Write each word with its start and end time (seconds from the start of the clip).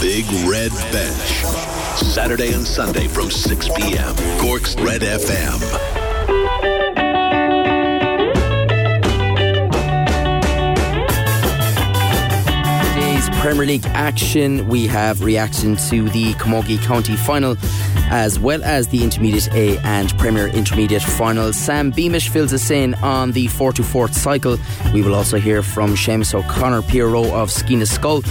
Big 0.00 0.24
Red 0.48 0.72
Bench. 0.92 1.44
Saturday 1.96 2.52
and 2.52 2.66
Sunday 2.66 3.06
from 3.08 3.30
6 3.30 3.68
p.m. 3.76 4.14
Cork's 4.40 4.74
Red 4.76 5.02
FM. 5.02 5.60
Today's 12.94 13.28
Premier 13.40 13.66
League 13.66 13.86
action, 13.86 14.66
we 14.68 14.86
have 14.86 15.22
reaction 15.22 15.76
to 15.88 16.08
the 16.10 16.32
Camogie 16.34 16.82
County 16.82 17.16
final, 17.16 17.56
as 18.10 18.38
well 18.38 18.62
as 18.64 18.88
the 18.88 19.02
Intermediate 19.02 19.52
A 19.54 19.78
and 19.84 20.16
Premier 20.18 20.48
Intermediate 20.48 21.02
final. 21.02 21.52
Sam 21.52 21.90
Beamish 21.90 22.28
fills 22.28 22.52
us 22.52 22.70
in 22.70 22.94
on 22.96 23.32
the 23.32 23.46
Fort2Fort 23.46 24.14
cycle. 24.14 24.58
We 24.92 25.02
will 25.02 25.14
also 25.14 25.38
hear 25.38 25.62
from 25.62 25.94
Seamus 25.94 26.34
O'Connor, 26.34 26.82
PRO 26.82 27.24
of 27.34 27.50
Sciath 27.50 27.78
na 27.78 27.84
Scol, 27.84 28.24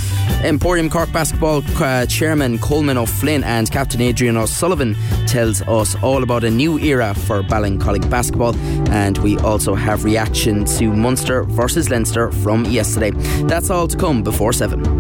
Emporium 0.44 0.90
Cork 0.90 1.12
Basketball 1.12 1.64
uh, 1.82 2.06
Chairman 2.06 2.60
Coleman 2.60 2.98
O'Flynn, 2.98 3.44
and 3.44 3.70
Captain 3.72 4.02
Adrian 4.02 4.38
O'Sullivan 4.38 4.96
tells 5.28 5.62
us 5.64 5.96
all 6.04 6.24
about 6.24 6.44
a 6.44 6.50
new 6.50 6.78
era 6.80 7.14
for 7.14 7.42
Ballincollig 7.42 8.10
basketball. 8.10 8.56
And 8.90 9.18
we 9.20 9.38
also 9.40 9.76
have 9.76 10.04
reaction 10.04 10.66
to 10.78 10.94
Munster 10.94 11.44
versus 11.44 11.90
Leinster 11.90 12.32
from 12.32 12.66
yesterday. 12.66 13.12
That's 13.48 13.70
all 13.70 13.88
to 13.88 13.98
come 13.98 14.24
before 14.24 14.54
7. 14.54 14.93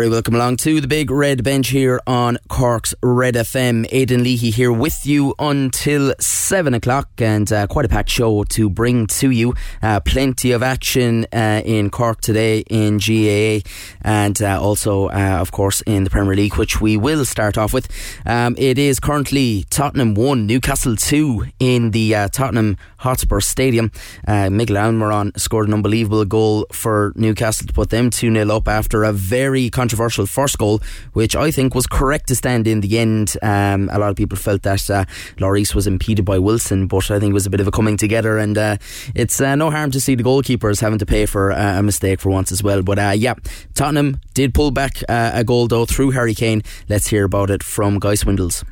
Very 0.00 0.08
welcome 0.08 0.34
along 0.34 0.56
to 0.56 0.80
the 0.80 0.88
big 0.88 1.10
red 1.10 1.44
bench 1.44 1.68
here 1.68 2.00
on 2.06 2.38
Cork's 2.48 2.94
Red 3.02 3.34
FM. 3.34 3.86
Aidan 3.92 4.22
Leahy 4.22 4.48
here 4.50 4.72
with 4.72 5.04
you 5.04 5.34
until 5.38 6.14
seven 6.18 6.72
o'clock, 6.72 7.10
and 7.18 7.52
uh, 7.52 7.66
quite 7.66 7.84
a 7.84 7.88
packed 7.90 8.08
show 8.08 8.44
to 8.44 8.70
bring 8.70 9.06
to 9.08 9.30
you. 9.30 9.52
Uh, 9.82 10.00
plenty 10.00 10.52
of 10.52 10.62
action 10.62 11.26
uh, 11.34 11.60
in 11.66 11.90
Cork 11.90 12.22
today 12.22 12.60
in 12.70 12.96
GAA, 12.96 13.60
and 14.00 14.40
uh, 14.40 14.58
also, 14.58 15.08
uh, 15.08 15.36
of 15.38 15.52
course, 15.52 15.82
in 15.82 16.04
the 16.04 16.10
Premier 16.10 16.34
League, 16.34 16.56
which 16.56 16.80
we 16.80 16.96
will 16.96 17.26
start 17.26 17.58
off 17.58 17.74
with. 17.74 17.86
Um, 18.24 18.54
it 18.56 18.78
is 18.78 19.00
currently 19.00 19.66
Tottenham 19.68 20.14
one, 20.14 20.46
Newcastle 20.46 20.96
two 20.96 21.44
in 21.58 21.90
the 21.90 22.14
uh, 22.14 22.28
Tottenham 22.28 22.78
Hotspur 23.00 23.40
Stadium. 23.40 23.90
Miguel 24.26 24.76
Almiron 24.76 25.38
scored 25.38 25.68
an 25.68 25.74
unbelievable 25.74 26.24
goal 26.24 26.66
for 26.72 27.12
Newcastle 27.16 27.66
to 27.66 27.72
put 27.72 27.90
them 27.90 28.10
two 28.10 28.32
0 28.32 28.48
up 28.48 28.68
after 28.68 29.04
a 29.04 29.12
very 29.12 29.70
controversial 29.70 30.26
first 30.26 30.58
goal, 30.58 30.80
which 31.12 31.34
I 31.36 31.50
think 31.50 31.74
was 31.74 31.86
correct 31.86 32.28
to 32.28 32.34
stand 32.34 32.66
in 32.66 32.80
the 32.80 32.98
end. 32.98 33.36
Um, 33.42 33.88
a 33.92 33.98
lot 33.98 34.10
of 34.10 34.16
people 34.16 34.36
felt 34.36 34.62
that 34.62 34.88
uh, 34.90 35.04
Lloris 35.38 35.74
was 35.74 35.86
impeded 35.86 36.24
by 36.24 36.38
Wilson, 36.38 36.86
but 36.86 37.10
I 37.10 37.18
think 37.18 37.30
it 37.30 37.34
was 37.34 37.46
a 37.46 37.50
bit 37.50 37.60
of 37.60 37.66
a 37.66 37.70
coming 37.70 37.96
together, 37.96 38.38
and 38.38 38.56
uh, 38.56 38.76
it's 39.14 39.40
uh, 39.40 39.54
no 39.54 39.70
harm 39.70 39.90
to 39.92 40.00
see 40.00 40.14
the 40.14 40.22
goalkeepers 40.22 40.80
having 40.80 40.98
to 40.98 41.06
pay 41.06 41.26
for 41.26 41.52
uh, 41.52 41.78
a 41.78 41.82
mistake 41.82 42.20
for 42.20 42.30
once 42.30 42.52
as 42.52 42.62
well. 42.62 42.82
But 42.82 42.98
uh, 42.98 43.14
yeah, 43.16 43.34
Tottenham 43.74 44.20
did 44.34 44.54
pull 44.54 44.70
back 44.70 45.02
uh, 45.08 45.32
a 45.34 45.44
goal 45.44 45.68
though 45.68 45.86
through 45.86 46.10
Harry 46.10 46.34
Kane. 46.34 46.62
Let's 46.88 47.08
hear 47.08 47.24
about 47.24 47.50
it 47.50 47.62
from 47.62 47.98
Guy 47.98 48.14
Swindells. 48.14 48.64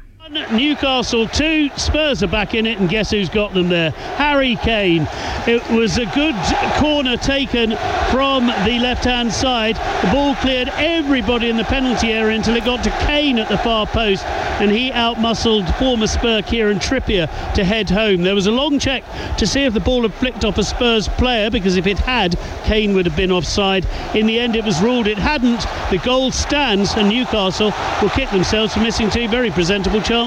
Newcastle 0.53 1.27
2, 1.27 1.71
Spurs 1.77 2.23
are 2.23 2.29
back 2.29 2.53
in 2.53 2.67
it, 2.67 2.79
and 2.79 2.89
guess 2.89 3.11
who's 3.11 3.31
got 3.31 3.55
them 3.55 3.71
there? 3.71 3.93
Harry 4.17 4.57
Kane. 4.57 5.09
It 5.47 5.67
was 5.71 5.97
a 5.97 6.05
good 6.07 6.35
corner 6.77 7.17
taken 7.17 7.71
from 8.11 8.47
the 8.47 8.79
left 8.79 9.05
hand 9.05 9.33
side. 9.33 9.77
The 9.77 10.11
ball 10.13 10.35
cleared 10.37 10.69
everybody 10.75 11.49
in 11.49 11.57
the 11.57 11.65
penalty 11.65 12.13
area 12.13 12.37
until 12.37 12.57
it 12.57 12.67
got 12.67 12.85
to 12.85 12.91
Kane 13.07 13.39
at 13.39 13.49
the 13.49 13.57
far 13.57 13.87
post, 13.87 14.27
and 14.61 14.71
he 14.71 14.91
outmuscled 14.91 15.79
former 15.79 16.07
Spur 16.07 16.43
Kieran 16.43 16.79
Trippier 16.79 17.27
to 17.55 17.65
head 17.65 17.89
home. 17.89 18.23
There 18.23 18.35
was 18.35 18.47
a 18.47 18.53
long 18.53 18.79
check 18.79 19.05
to 19.39 19.47
see 19.47 19.65
if 19.65 19.73
the 19.73 19.81
ball 19.81 20.03
had 20.03 20.13
flicked 20.13 20.45
off 20.45 20.59
a 20.59 20.65
Spurs 20.65 21.09
player, 21.09 21.51
because 21.51 21.77
if 21.77 21.87
it 21.87 21.99
had, 21.99 22.39
Kane 22.65 22.95
would 22.95 23.07
have 23.07 23.17
been 23.17 23.33
offside. 23.33 23.87
In 24.15 24.27
the 24.27 24.39
end, 24.39 24.57
it 24.57 24.65
was 24.65 24.83
ruled 24.83 25.07
it 25.07 25.17
hadn't. 25.17 25.65
The 25.91 25.99
goal 26.05 26.33
stands, 26.33 26.93
and 26.95 27.09
Newcastle 27.09 27.73
will 28.03 28.11
kick 28.11 28.29
themselves 28.29 28.75
for 28.75 28.81
missing 28.81 29.09
two 29.09 29.27
very 29.29 29.51
presentable 29.51 30.03
chances 30.03 30.18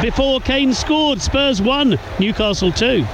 before 0.00 0.40
Kane 0.40 0.72
scored. 0.72 1.20
Spurs 1.20 1.60
1, 1.60 1.98
Newcastle 2.18 2.72
2. 2.72 3.04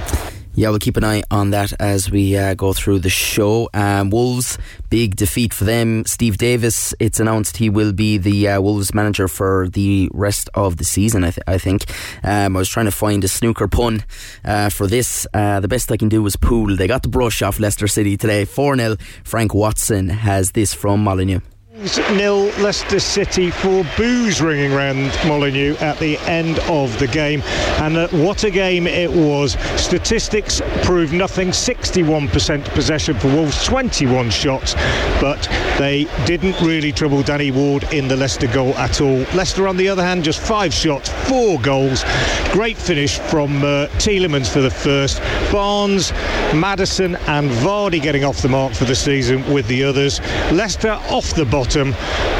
Yeah, 0.55 0.71
we'll 0.71 0.79
keep 0.79 0.97
an 0.97 1.05
eye 1.05 1.23
on 1.31 1.51
that 1.51 1.71
as 1.79 2.11
we 2.11 2.35
uh, 2.35 2.53
go 2.53 2.73
through 2.73 2.99
the 2.99 3.09
show. 3.09 3.69
Um, 3.73 4.09
Wolves, 4.09 4.57
big 4.89 5.15
defeat 5.15 5.53
for 5.53 5.63
them. 5.63 6.03
Steve 6.05 6.37
Davis, 6.37 6.93
it's 6.99 7.19
announced 7.19 7.57
he 7.57 7.69
will 7.69 7.93
be 7.93 8.17
the 8.17 8.49
uh, 8.49 8.59
Wolves 8.59 8.93
manager 8.93 9.29
for 9.29 9.69
the 9.69 10.09
rest 10.13 10.49
of 10.55 10.75
the 10.75 10.83
season, 10.83 11.23
I, 11.23 11.31
th- 11.31 11.43
I 11.47 11.57
think. 11.59 11.85
Um, 12.23 12.57
I 12.57 12.59
was 12.59 12.67
trying 12.67 12.87
to 12.87 12.91
find 12.91 13.23
a 13.23 13.29
snooker 13.29 13.69
pun 13.69 14.03
uh, 14.43 14.69
for 14.69 14.87
this. 14.87 15.25
Uh, 15.33 15.61
the 15.61 15.69
best 15.69 15.91
I 15.91 15.97
can 15.97 16.09
do 16.09 16.21
was 16.21 16.35
pool. 16.35 16.75
They 16.75 16.87
got 16.87 17.03
the 17.03 17.09
brush 17.09 17.41
off 17.41 17.59
Leicester 17.59 17.87
City 17.87 18.17
today. 18.17 18.43
4 18.43 18.75
0. 18.75 18.97
Frank 19.23 19.53
Watson 19.53 20.09
has 20.09 20.51
this 20.51 20.73
from 20.73 21.03
Molineux 21.03 21.39
nil 21.79 22.45
Leicester 22.59 22.99
City 22.99 23.51
for 23.51 23.85
boos 23.95 24.41
ringing 24.41 24.73
round 24.73 25.17
Molineux 25.25 25.77
at 25.77 25.97
the 25.99 26.17
end 26.19 26.59
of 26.69 26.97
the 26.99 27.07
game. 27.07 27.41
And 27.79 27.95
uh, 27.95 28.07
what 28.09 28.43
a 28.43 28.51
game 28.51 28.85
it 28.85 29.09
was. 29.09 29.53
Statistics 29.81 30.61
prove 30.83 31.13
nothing. 31.13 31.49
61% 31.49 32.65
possession 32.73 33.17
for 33.17 33.27
Wolves 33.27 33.63
21 33.65 34.29
shots. 34.29 34.73
But 35.21 35.47
they 35.77 36.05
didn't 36.25 36.59
really 36.59 36.91
trouble 36.91 37.23
Danny 37.23 37.51
Ward 37.51 37.85
in 37.93 38.09
the 38.09 38.17
Leicester 38.17 38.47
goal 38.47 38.73
at 38.75 38.99
all. 38.99 39.19
Leicester 39.33 39.67
on 39.67 39.77
the 39.77 39.87
other 39.87 40.03
hand 40.03 40.25
just 40.25 40.39
five 40.41 40.73
shots 40.73 41.09
four 41.29 41.59
goals. 41.61 42.03
Great 42.51 42.77
finish 42.77 43.19
from 43.19 43.57
uh, 43.59 43.87
Tielemans 43.99 44.51
for 44.51 44.59
the 44.59 44.71
first. 44.71 45.21
Barnes 45.51 46.11
Maddison 46.53 47.15
and 47.27 47.49
Vardy 47.49 48.01
getting 48.01 48.25
off 48.25 48.41
the 48.41 48.49
mark 48.49 48.73
for 48.73 48.85
the 48.85 48.95
season 48.95 49.49
with 49.53 49.67
the 49.67 49.83
others. 49.83 50.19
Leicester 50.51 50.99
off 51.09 51.33
the 51.35 51.45
bottom 51.45 51.68
bottom. 51.69 51.93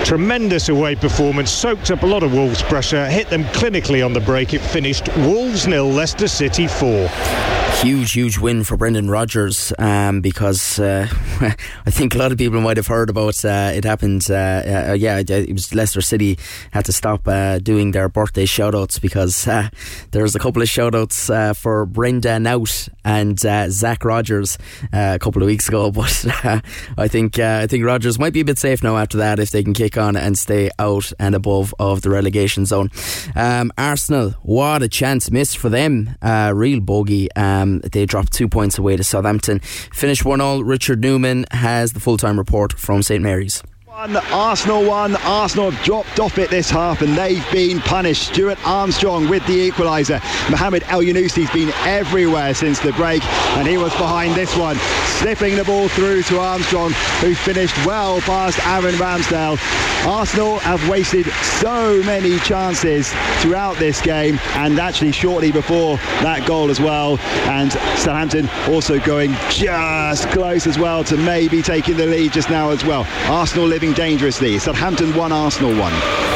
Tremendous 0.06 0.70
away 0.70 0.96
performance, 0.96 1.52
soaked 1.52 1.92
up 1.92 2.02
a 2.02 2.06
lot 2.06 2.24
of 2.24 2.34
Wolves' 2.34 2.64
pressure, 2.64 3.08
hit 3.08 3.30
them 3.30 3.44
clinically 3.46 4.04
on 4.04 4.14
the 4.14 4.20
break. 4.20 4.54
It 4.54 4.62
finished 4.62 5.08
Wolves 5.18 5.68
nil, 5.68 5.88
Leicester 5.88 6.28
City 6.28 6.68
four 6.68 7.10
huge, 7.82 8.12
huge 8.12 8.38
win 8.38 8.66
for 8.66 8.76
Brendan 8.76 9.10
Rodgers 9.10 9.72
um, 9.80 10.20
because 10.20 10.80
uh, 10.80 11.08
I 11.42 11.92
think 11.92 12.14
a 12.14 12.18
lot 12.18 12.34
of 12.34 12.38
people 12.38 12.60
might 12.60 12.76
have 12.76 12.88
heard 12.88 13.10
about 13.10 13.46
uh, 13.46 13.72
it 13.74 13.86
happened. 13.86 14.30
Uh, 14.30 14.90
uh 14.90 14.98
yeah, 15.00 15.20
it 15.26 15.54
was 15.54 15.74
Leicester 15.74 16.02
City 16.02 16.38
had 16.72 16.84
to 16.86 16.92
stop 16.92 17.26
uh, 17.26 17.60
doing 17.60 17.92
their 17.92 18.10
birthday 18.10 18.46
shout 18.46 18.76
outs 18.76 19.00
because 19.00 19.48
uh, 19.48 19.70
there 20.12 20.24
was 20.24 20.36
a 20.36 20.40
couple 20.40 20.62
of 20.62 20.68
shout 20.68 20.94
outs 20.94 21.28
for 21.58 21.86
Brenda 21.86 22.38
Nout 22.38 22.90
and 23.06 23.40
Zach 23.40 24.04
Rogers 24.04 24.58
a 24.92 25.18
couple 25.20 25.42
of 25.42 25.46
weeks 25.48 25.68
ago. 25.68 25.92
But 26.00 26.26
I 26.98 27.08
think 27.08 27.40
I 27.40 27.68
think 27.68 27.86
Rodgers 27.86 28.20
might 28.20 28.34
be 28.34 28.40
a 28.40 28.46
bit 28.46 28.58
safe 28.58 28.84
now 28.84 28.98
after 28.98 29.18
that 29.18 29.40
if 29.40 29.52
they 29.52 29.64
can 29.64 29.74
kick 29.74 29.98
on 29.98 30.16
and 30.16 30.38
stay 30.38 30.70
out 30.80 31.12
and 31.20 31.36
above 31.36 31.74
of 31.78 32.02
the 32.02 32.10
relegation 32.10 32.66
zone. 32.66 32.90
Um, 33.36 33.72
Arsenal, 33.78 34.32
what 34.44 34.82
a 34.82 34.88
chance 34.88 35.30
missed 35.30 35.58
for 35.58 35.70
them. 35.70 36.16
real 36.24 36.80
bogey. 36.80 37.30
Um, 37.36 37.69
um, 37.70 37.80
they 37.80 38.06
dropped 38.06 38.34
two 38.34 38.48
points 38.48 38.78
away 38.78 38.96
to 38.98 39.04
Southampton. 39.04 39.60
Finished 39.60 40.26
1 40.26 40.42
all. 40.42 40.64
Richard 40.64 41.02
Newman 41.02 41.46
has 41.52 41.94
the 41.94 42.00
full 42.00 42.18
time 42.18 42.38
report 42.38 42.74
from 42.74 43.04
St 43.04 43.24
Mary's. 43.24 43.64
Arsenal 44.00 44.86
won. 44.86 45.18
Arsenal 45.26 45.72
have 45.72 45.84
dropped 45.84 46.22
off 46.22 46.38
it 46.38 46.50
this 46.50 46.70
half 46.70 47.02
and 47.02 47.18
they've 47.18 47.46
been 47.52 47.80
punished. 47.82 48.30
Stuart 48.34 48.58
Armstrong 48.66 49.28
with 49.28 49.46
the 49.46 49.70
equaliser. 49.70 50.22
Mohamed 50.50 50.84
Elyounoussi 50.84 51.44
has 51.44 51.54
been 51.54 51.74
everywhere 51.86 52.54
since 52.54 52.80
the 52.80 52.94
break 52.94 53.22
and 53.58 53.68
he 53.68 53.78
was 53.78 53.92
behind 53.96 54.36
this 54.36 54.56
one. 54.56 54.78
Slipping 55.20 55.58
the 55.58 55.66
ball 55.66 55.90
through 55.90 56.24
to 56.24 56.40
Armstrong 56.40 56.94
who 57.20 57.36
finished 57.36 57.76
well 57.86 58.22
past 58.22 58.66
Aaron 58.68 58.96
Ramsdale. 58.96 59.58
Arsenal 60.08 60.60
have 60.60 60.88
wasted 60.88 61.26
so 61.60 62.02
many 62.04 62.40
chances 62.40 63.12
throughout 63.42 63.76
this 63.80 64.00
game 64.00 64.40
and 64.54 64.80
actually 64.80 65.12
shortly 65.12 65.52
before 65.52 65.98
that 66.24 66.48
goal 66.48 66.70
as 66.70 66.80
well. 66.80 67.20
And 67.50 67.74
Southampton 68.00 68.50
also 68.74 68.98
going 69.02 69.34
just 69.50 70.30
close 70.30 70.68
as 70.68 70.80
well 70.80 71.04
to 71.04 71.18
maybe 71.18 71.62
taking 71.62 71.98
the 71.98 72.06
lead 72.06 72.32
just 72.32 72.50
now 72.50 72.70
as 72.70 72.86
well. 72.86 73.06
Arsenal 73.30 73.68
living 73.68 73.89
dangerously. 73.94 74.60
Southampton 74.60 75.16
1, 75.16 75.32
Arsenal 75.32 75.76
1. 75.78 76.30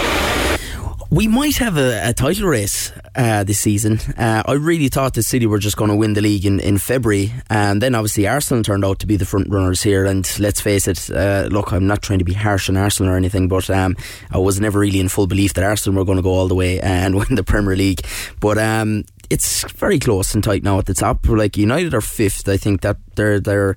We 1.10 1.28
might 1.28 1.58
have 1.58 1.78
a, 1.78 2.10
a 2.10 2.14
title 2.14 2.48
race 2.48 2.92
uh, 3.16 3.44
this 3.44 3.60
season. 3.60 4.00
Uh, 4.18 4.42
I 4.46 4.54
really 4.54 4.88
thought 4.88 5.14
that 5.14 5.22
City 5.24 5.46
were 5.46 5.60
just 5.60 5.78
going 5.78 5.92
to 5.92 5.96
win 5.96 6.14
the 6.14 6.22
league 6.22 6.44
in, 6.44 6.60
in 6.60 6.80
February, 6.80 7.32
and 7.52 7.82
then 7.82 7.94
obviously 7.94 8.28
Arsenal 8.28 8.64
turned 8.64 8.84
out 8.84 8.98
to 9.00 9.06
be 9.06 9.16
the 9.16 9.26
front 9.26 9.48
runners 9.50 9.84
here. 9.84 10.06
And 10.06 10.28
let's 10.40 10.60
face 10.60 10.88
it, 10.88 11.12
uh, 11.12 11.50
look, 11.52 11.72
I'm 11.72 11.86
not 11.86 12.02
trying 12.02 12.20
to 12.20 12.26
be 12.26 12.34
harsh 12.34 12.68
on 12.68 12.78
Arsenal 12.78 13.14
or 13.14 13.16
anything, 13.16 13.48
but 13.48 13.70
um, 13.70 13.96
I 14.32 14.40
was 14.40 14.60
never 14.60 14.80
really 14.80 15.00
in 15.00 15.08
full 15.08 15.28
belief 15.28 15.54
that 15.54 15.64
Arsenal 15.64 16.00
were 16.00 16.06
going 16.06 16.18
to 16.18 16.24
go 16.24 16.32
all 16.32 16.48
the 16.48 16.56
way 16.56 16.80
and 16.80 17.14
win 17.20 17.36
the 17.36 17.44
Premier 17.44 17.76
League. 17.76 18.02
But 18.40 18.58
um, 18.58 19.04
it's 19.30 19.70
very 19.72 20.00
close 20.00 20.34
and 20.34 20.44
tight 20.44 20.64
now 20.64 20.80
at 20.80 20.86
the 20.86 20.94
top. 20.94 21.28
Like 21.28 21.58
United 21.58 21.94
are 21.94 22.02
fifth. 22.02 22.48
I 22.48 22.58
think 22.58 22.82
that 22.82 22.98
they're 23.16 23.40
they're 23.40 23.76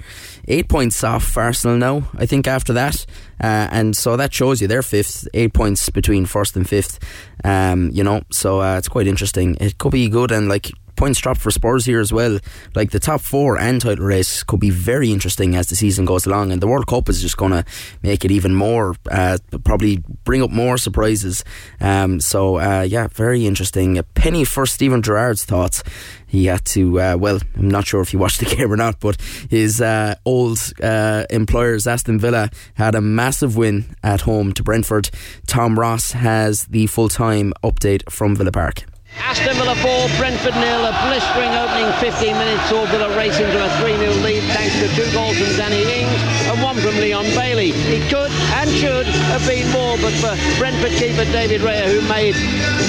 eight 0.48 0.68
points 0.68 1.02
off 1.04 1.36
Arsenal 1.36 1.76
now. 1.76 2.08
I 2.16 2.26
think 2.26 2.46
after 2.46 2.72
that, 2.74 3.06
uh, 3.42 3.68
and 3.70 3.96
so 3.96 4.16
that 4.16 4.32
shows 4.32 4.60
you 4.60 4.68
they're 4.68 4.82
fifth, 4.82 5.28
eight 5.34 5.52
points 5.52 5.88
between 5.90 6.26
first 6.26 6.56
and 6.56 6.68
fifth. 6.68 6.98
Um, 7.44 7.90
you 7.92 8.04
know, 8.04 8.22
so 8.30 8.60
uh, 8.60 8.78
it's 8.78 8.88
quite 8.88 9.06
interesting. 9.06 9.56
It 9.60 9.78
could 9.78 9.92
be 9.92 10.08
good 10.08 10.32
and 10.32 10.48
like 10.48 10.70
points 10.96 11.20
dropped 11.20 11.40
for 11.40 11.50
Spurs 11.50 11.84
here 11.84 12.00
as 12.00 12.12
well. 12.12 12.38
Like 12.74 12.90
the 12.90 13.00
top 13.00 13.20
four 13.20 13.58
and 13.58 13.80
title 13.80 14.04
race 14.04 14.42
could 14.42 14.60
be 14.60 14.70
very 14.70 15.12
interesting 15.12 15.54
as 15.54 15.68
the 15.68 15.76
season 15.76 16.04
goes 16.04 16.26
along, 16.26 16.52
and 16.52 16.60
the 16.60 16.66
World 16.66 16.86
Cup 16.86 17.08
is 17.08 17.22
just 17.22 17.36
going 17.36 17.52
to 17.52 17.64
make 18.02 18.24
it 18.24 18.30
even 18.30 18.54
more. 18.54 18.96
Uh, 19.10 19.38
probably 19.64 20.02
bring 20.24 20.42
up 20.42 20.50
more 20.50 20.78
surprises. 20.78 21.44
Um, 21.80 22.20
so 22.20 22.58
uh, 22.58 22.82
yeah, 22.82 23.08
very 23.08 23.46
interesting. 23.46 23.98
A 23.98 24.02
penny 24.02 24.44
for 24.44 24.66
Steven 24.66 25.02
Gerrard's 25.02 25.44
thoughts. 25.44 25.82
He 26.26 26.46
had 26.46 26.64
to. 26.66 27.00
Uh, 27.00 27.16
well, 27.16 27.40
I'm 27.56 27.70
not 27.70 27.86
sure 27.86 28.00
if 28.00 28.10
he 28.10 28.16
watched 28.16 28.40
the 28.40 28.46
game 28.56 28.72
or 28.72 28.76
not, 28.76 29.00
but 29.00 29.20
his 29.48 29.80
uh, 29.80 30.16
old 30.24 30.58
uh, 30.82 31.24
employers, 31.30 31.86
Aston 31.86 32.18
Villa, 32.18 32.50
had 32.74 32.94
a 32.94 33.00
massive 33.00 33.56
win 33.56 33.96
at 34.02 34.22
home 34.22 34.52
to 34.54 34.62
Brentford. 34.62 35.10
Tom 35.46 35.78
Ross 35.78 36.12
has 36.12 36.66
the 36.66 36.86
full 36.88 37.08
time 37.08 37.52
update 37.62 38.10
from 38.10 38.34
Villa 38.34 38.52
Park. 38.52 38.84
Aston 39.18 39.56
Villa 39.56 39.74
4, 39.76 40.08
Brentford 40.18 40.54
nil. 40.56 40.84
A 40.84 40.92
blistering 41.08 41.52
opening 41.56 41.90
15 42.00 42.36
minutes 42.36 42.68
saw 42.68 42.84
Villa 42.86 43.14
race 43.16 43.38
into 43.38 43.56
a 43.56 43.68
3 43.80 43.96
0 43.96 44.12
lead 44.20 44.42
thanks 44.52 44.74
to 44.80 44.88
two 44.94 45.10
goals 45.12 45.36
from 45.38 45.48
Danny 45.56 45.82
Ings 45.82 46.20
and 46.48 46.62
one 46.62 46.76
from 46.76 46.96
Leon 46.96 47.24
Bailey. 47.36 47.72
He 47.72 48.00
could 48.08 48.30
and 48.58 48.70
should 48.70 49.06
have 49.32 49.46
been 49.46 49.70
more, 49.72 49.96
but 49.98 50.12
for 50.20 50.34
Brentford 50.58 50.92
keeper 50.92 51.24
David 51.32 51.60
Raya, 51.62 51.86
who 51.86 52.00
made 52.08 52.34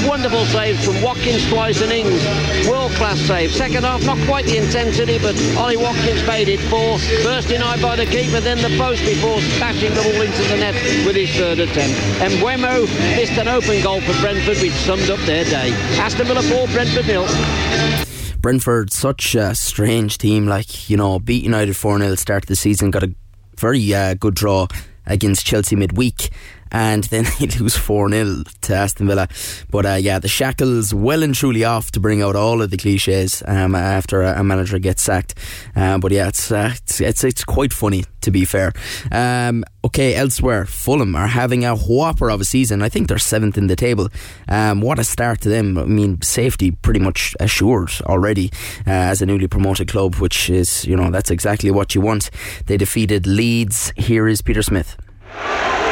wonderful 0.07 0.45
saves 0.45 0.83
from 0.83 1.01
Watkins 1.01 1.47
twice 1.49 1.81
and 1.81 1.91
Ings, 1.91 2.23
world 2.67 2.91
class 2.93 3.19
save. 3.19 3.51
Second 3.53 3.83
half, 3.83 4.03
not 4.05 4.17
quite 4.27 4.45
the 4.45 4.57
intensity, 4.57 5.19
but 5.19 5.35
Ollie 5.57 5.77
Watkins 5.77 6.25
made 6.27 6.49
it 6.49 6.59
four. 6.71 6.99
First 7.23 7.49
denied 7.49 7.81
by 7.81 7.95
the 7.95 8.05
keeper, 8.05 8.39
then 8.39 8.57
the 8.57 8.75
post 8.77 9.03
before 9.05 9.39
smashing 9.57 9.93
the 9.93 10.01
ball 10.01 10.21
into 10.21 10.43
the 10.49 10.57
net 10.57 10.75
with 11.05 11.15
his 11.15 11.29
third 11.35 11.59
attempt. 11.59 11.99
And 12.21 12.33
Mbeumo 12.33 12.87
missed 13.15 13.37
an 13.37 13.47
open 13.47 13.81
goal 13.81 14.01
for 14.01 14.19
Brentford, 14.21 14.57
which 14.57 14.73
summed 14.73 15.09
up 15.09 15.19
their 15.21 15.43
day. 15.45 15.71
Aston 15.99 16.16
Villa 16.25 16.41
4, 16.41 16.67
Brentford. 16.67 18.41
Brentford, 18.41 18.91
such 18.91 19.35
a 19.35 19.53
strange 19.53 20.17
team. 20.17 20.47
Like, 20.47 20.89
you 20.89 20.97
know, 20.97 21.19
beat 21.19 21.43
United 21.43 21.75
4 21.75 21.99
0 21.99 22.15
start 22.15 22.43
of 22.43 22.47
the 22.47 22.55
season, 22.55 22.91
got 22.91 23.03
a 23.03 23.13
very 23.57 23.93
uh, 23.93 24.13
good 24.15 24.35
draw 24.35 24.67
against 25.05 25.45
Chelsea 25.45 25.75
midweek 25.75 26.29
and 26.71 27.03
then 27.05 27.25
they 27.39 27.47
lose 27.47 27.75
4 27.75 28.09
0 28.09 28.43
to 28.61 28.73
Aston 28.73 29.07
Villa. 29.07 29.27
But 29.69 29.85
uh, 29.85 29.93
yeah, 29.95 30.19
the 30.19 30.27
shackles 30.27 30.93
well 30.93 31.23
and 31.23 31.35
truly 31.35 31.63
off 31.63 31.91
to 31.91 31.99
bring 31.99 32.21
out 32.21 32.35
all 32.35 32.61
of 32.61 32.69
the 32.69 32.77
cliches 32.77 33.43
um, 33.45 33.75
after 33.75 34.21
a, 34.21 34.43
manager 34.43 34.79
gets 34.79 35.01
sacked. 35.01 35.35
Um, 35.75 35.99
but 35.99 36.11
yeah, 36.11 36.27
it's, 36.29 36.51
uh, 36.51 36.71
it's, 36.73 37.01
it's, 37.01 37.23
it's 37.23 37.43
quite 37.43 37.73
funny 37.73 38.05
to 38.27 38.31
be 38.31 38.45
fair. 38.45 38.73
Um, 39.09 39.63
okay, 39.85 40.13
elsewhere, 40.13 40.65
Fulham 40.65 41.15
are 41.15 41.27
having 41.27 41.63
a 41.63 41.75
whopper 41.75 42.29
of 42.29 42.41
a 42.41 42.45
season. 42.45 42.81
I 42.81 42.89
think 42.89 43.07
they're 43.07 43.17
seventh 43.17 43.57
in 43.57 43.67
the 43.67 43.75
table. 43.75 44.09
Um, 44.49 44.81
what 44.81 44.99
a 44.99 45.05
start 45.05 45.41
to 45.41 45.49
them. 45.49 45.77
I 45.77 45.85
mean, 45.85 46.21
safety 46.21 46.71
pretty 46.71 46.99
much 46.99 47.35
assured 47.39 47.91
already 48.01 48.51
uh, 48.85 49.11
as 49.11 49.21
a 49.21 49.25
newly 49.25 49.47
promoted 49.47 49.87
club, 49.87 50.15
which 50.15 50.49
is, 50.49 50.83
you 50.85 50.97
know, 50.97 51.09
that's 51.09 51.31
exactly 51.31 51.71
what 51.71 51.95
you 51.95 52.01
want. 52.01 52.29
They 52.65 52.75
defeated 52.75 53.25
Leeds. 53.25 53.93
Here 53.95 54.27
is 54.27 54.41
Peter 54.41 54.61
Smith. 54.61 54.97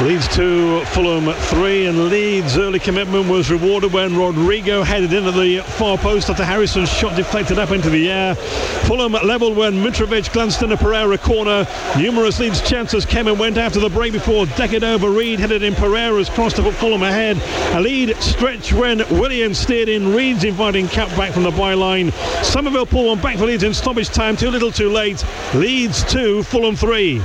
Leeds 0.02 0.28
2, 0.36 0.84
Fulham 0.88 1.34
3, 1.34 1.86
and 1.86 2.10
Leeds' 2.10 2.58
early 2.58 2.80
commitment 2.80 3.30
was 3.30 3.50
rewarded 3.50 3.94
when 3.94 4.16
Rodrigo 4.16 4.84
headed 4.84 5.14
into 5.14 5.32
the 5.32 5.60
far 5.62 5.98
post 5.98 6.30
after 6.30 6.44
Harrison's 6.44 6.92
shot 6.92 7.16
deflected 7.16 7.58
up 7.58 7.72
into 7.72 7.90
the 7.90 8.12
air. 8.12 8.36
Fulham 8.36 9.14
levelled 9.14 9.56
when 9.56 9.76
Mitrovic 9.76 10.34
glanced 10.34 10.62
in 10.62 10.72
a 10.74 10.78
Pereira 10.78 11.18
corner. 11.18 11.66
Numerous 11.98 12.40
Leeds 12.42 12.60
chances 12.62 13.06
came 13.06 13.28
and 13.28 13.40
went 13.40 13.58
after 13.58 13.80
the 13.80 13.90
break 13.90 14.12
before 14.12 14.46
Decordova 14.48 15.16
Reid 15.16 15.40
headed 15.40 15.64
in 15.64 15.74
Pereira's 15.74 16.30
cross 16.30 16.52
to 16.54 16.62
put 16.62 16.74
Fulham 16.74 17.02
ahead. 17.02 17.38
A 17.74 17.80
lead 17.80 18.18
stretch 18.18 18.74
when 18.74 18.98
Williams 19.10 19.60
steered 19.60 19.88
in 19.88 20.14
Reid's 20.14 20.44
inviting 20.44 20.90
cap 20.90 21.08
back 21.16 21.32
from 21.32 21.44
the 21.44 21.52
byline. 21.52 22.12
Summerville 22.44 22.86
pulled 22.86 23.08
one 23.08 23.22
back 23.22 23.38
for 23.38 23.46
Leeds 23.46 23.64
in 23.64 23.74
stoppage 23.74 24.10
time, 24.10 24.36
too 24.36 24.50
little 24.50 24.74
too 24.74 24.90
late. 24.90 25.24
Leeds 25.54 26.04
2, 26.12 26.44
Fulham 26.44 26.76
3. 26.76 27.22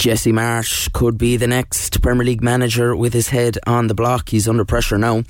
Jesse 0.00 0.32
Marsch 0.32 0.90
could 0.94 1.18
be 1.18 1.36
the 1.36 1.46
next 1.46 2.00
Premier 2.00 2.24
League 2.24 2.42
manager 2.42 2.96
with 2.96 3.12
his 3.12 3.28
head 3.28 3.58
on 3.66 3.86
the 3.86 3.94
block. 3.94 4.30
He's 4.30 4.48
under 4.48 4.64
pressure 4.64 4.96
now, 4.96 5.24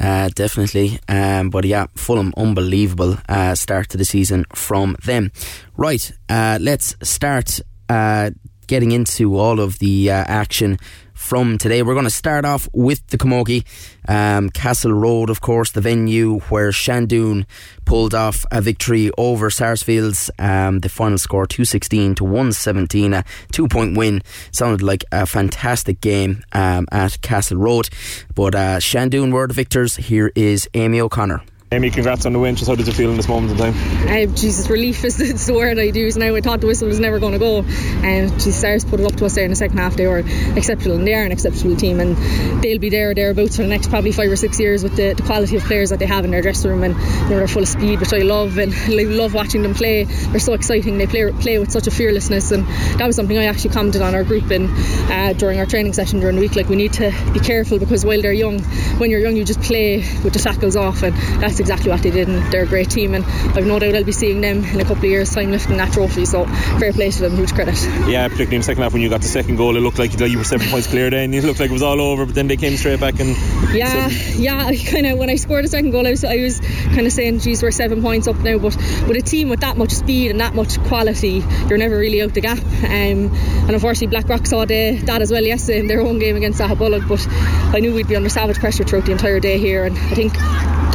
uh, 0.00 0.30
definitely. 0.30 0.98
Um, 1.06 1.50
but 1.50 1.66
yeah, 1.66 1.88
Fulham, 1.94 2.32
unbelievable 2.34 3.18
uh, 3.28 3.54
start 3.54 3.90
to 3.90 3.98
the 3.98 4.04
season 4.06 4.46
from 4.54 4.96
them. 5.04 5.30
Right, 5.76 6.10
uh, 6.30 6.56
let's 6.58 6.96
start 7.02 7.60
uh, 7.90 8.30
getting 8.66 8.92
into 8.92 9.36
all 9.36 9.60
of 9.60 9.78
the 9.78 10.10
uh, 10.10 10.24
action 10.26 10.78
from 11.14 11.58
today. 11.58 11.82
We're 11.82 11.94
going 11.94 12.04
to 12.04 12.10
start 12.10 12.44
off 12.44 12.68
with 12.72 13.06
the 13.06 13.16
Camogie. 13.16 13.64
Um, 14.08 14.50
Castle 14.50 14.92
Road, 14.92 15.30
of 15.30 15.40
course, 15.40 15.70
the 15.70 15.80
venue 15.80 16.40
where 16.50 16.70
Shandoon 16.70 17.46
pulled 17.84 18.14
off 18.14 18.44
a 18.50 18.60
victory 18.60 19.10
over 19.16 19.48
Sarsfields. 19.48 20.30
Um, 20.38 20.80
the 20.80 20.88
final 20.88 21.18
score 21.18 21.46
216 21.46 22.16
to 22.16 22.24
117, 22.24 23.14
a 23.14 23.24
two 23.52 23.68
point 23.68 23.96
win. 23.96 24.22
Sounded 24.52 24.82
like 24.82 25.04
a 25.12 25.24
fantastic 25.26 26.00
game 26.00 26.44
um, 26.52 26.86
at 26.92 27.20
Castle 27.22 27.56
Road. 27.58 27.88
But 28.34 28.54
uh, 28.54 28.78
Shandoon 28.78 29.32
were 29.32 29.46
the 29.46 29.54
victors. 29.54 29.96
Here 29.96 30.30
is 30.34 30.68
Amy 30.74 31.00
O'Connor. 31.00 31.42
Amy, 31.72 31.90
congrats 31.90 32.24
on 32.24 32.32
the 32.32 32.38
win. 32.38 32.54
Just 32.54 32.68
how 32.68 32.76
did 32.76 32.86
you 32.86 32.92
feel 32.92 33.10
in 33.10 33.16
this 33.16 33.26
moment 33.26 33.52
in 33.52 33.58
time? 33.58 33.74
Uh, 34.06 34.32
Jesus, 34.36 34.68
relief 34.70 35.02
is 35.02 35.16
the, 35.16 35.32
the 35.52 35.54
word 35.54 35.78
I 35.78 35.84
use 35.84 36.16
now. 36.16 36.34
I 36.34 36.40
thought 36.40 36.60
the 36.60 36.68
whistle 36.68 36.86
was 36.86 37.00
never 37.00 37.18
going 37.18 37.32
to 37.32 37.38
go, 37.38 37.64
and 38.04 38.30
um, 38.30 38.38
Stars 38.38 38.84
put 38.84 39.00
it 39.00 39.06
up 39.06 39.16
to 39.16 39.24
us 39.24 39.34
there 39.34 39.44
in 39.44 39.50
the 39.50 39.56
second 39.56 39.78
half. 39.78 39.96
They 39.96 40.06
were 40.06 40.22
exceptional, 40.56 40.98
and 40.98 41.06
they 41.06 41.14
are 41.14 41.24
an 41.24 41.32
exceptional 41.32 41.74
team, 41.74 41.98
and 41.98 42.16
they'll 42.62 42.78
be 42.78 42.90
there 42.90 43.12
thereabouts 43.14 43.56
for 43.56 43.62
the 43.62 43.68
next 43.68 43.88
probably 43.88 44.12
five 44.12 44.30
or 44.30 44.36
six 44.36 44.60
years 44.60 44.84
with 44.84 44.94
the, 44.94 45.14
the 45.14 45.22
quality 45.22 45.56
of 45.56 45.64
players 45.64 45.90
that 45.90 45.98
they 45.98 46.06
have 46.06 46.24
in 46.24 46.30
their 46.30 46.42
dressing 46.42 46.70
room, 46.70 46.84
and 46.84 46.94
you 46.94 47.30
know, 47.30 47.38
they're 47.38 47.48
full 47.48 47.62
of 47.62 47.68
speed, 47.68 47.98
which 47.98 48.12
I 48.12 48.18
love, 48.18 48.58
and 48.58 48.72
I 48.86 49.02
love 49.02 49.34
watching 49.34 49.62
them 49.62 49.74
play. 49.74 50.04
They're 50.04 50.40
so 50.40 50.52
exciting. 50.52 50.98
They 50.98 51.06
play 51.06 51.32
play 51.32 51.58
with 51.58 51.72
such 51.72 51.88
a 51.88 51.90
fearlessness, 51.90 52.52
and 52.52 52.68
that 52.98 53.06
was 53.06 53.16
something 53.16 53.36
I 53.36 53.46
actually 53.46 53.70
commented 53.70 54.02
on 54.02 54.14
our 54.14 54.22
group 54.22 54.50
in 54.52 54.68
uh, 55.10 55.34
during 55.36 55.58
our 55.58 55.66
training 55.66 55.94
session 55.94 56.20
during 56.20 56.36
the 56.36 56.42
week. 56.42 56.54
Like 56.54 56.68
we 56.68 56.76
need 56.76 56.92
to 56.94 57.10
be 57.32 57.40
careful 57.40 57.80
because 57.80 58.04
while 58.04 58.22
they're 58.22 58.32
young, 58.32 58.60
when 59.00 59.10
you're 59.10 59.20
young, 59.20 59.34
you 59.34 59.44
just 59.44 59.62
play 59.62 59.98
with 60.22 60.34
the 60.34 60.38
tackles 60.38 60.76
off, 60.76 61.02
and 61.02 61.16
that's 61.42 61.53
exactly 61.60 61.90
what 61.90 62.02
they 62.02 62.10
did. 62.10 62.28
And 62.28 62.52
they're 62.52 62.64
a 62.64 62.66
great 62.66 62.90
team, 62.90 63.14
and 63.14 63.24
I've 63.24 63.66
no 63.66 63.78
doubt 63.78 63.94
I'll 63.94 64.04
be 64.04 64.12
seeing 64.12 64.40
them 64.40 64.64
in 64.64 64.80
a 64.80 64.84
couple 64.84 65.04
of 65.04 65.10
years' 65.10 65.30
time 65.30 65.50
lifting 65.50 65.76
that 65.78 65.92
trophy. 65.92 66.24
So 66.24 66.46
fair 66.46 66.92
play 66.92 67.10
to 67.10 67.20
them, 67.22 67.36
huge 67.36 67.54
credit. 67.54 67.80
Yeah, 68.08 68.28
particularly 68.28 68.56
in 68.56 68.60
the 68.60 68.66
second 68.66 68.82
half 68.82 68.92
when 68.92 69.02
you 69.02 69.08
got 69.08 69.22
the 69.22 69.28
second 69.28 69.56
goal, 69.56 69.76
it 69.76 69.80
looked 69.80 69.98
like 69.98 70.18
you 70.18 70.38
were 70.38 70.44
seven 70.44 70.68
points 70.68 70.86
clear. 70.86 71.10
Then 71.10 71.32
it 71.34 71.44
looked 71.44 71.60
like 71.60 71.70
it 71.70 71.72
was 71.72 71.82
all 71.82 72.00
over, 72.00 72.26
but 72.26 72.34
then 72.34 72.48
they 72.48 72.56
came 72.56 72.76
straight 72.76 73.00
back 73.00 73.20
and. 73.20 73.36
Yeah, 73.74 74.08
so. 74.08 74.38
yeah. 74.38 74.66
I 74.66 74.76
kind 74.76 75.06
of 75.06 75.18
when 75.18 75.30
I 75.30 75.36
scored 75.36 75.64
the 75.64 75.68
second 75.68 75.90
goal, 75.90 76.06
I 76.06 76.10
was, 76.10 76.24
I 76.24 76.36
was 76.36 76.60
kind 76.60 77.06
of 77.06 77.12
saying, 77.12 77.40
"Geez, 77.40 77.62
we're 77.62 77.70
seven 77.70 78.02
points 78.02 78.28
up 78.28 78.36
now." 78.38 78.58
But 78.58 78.76
with 78.76 79.16
a 79.16 79.22
team 79.22 79.48
with 79.48 79.60
that 79.60 79.76
much 79.76 79.90
speed 79.90 80.30
and 80.30 80.40
that 80.40 80.54
much 80.54 80.78
quality, 80.84 81.44
you're 81.68 81.78
never 81.78 81.96
really 81.98 82.22
out 82.22 82.34
the 82.34 82.40
gap. 82.40 82.58
Um, 82.58 83.30
and 83.34 83.70
unfortunately, 83.70 84.08
Blackrock 84.08 84.46
saw 84.46 84.64
the, 84.64 85.00
that 85.04 85.22
as 85.22 85.30
well 85.30 85.42
yesterday 85.42 85.80
in 85.80 85.86
their 85.86 86.00
own 86.00 86.18
game 86.18 86.36
against 86.36 86.60
Aghabullogue. 86.60 87.08
But 87.08 87.26
I 87.74 87.80
knew 87.80 87.94
we'd 87.94 88.08
be 88.08 88.16
under 88.16 88.28
savage 88.28 88.58
pressure 88.58 88.84
throughout 88.84 89.06
the 89.06 89.12
entire 89.12 89.40
day 89.40 89.58
here, 89.58 89.84
and 89.84 89.96
I 89.96 90.14
think 90.14 90.34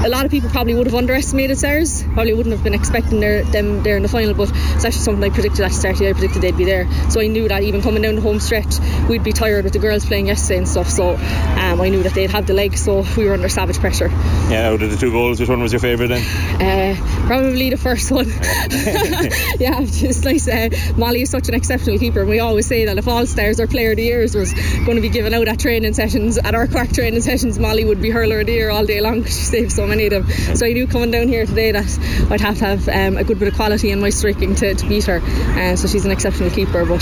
a 0.05 0.10
lot 0.10 0.25
of 0.25 0.31
people 0.31 0.50
probably 0.50 0.74
would 0.74 0.88
have 0.88 0.96
underestimated 0.96 1.58
Stars. 1.58 2.03
Probably 2.03 2.34
wouldn't 2.34 2.53
have 2.53 2.63
been 2.63 2.74
expecting 2.74 3.19
their, 3.19 3.43
them 3.43 3.84
there 3.84 3.98
in 3.98 4.03
the 4.03 4.10
final, 4.10 4.34
but 4.34 4.50
it's 4.50 4.86
actually 4.86 5.01
something 5.01 5.24
I 5.24 5.29
predicted 5.29 5.62
at 5.62 5.72
the 5.72 5.75
start. 5.75 6.01
I 6.01 6.13
predicted 6.13 6.41
they'd 6.41 6.58
be 6.58 6.65
there, 6.65 6.88
so 7.10 7.19
I 7.19 7.27
knew 7.27 7.48
that 7.48 7.63
even 7.63 7.81
coming 7.81 8.01
down 8.01 8.15
the 8.15 8.22
home 8.22 8.39
stretch, 8.39 8.75
we'd 9.10 9.24
be 9.24 9.34
tired 9.34 9.65
with 9.65 9.74
the 9.74 9.79
girls 9.79 10.05
playing 10.05 10.27
yesterday 10.27 10.58
and 10.58 10.67
stuff. 10.67 10.89
So 10.89 11.15
um, 11.15 11.81
I 11.81 11.89
knew 11.89 12.03
that 12.03 12.13
they'd 12.13 12.29
have 12.29 12.48
the 12.48 12.53
legs, 12.53 12.84
so 12.84 13.03
we 13.17 13.25
were 13.25 13.34
under 13.34 13.50
savage 13.50 13.79
pressure. 13.79 14.08
Yeah, 14.50 14.69
out 14.69 14.81
of 14.81 14.89
the 14.89 14.98
two 14.98 15.12
goals, 15.12 15.39
which 15.39 15.50
one 15.50 15.62
was 15.62 15.74
your 15.74 15.79
favourite 15.79 16.10
then? 16.10 16.96
Uh, 16.96 17.27
probably 17.27 17.69
the 17.69 17.77
first 17.77 18.12
one. 18.12 18.27
yeah, 19.60 19.81
just 19.81 20.24
nice. 20.24 20.48
Uh, 20.48 20.69
Molly 20.96 21.24
is 21.24 21.29
such 21.29 21.50
an 21.50 21.55
exceptional 21.55 22.00
keeper, 22.00 22.22
and 22.22 22.29
we 22.29 22.39
always 22.39 22.67
say 22.67 22.86
that 22.86 22.98
if 22.98 23.08
all 23.08 23.25
stars 23.25 23.60
are 23.60 23.67
player 23.67 23.91
of 23.91 23.98
the 23.98 24.03
years 24.03 24.36
was 24.36 24.53
going 24.53 24.96
to 24.96 25.01
be 25.01 25.10
given 25.10 25.34
out 25.34 25.48
at 25.48 25.60
training 25.60 25.93
sessions, 25.93 26.38
at 26.38 26.55
our 26.55 26.67
crack 26.67 26.91
training 26.91 27.22
sessions, 27.22 27.60
Molly 27.60 27.86
would 27.86 28.01
be 28.01 28.10
hurler 28.10 28.39
of 28.39 28.46
the 28.46 28.53
year 28.53 28.69
all 28.69 28.86
day 28.86 29.01
long. 29.01 29.24
She 29.29 29.46
saved 29.46 29.72
so 29.79 29.88
many 29.88 30.07
of 30.07 30.12
them. 30.12 30.55
So 30.57 30.65
I 30.65 30.74
knew 30.74 30.88
coming 30.88 31.09
down 31.09 31.29
here 31.29 31.45
today 31.45 31.71
that 31.71 32.29
I'd 32.29 32.41
have 32.41 32.57
to 32.57 32.65
have 32.65 32.89
um, 32.89 33.15
a 33.15 33.24
good 33.24 33.39
bit 33.39 33.48
of 33.48 33.53
quality 33.55 33.91
in 33.91 34.01
my 34.01 34.09
striking 34.09 34.55
to, 34.55 34.75
to 34.75 34.86
beat 34.88 35.05
her. 35.05 35.21
Uh, 35.21 35.77
so 35.77 35.88
she's 35.88 36.03
an 36.03 36.12
exceptional 36.12 36.50
keeper, 36.50 36.86
but 36.86 37.01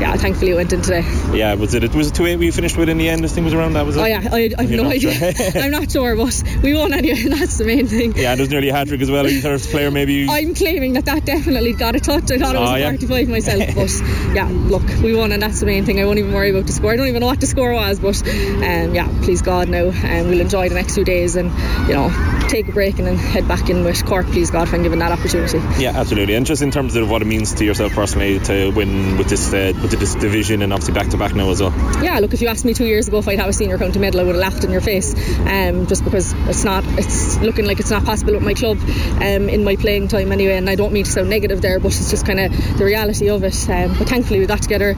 yeah, 0.00 0.16
thankfully 0.16 0.52
it 0.52 0.54
went 0.54 0.72
in 0.72 0.80
today. 0.80 1.02
Yeah, 1.34 1.52
was 1.54 1.74
it 1.74 1.94
was 1.94 2.08
it 2.08 2.14
two 2.14 2.24
eight 2.24 2.36
we 2.36 2.50
finished 2.50 2.78
with 2.78 2.88
in 2.88 2.96
the 2.96 3.10
end? 3.10 3.22
This 3.22 3.34
thing 3.34 3.44
was 3.44 3.52
around 3.52 3.74
that 3.74 3.84
was 3.84 3.98
it? 3.98 4.00
Oh 4.00 4.06
yeah, 4.06 4.26
I, 4.32 4.50
I 4.56 4.62
have 4.62 4.70
no 4.70 4.84
idea. 4.84 5.34
I'm 5.56 5.70
not 5.70 5.90
sure, 5.90 6.16
but 6.16 6.42
we 6.62 6.72
won 6.72 6.94
anyway. 6.94 7.24
That's 7.28 7.58
the 7.58 7.64
main 7.64 7.88
thing. 7.88 8.16
Yeah, 8.16 8.36
there's 8.36 8.48
nearly 8.48 8.70
a 8.70 8.74
hat 8.74 8.88
trick 8.88 9.02
as 9.02 9.10
well. 9.10 9.28
First 9.42 9.70
player 9.70 9.90
maybe. 9.90 10.26
I'm 10.26 10.54
claiming 10.54 10.94
that 10.94 11.04
that 11.04 11.26
definitely 11.26 11.74
got 11.74 11.94
a 11.94 12.00
touch. 12.00 12.30
I 12.30 12.38
thought 12.38 12.54
it 12.54 12.60
was 12.60 12.70
oh, 12.70 12.76
yeah. 12.76 12.88
45 12.88 13.28
myself, 13.28 13.58
but 13.74 14.34
yeah, 14.34 14.48
look, 14.48 14.86
we 15.02 15.14
won, 15.14 15.30
and 15.32 15.42
that's 15.42 15.60
the 15.60 15.66
main 15.66 15.84
thing. 15.84 16.00
I 16.00 16.06
won't 16.06 16.18
even 16.18 16.32
worry 16.32 16.48
about 16.48 16.66
the 16.66 16.72
score. 16.72 16.92
I 16.92 16.96
don't 16.96 17.08
even 17.08 17.20
know 17.20 17.26
what 17.26 17.40
the 17.40 17.46
score 17.46 17.74
was, 17.74 18.00
but 18.00 18.26
um, 18.26 18.94
yeah, 18.94 19.12
please 19.22 19.42
God, 19.42 19.68
now, 19.68 19.90
and 19.90 20.22
um, 20.22 20.30
we'll 20.30 20.40
enjoy 20.40 20.70
the 20.70 20.74
next 20.74 20.94
few 20.94 21.04
days, 21.04 21.36
and 21.36 21.50
you 21.86 21.94
know, 21.94 22.08
take 22.48 22.68
a 22.68 22.72
break 22.72 22.98
and 22.98 23.06
then 23.06 23.16
head 23.16 23.48
back 23.48 23.68
in 23.68 23.84
with 23.84 24.04
Cork, 24.04 24.26
please 24.26 24.50
God, 24.50 24.70
when 24.70 24.82
given 24.82 25.00
that 25.00 25.12
opportunity. 25.12 25.58
Yeah, 25.82 25.92
absolutely. 25.94 26.34
And 26.34 26.46
just 26.46 26.62
in 26.62 26.70
terms 26.70 26.94
of 26.94 27.10
what 27.10 27.22
it 27.22 27.24
means 27.24 27.54
to 27.54 27.64
yourself 27.64 27.92
personally 27.92 28.38
to 28.40 28.70
win 28.70 29.18
with 29.18 29.28
this 29.28 29.52
uh, 29.52 29.72
with 29.82 29.90
this 29.90 30.14
division 30.14 30.62
and 30.62 30.72
obviously 30.72 30.94
back 30.94 31.08
to 31.08 31.16
back 31.16 31.34
now 31.34 31.50
as 31.50 31.60
well. 31.60 31.72
Yeah, 32.02 32.18
look, 32.20 32.32
if 32.32 32.42
you 32.42 32.48
asked 32.48 32.64
me 32.64 32.74
two 32.74 32.86
years 32.86 33.08
ago 33.08 33.18
if 33.18 33.28
I'd 33.28 33.38
have 33.38 33.48
a 33.48 33.52
senior 33.52 33.78
county 33.78 33.98
medal, 33.98 34.20
I 34.20 34.24
would 34.24 34.36
have 34.36 34.40
laughed 34.40 34.64
in 34.64 34.70
your 34.70 34.80
face. 34.80 35.14
Um, 35.40 35.86
just 35.86 36.04
because 36.04 36.32
it's 36.48 36.64
not, 36.64 36.84
it's 36.98 37.38
looking 37.38 37.66
like 37.66 37.80
it's 37.80 37.90
not 37.90 38.04
possible 38.04 38.34
with 38.34 38.42
my 38.42 38.54
club 38.54 38.78
um, 38.78 39.48
in 39.48 39.64
my 39.64 39.76
playing 39.76 40.08
time 40.08 40.30
anyway. 40.30 40.56
And 40.56 40.70
I 40.70 40.74
don't 40.74 40.92
mean 40.92 41.04
to 41.04 41.10
sound 41.10 41.30
negative 41.30 41.60
there, 41.60 41.80
but 41.80 41.88
it's 41.88 42.10
just 42.10 42.26
kind 42.26 42.40
of 42.40 42.78
the 42.78 42.84
reality 42.84 43.30
of 43.30 43.42
it. 43.42 43.68
Um, 43.68 43.98
but 43.98 44.08
thankfully 44.08 44.40
we 44.40 44.46
got 44.46 44.62
together 44.62 44.94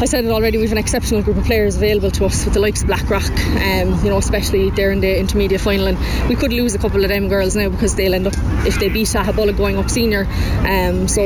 I 0.00 0.06
said 0.06 0.24
it 0.24 0.30
already, 0.30 0.58
we've 0.58 0.72
an 0.72 0.76
exceptional 0.76 1.22
group 1.22 1.36
of 1.36 1.44
players 1.44 1.76
available 1.76 2.10
to 2.10 2.26
us 2.26 2.44
with 2.44 2.54
the 2.54 2.60
likes 2.60 2.82
of 2.82 2.88
Blackrock, 2.88 3.30
um, 3.30 4.04
you 4.04 4.10
know, 4.10 4.18
especially 4.18 4.70
there 4.70 4.90
in 4.90 5.00
the 5.00 5.18
intermediate 5.18 5.60
final. 5.60 5.86
And 5.86 6.28
we 6.28 6.34
could 6.34 6.52
lose 6.52 6.74
a 6.74 6.78
couple 6.78 7.04
of 7.04 7.08
them 7.08 7.28
girls 7.28 7.54
now 7.54 7.68
because 7.68 7.94
they'll 7.94 8.12
end 8.12 8.26
up, 8.26 8.34
if 8.66 8.78
they 8.80 8.88
beat 8.88 9.06
Aghabullogue 9.06 9.56
going 9.56 9.78
up 9.78 9.88
senior. 9.88 10.26
Um, 10.66 11.06
so 11.06 11.22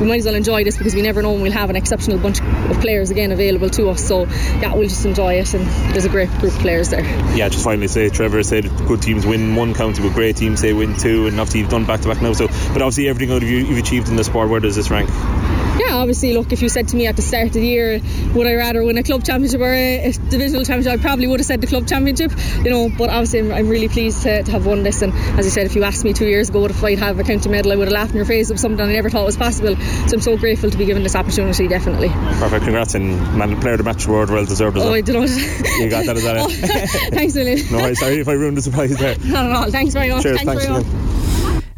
we 0.00 0.06
might 0.06 0.20
as 0.20 0.24
well 0.24 0.36
enjoy 0.36 0.62
this 0.62 0.78
because 0.78 0.94
we 0.94 1.02
never 1.02 1.20
know 1.20 1.32
when 1.32 1.42
we'll 1.42 1.52
have 1.52 1.68
an 1.68 1.76
exceptional 1.76 2.18
bunch 2.18 2.40
of 2.40 2.80
players 2.80 3.10
again 3.10 3.32
available 3.32 3.68
to 3.70 3.90
us. 3.90 4.06
So 4.06 4.24
yeah, 4.24 4.72
we'll 4.74 4.88
just 4.88 5.04
enjoy 5.04 5.34
it. 5.34 5.52
And 5.52 5.66
there's 5.92 6.04
a 6.04 6.08
great 6.08 6.30
group 6.38 6.54
of 6.54 6.60
players 6.60 6.90
there. 6.90 7.04
Yeah, 7.36 7.48
just 7.48 7.64
finally 7.64 7.88
say, 7.88 8.08
Trevor 8.08 8.44
said 8.44 8.64
good 8.86 9.02
teams 9.02 9.26
win 9.26 9.56
one 9.56 9.74
county, 9.74 10.00
but 10.00 10.14
great 10.14 10.36
teams 10.36 10.60
say 10.60 10.72
win 10.72 10.96
two. 10.96 11.26
And 11.26 11.38
obviously 11.40 11.60
you've 11.60 11.70
done 11.70 11.86
back 11.86 12.00
to 12.02 12.08
back 12.08 12.22
now. 12.22 12.32
So, 12.34 12.46
but 12.46 12.82
obviously 12.82 13.08
everything 13.08 13.42
you've 13.42 13.78
achieved 13.78 14.08
in 14.08 14.16
the 14.16 14.24
sport, 14.24 14.48
where 14.48 14.60
does 14.60 14.76
this 14.76 14.90
rank? 14.90 15.10
Yeah, 15.78 15.96
obviously, 15.96 16.34
look, 16.34 16.52
if 16.52 16.62
you 16.62 16.68
said 16.68 16.88
to 16.88 16.96
me 16.96 17.06
at 17.06 17.16
the 17.16 17.22
start 17.22 17.48
of 17.48 17.52
the 17.54 17.66
year, 17.66 18.00
would 18.34 18.46
I 18.46 18.54
rather 18.54 18.84
win 18.84 18.98
a 18.98 19.02
club 19.02 19.24
championship 19.24 19.60
or 19.60 19.72
a, 19.72 20.04
a 20.04 20.12
divisional 20.12 20.64
championship, 20.64 21.00
I 21.00 21.02
probably 21.02 21.26
would 21.26 21.40
have 21.40 21.46
said 21.46 21.60
the 21.60 21.66
club 21.66 21.86
championship, 21.86 22.32
you 22.64 22.70
know. 22.70 22.90
But 22.90 23.10
obviously, 23.10 23.40
I'm, 23.40 23.52
I'm 23.52 23.68
really 23.68 23.88
pleased 23.88 24.22
to, 24.22 24.42
to, 24.42 24.50
have 24.52 24.66
won 24.66 24.82
this. 24.82 25.02
And 25.02 25.12
as 25.38 25.46
I 25.46 25.50
said, 25.50 25.66
if 25.66 25.74
you 25.74 25.84
asked 25.84 26.04
me 26.04 26.12
two 26.12 26.26
years 26.26 26.50
ago 26.50 26.64
if 26.66 26.82
I'd 26.84 26.98
have 26.98 27.18
a 27.18 27.24
county 27.24 27.48
medal, 27.48 27.72
I 27.72 27.76
would 27.76 27.88
have 27.88 27.92
laughed 27.92 28.10
in 28.10 28.16
your 28.16 28.26
face. 28.26 28.50
It 28.50 28.54
was 28.54 28.60
something 28.60 28.84
I 28.84 28.92
never 28.92 29.10
thought 29.10 29.24
was 29.24 29.36
possible. 29.36 29.76
So 29.76 30.14
I'm 30.14 30.20
so 30.20 30.36
grateful 30.36 30.70
to 30.70 30.78
be 30.78 30.84
given 30.84 31.02
this 31.02 31.16
opportunity, 31.16 31.68
definitely. 31.68 32.08
Perfect, 32.08 32.64
congrats, 32.64 32.94
and 32.94 33.36
man, 33.36 33.60
player 33.60 33.74
of 33.74 33.78
the 33.78 33.84
match 33.84 34.06
award, 34.06 34.30
well 34.30 34.44
deserved 34.44 34.76
as 34.76 34.82
well. 34.82 34.92
Oh, 34.92 34.94
I 34.94 35.00
don't 35.00 35.28
you 35.28 35.88
got 35.88 36.06
that 36.06 36.16
as 36.16 36.24
well. 36.24 36.46
oh, 36.46 36.48
thanks, 37.10 37.34
William. 37.34 37.58
No, 37.72 37.94
sorry 37.94 38.20
if 38.20 38.28
I 38.28 38.32
ruined 38.32 38.56
the 38.56 38.62
surprise 38.62 38.96
there. 38.96 39.16
Not 39.24 39.46
at 39.46 39.52
all. 39.52 39.70
Thanks 39.70 39.94
very 39.94 40.10
much. 40.10 40.22
Cheers, 40.22 40.42
thanks, 40.42 40.66
thanks 40.66 40.66
very 40.66 40.82
much. 40.82 41.31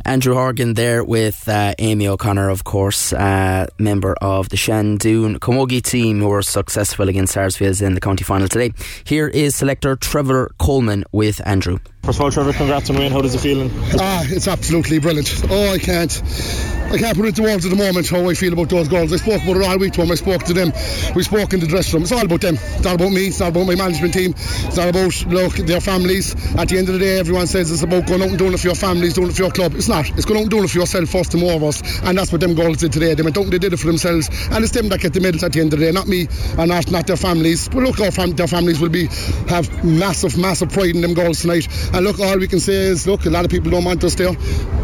Andrew 0.07 0.35
Horgan 0.35 0.75
there 0.75 1.03
with 1.03 1.49
uh, 1.49 1.75
Amy 1.79 2.07
O'Connor, 2.09 2.51
of 2.51 2.65
course, 2.65 3.13
uh, 3.15 3.67
member 3.79 4.15
of 4.21 4.51
the 4.51 4.57
Shandoon 4.57 5.39
Camogie 5.39 5.83
team 5.83 6.21
who 6.21 6.29
were 6.29 6.43
successful 6.43 7.09
against 7.09 7.33
Sarsfields 7.33 7.81
in 7.81 7.95
the 7.95 8.01
county 8.01 8.23
final 8.23 8.47
today. 8.47 8.73
Here 9.05 9.29
is 9.29 9.57
selector 9.57 9.97
Trevor 9.97 10.53
Coleman 10.59 11.05
with 11.11 11.41
Andrew. 11.47 11.79
First 12.03 12.19
of 12.19 12.25
all, 12.25 12.31
Trevor, 12.31 12.53
congrats 12.53 12.91
on 12.91 12.97
win. 12.97 13.13
How 13.13 13.23
does 13.23 13.35
it 13.35 13.39
feel? 13.39 13.71
Ah, 13.99 14.23
it's 14.27 14.47
absolutely 14.47 14.99
brilliant. 14.99 15.33
Oh, 15.49 15.73
I 15.73 15.79
can't. 15.79 16.13
I 16.93 16.99
can't 16.99 17.17
put 17.17 17.27
into 17.27 17.43
words 17.43 17.65
at 17.65 17.71
the 17.71 17.77
moment 17.77 18.07
how 18.11 18.29
I 18.29 18.35
feel 18.35 18.53
about 18.53 18.69
those 18.69 18.89
girls. 18.89 19.11
I 19.11 19.17
spoke 19.17 19.43
about 19.43 19.57
it 19.57 19.65
all 19.65 19.79
week 19.79 19.95
to 19.95 20.03
them. 20.03 20.11
I 20.13 20.17
spoke 20.17 20.43
to 20.45 20.53
them. 20.53 20.71
We 21.17 21.23
spoke 21.23 21.55
in 21.55 21.61
the 21.61 21.67
dressing 21.67 21.95
room. 21.95 22.03
It's 22.03 22.13
all 22.13 22.23
about 22.23 22.43
them. 22.43 22.57
It's 22.57 22.85
not 22.85 22.97
about 22.97 23.11
me. 23.11 23.29
It's 23.29 23.41
not 23.41 23.49
about 23.49 23.67
my 23.67 23.75
management 23.75 24.13
team. 24.13 24.35
It's 24.37 24.77
not 24.77 24.89
about 24.91 25.27
look 25.33 25.55
their 25.55 25.81
families. 25.81 26.35
At 26.57 26.69
the 26.69 26.77
end 26.77 26.89
of 26.89 26.95
the 26.95 27.01
day, 27.01 27.19
everyone 27.19 27.47
says 27.47 27.73
it's 27.73 27.83
about 27.83 28.07
going 28.07 28.21
out 28.21 28.29
and 28.29 28.39
doing 28.39 28.53
it 28.53 28.61
for 28.61 28.67
your 28.67 28.77
families, 28.77 29.15
doing 29.15 29.31
it 29.31 29.37
for 29.37 29.43
your 29.43 29.51
club. 29.51 29.75
It's 29.75 29.89
not. 29.89 29.94
It's 30.01 30.25
going 30.25 30.41
and 30.41 30.51
doing 30.51 30.65
it 30.65 30.71
for 30.71 30.79
yourself 30.79 31.09
first 31.09 31.35
and 31.35 31.43
foremost. 31.43 31.85
And 32.03 32.19
that's 32.19 32.33
what 32.33 32.41
them 32.41 32.55
girls 32.55 32.79
did 32.79 32.93
today. 32.93 33.15
They 33.15 33.23
went 33.23 33.39
out 33.39 33.45
and 33.45 33.53
they 33.53 33.59
did 33.59 33.73
it 33.73 33.77
for 33.77 33.87
themselves. 33.87 34.29
And 34.51 34.65
it's 34.65 34.73
them 34.73 34.89
that 34.89 35.01
get 35.01 35.13
the 35.13 35.21
medals 35.21 35.45
at 35.45 35.53
the 35.53 35.61
end 35.61 35.73
of 35.73 35.79
the 35.79 35.87
day, 35.87 35.93
not 35.93 36.09
me 36.09 36.27
and 36.59 36.69
not, 36.69 36.91
not 36.91 37.07
their 37.07 37.17
families. 37.17 37.69
But 37.69 37.85
look, 37.85 38.01
our 38.01 38.11
fam- 38.11 38.33
their 38.33 38.49
families 38.49 38.81
will 38.81 38.89
be 38.89 39.07
have 39.49 39.85
massive, 39.85 40.37
massive 40.37 40.71
pride 40.71 40.95
in 40.95 41.01
them 41.01 41.15
girls 41.15 41.43
tonight. 41.43 41.69
And 41.95 42.05
look, 42.05 42.19
all 42.21 42.39
we 42.39 42.49
can 42.49 42.61
say 42.61 42.75
is, 42.75 43.07
look, 43.07 43.25
a 43.27 43.31
lot 43.31 43.45
of 43.45 43.51
people 43.51 43.71
don't 43.71 43.85
want 43.85 44.03
us 44.03 44.17
there. 44.17 44.35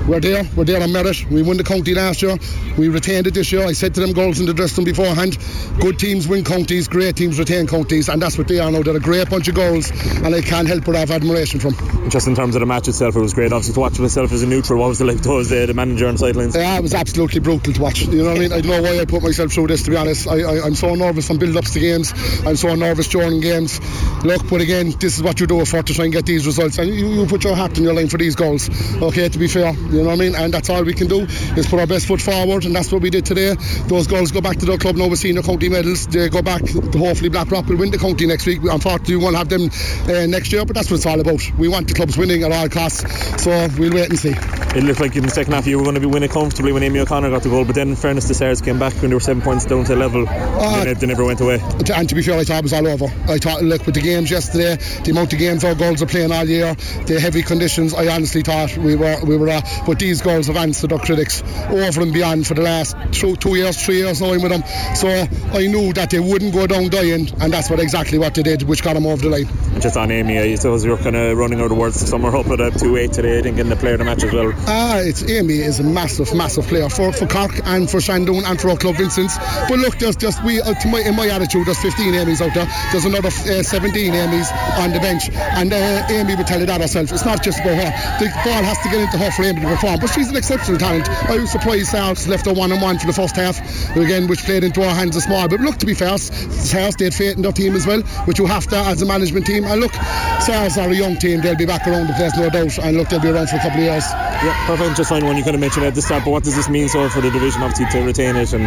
We're 0.06 0.20
there. 0.20 0.44
We're 0.56 0.64
there 0.64 0.82
on 0.82 0.92
merit. 0.92 1.24
We 1.30 1.42
won 1.42 1.56
the 1.56 1.64
county 1.64 1.94
last 1.94 2.22
year. 2.22 2.36
We 2.78 2.88
retained 2.88 3.26
it 3.26 3.34
this 3.34 3.52
year. 3.52 3.64
I 3.64 3.72
said 3.72 3.94
to 3.94 4.00
them 4.00 4.12
girls 4.12 4.40
in 4.40 4.46
the 4.46 4.54
dressing 4.54 4.84
room 4.84 4.92
beforehand, 4.92 5.38
good 5.80 5.98
teams 5.98 6.26
win 6.26 6.44
counties, 6.44 6.88
great 6.88 7.16
teams 7.16 7.38
retain 7.38 7.66
counties, 7.66 8.08
and 8.08 8.20
that's 8.20 8.38
what 8.38 8.48
they 8.48 8.58
are 8.58 8.70
now. 8.70 8.82
They're 8.82 8.96
a 8.96 9.00
great 9.00 9.28
bunch 9.28 9.48
of 9.48 9.54
girls, 9.54 9.90
and 10.22 10.34
I 10.34 10.40
can't 10.40 10.66
help 10.66 10.84
but 10.84 10.96
have 10.96 11.10
admiration 11.10 11.60
from. 11.60 11.74
Just 12.10 12.26
in 12.26 12.34
terms 12.34 12.56
of 12.56 12.60
the 12.60 12.66
match 12.66 12.88
itself, 12.88 13.14
it 13.14 13.20
was 13.20 13.34
great. 13.34 13.52
Obviously, 13.52 13.74
to 13.74 13.80
watch 13.80 13.98
myself 13.98 14.32
as 14.32 14.42
a 14.42 14.46
neutral, 14.46 14.80
what 14.80 14.88
was 14.88 14.99
it 15.00 15.04
like 15.04 15.22
to 15.22 15.42
the, 15.44 15.66
the 15.66 15.74
manager 15.74 16.06
on 16.06 16.14
the 16.14 16.18
sidelines? 16.18 16.54
Yeah, 16.54 16.76
it 16.76 16.82
was 16.82 16.94
absolutely 16.94 17.40
brutal 17.40 17.72
to 17.72 17.80
watch. 17.80 18.02
You 18.02 18.22
know 18.22 18.30
what 18.30 18.36
I 18.36 18.40
mean? 18.40 18.52
I 18.52 18.60
don't 18.60 18.70
know 18.70 18.82
why 18.82 18.98
I 18.98 19.04
put 19.04 19.22
myself 19.22 19.52
through 19.52 19.68
this, 19.68 19.82
to 19.84 19.90
be 19.90 19.96
honest. 19.96 20.26
I, 20.26 20.42
I, 20.42 20.64
I'm 20.64 20.74
so 20.74 20.94
nervous 20.94 21.30
on 21.30 21.38
build 21.38 21.56
ups 21.56 21.72
to 21.72 21.80
games. 21.80 22.12
I'm 22.46 22.56
so 22.56 22.74
nervous 22.74 23.08
during 23.08 23.40
games. 23.40 23.80
Look, 24.24 24.48
but 24.48 24.60
again, 24.60 24.90
this 24.98 25.16
is 25.16 25.22
what 25.22 25.40
you 25.40 25.46
do 25.46 25.64
for 25.64 25.82
to 25.82 25.94
try 25.94 26.04
and 26.04 26.12
get 26.12 26.26
these 26.26 26.46
results, 26.46 26.78
and 26.78 26.88
you, 26.88 27.08
you 27.08 27.26
put 27.26 27.44
your 27.44 27.54
hat 27.54 27.76
in 27.78 27.84
your 27.84 27.94
line 27.94 28.08
for 28.08 28.18
these 28.18 28.34
goals. 28.34 28.68
Okay, 29.02 29.28
to 29.28 29.38
be 29.38 29.48
fair, 29.48 29.72
you 29.72 30.02
know 30.02 30.04
what 30.04 30.12
I 30.12 30.16
mean? 30.16 30.34
And 30.34 30.52
that's 30.52 30.70
all 30.70 30.84
we 30.84 30.94
can 30.94 31.08
do 31.08 31.20
is 31.20 31.66
put 31.66 31.80
our 31.80 31.86
best 31.86 32.06
foot 32.06 32.20
forward, 32.20 32.64
and 32.64 32.74
that's 32.74 32.92
what 32.92 33.02
we 33.02 33.10
did 33.10 33.24
today. 33.24 33.54
Those 33.86 34.06
goals 34.06 34.32
go 34.32 34.40
back 34.40 34.58
to 34.58 34.66
their 34.66 34.78
club 34.78 34.96
now 34.96 35.08
with 35.08 35.18
senior 35.18 35.42
county 35.42 35.68
medals. 35.68 36.06
They 36.06 36.28
go 36.28 36.42
back. 36.42 36.68
Hopefully, 36.68 37.30
Blackrock 37.30 37.66
will 37.66 37.76
win 37.76 37.90
the 37.90 37.98
county 37.98 38.26
next 38.26 38.46
week. 38.46 38.60
Unfortunately, 38.62 39.16
we 39.16 39.24
won't 39.24 39.36
have 39.36 39.48
them 39.48 39.70
uh, 40.04 40.26
next 40.26 40.52
year, 40.52 40.64
but 40.64 40.76
that's 40.76 40.90
what 40.90 40.96
it's 40.96 41.06
all 41.06 41.20
about. 41.20 41.40
We 41.58 41.68
want 41.68 41.88
the 41.88 41.94
clubs 41.94 42.16
winning 42.16 42.42
at 42.42 42.52
all 42.52 42.68
costs, 42.68 43.42
so 43.42 43.50
we'll 43.78 43.92
wait 43.92 44.10
and 44.10 44.18
see. 44.18 44.34
It 44.76 44.84
looked 44.90 45.00
like 45.00 45.14
in 45.14 45.22
the 45.22 45.30
second 45.30 45.52
half 45.52 45.68
you 45.68 45.78
were 45.78 45.84
going 45.84 45.94
to 45.94 46.00
be 46.00 46.06
winning 46.06 46.28
comfortably 46.28 46.72
when 46.72 46.82
Amy 46.82 46.98
O'Connor 46.98 47.30
got 47.30 47.44
the 47.44 47.48
goal, 47.48 47.64
but 47.64 47.76
then, 47.76 47.90
in 47.90 47.96
fairness, 47.96 48.26
the 48.26 48.34
Stars 48.34 48.60
came 48.60 48.80
back 48.80 48.92
when 48.94 49.10
they 49.10 49.14
were 49.14 49.20
seven 49.20 49.40
points 49.40 49.64
down 49.64 49.84
to 49.84 49.94
level. 49.94 50.28
Uh, 50.28 50.82
and 50.84 50.96
they 50.96 51.06
never 51.06 51.24
went 51.24 51.40
away. 51.40 51.60
And 51.94 52.08
to 52.08 52.14
be 52.16 52.22
fair, 52.22 52.36
I 52.36 52.42
thought 52.42 52.58
it 52.58 52.64
was 52.64 52.72
all 52.72 52.88
over. 52.88 53.04
I 53.28 53.38
thought, 53.38 53.62
look, 53.62 53.86
with 53.86 53.94
the 53.94 54.00
games 54.00 54.32
yesterday, 54.32 54.82
the 55.04 55.12
amount 55.12 55.32
of 55.32 55.38
games 55.38 55.62
our 55.62 55.76
girls 55.76 56.02
are 56.02 56.06
playing 56.06 56.32
all 56.32 56.44
year, 56.44 56.74
the 57.06 57.20
heavy 57.20 57.42
conditions, 57.42 57.94
I 57.94 58.08
honestly 58.08 58.42
thought 58.42 58.76
we 58.78 58.96
were 58.96 59.16
we 59.24 59.36
were. 59.36 59.50
Uh, 59.50 59.60
but 59.86 60.00
these 60.00 60.22
girls 60.22 60.48
have 60.48 60.56
answered 60.56 60.92
our 60.92 60.98
critics 60.98 61.44
over 61.68 62.02
and 62.02 62.12
beyond 62.12 62.48
for 62.48 62.54
the 62.54 62.62
last 62.62 62.96
two, 63.12 63.36
two 63.36 63.54
years, 63.54 63.80
three 63.84 63.98
years 63.98 64.20
now 64.20 64.32
I'm 64.32 64.42
with 64.42 64.50
them. 64.50 64.64
So 64.96 65.08
I 65.08 65.68
knew 65.68 65.92
that 65.92 66.10
they 66.10 66.18
wouldn't 66.18 66.52
go 66.52 66.66
down 66.66 66.88
dying, 66.88 67.28
and 67.40 67.52
that's 67.52 67.70
what 67.70 67.78
exactly 67.78 68.18
what 68.18 68.34
they 68.34 68.42
did, 68.42 68.64
which 68.64 68.82
got 68.82 68.94
them 68.94 69.06
over 69.06 69.22
the 69.22 69.30
line. 69.30 69.80
Just 69.80 69.96
on 69.96 70.10
Amy, 70.10 70.38
I 70.38 70.56
suppose 70.56 70.84
you're 70.84 70.98
kind 70.98 71.14
of 71.14 71.38
running 71.38 71.60
out 71.60 71.70
of 71.70 71.78
words. 71.78 72.00
Some 72.00 72.24
are 72.24 72.34
up 72.34 72.48
at 72.48 72.60
a 72.60 72.76
2 72.76 72.96
8 72.96 73.12
today, 73.12 73.38
I 73.38 73.42
think, 73.42 73.58
in 73.58 73.68
the 73.68 73.76
player 73.76 73.92
of 73.92 74.00
the 74.00 74.04
match 74.04 74.24
as 74.24 74.32
well. 74.32 74.52
Ah, 74.82 74.96
it's 74.96 75.22
Amy 75.28 75.60
is 75.60 75.78
a 75.78 75.82
massive, 75.82 76.34
massive 76.34 76.66
player 76.66 76.88
for, 76.88 77.12
for 77.12 77.26
Cork 77.26 77.52
and 77.66 77.84
for 77.84 77.98
Shandoon 77.98 78.44
and 78.48 78.58
for 78.58 78.70
our 78.70 78.78
club 78.78 78.96
Vincent's. 78.96 79.36
But 79.68 79.78
look, 79.78 79.98
there's 79.98 80.16
just 80.16 80.42
we 80.42 80.58
uh, 80.58 80.72
my, 80.88 81.00
in 81.00 81.14
my 81.16 81.28
attitude, 81.28 81.66
there's 81.66 81.82
15 81.82 82.14
Amy's 82.14 82.40
out 82.40 82.54
there. 82.54 82.66
There's 82.90 83.04
another 83.04 83.28
uh, 83.28 83.62
17 83.62 83.92
Amy's 84.14 84.50
on 84.80 84.94
the 84.94 85.00
bench, 85.00 85.28
and 85.28 85.70
uh, 85.70 86.06
Amy 86.08 86.34
would 86.34 86.46
tell 86.46 86.60
you 86.60 86.64
that 86.64 86.80
herself. 86.80 87.12
It's 87.12 87.26
not 87.26 87.44
just 87.44 87.60
about 87.60 87.76
her. 87.76 87.92
The 88.24 88.32
ball 88.40 88.62
has 88.64 88.78
to 88.80 88.88
get 88.88 89.00
into 89.04 89.18
her 89.18 89.30
for 89.32 89.42
Amy 89.44 89.60
to 89.60 89.68
perform, 89.68 90.00
but 90.00 90.06
she's 90.06 90.30
an 90.30 90.36
exceptional 90.36 90.78
talent. 90.78 91.10
I 91.28 91.36
was 91.36 91.52
surprised 91.52 91.88
South 91.88 92.26
left 92.26 92.46
her 92.46 92.54
one 92.54 92.72
on 92.72 92.80
one 92.80 92.98
for 92.98 93.06
the 93.06 93.12
first 93.12 93.36
half, 93.36 93.60
again, 93.94 94.28
which 94.28 94.44
played 94.44 94.64
into 94.64 94.82
our 94.82 94.94
hands 94.94 95.14
a 95.14 95.20
small. 95.20 95.46
But 95.46 95.60
look, 95.60 95.76
to 95.84 95.86
be 95.86 95.92
fair, 95.92 96.16
South 96.16 96.96
did 96.96 97.12
faith 97.12 97.36
in 97.36 97.42
their 97.42 97.52
team 97.52 97.76
as 97.76 97.86
well, 97.86 98.00
which 98.24 98.38
you 98.38 98.46
have 98.46 98.66
to 98.68 98.78
as 98.78 99.02
a 99.02 99.06
management 99.06 99.44
team. 99.44 99.64
And 99.64 99.78
look, 99.78 99.92
South 99.92 100.78
are 100.78 100.88
a 100.88 100.96
young 100.96 101.18
team; 101.18 101.42
they'll 101.42 101.54
be 101.54 101.66
back 101.66 101.86
around 101.86 102.06
the 102.06 102.14
place, 102.14 102.34
no 102.34 102.48
doubt. 102.48 102.78
And 102.78 102.96
look, 102.96 103.10
they'll 103.10 103.20
be 103.20 103.28
around 103.28 103.50
for 103.50 103.56
a 103.56 103.60
couple 103.60 103.76
of 103.76 103.84
years. 103.84 104.08
Yeah, 104.40 104.69
perfect. 104.76 104.96
Just 104.96 105.08
fine 105.08 105.24
one 105.24 105.36
you 105.36 105.42
kind 105.42 105.54
of 105.54 105.60
mentioned 105.60 105.84
at 105.84 105.94
the 105.94 106.02
start, 106.02 106.24
but 106.24 106.30
what 106.30 106.44
does 106.44 106.54
this 106.54 106.68
mean 106.68 106.88
so 106.88 107.08
for 107.08 107.20
the 107.20 107.30
division, 107.30 107.62
obviously, 107.62 107.86
to 107.86 108.06
retain 108.06 108.36
it 108.36 108.52
and 108.52 108.64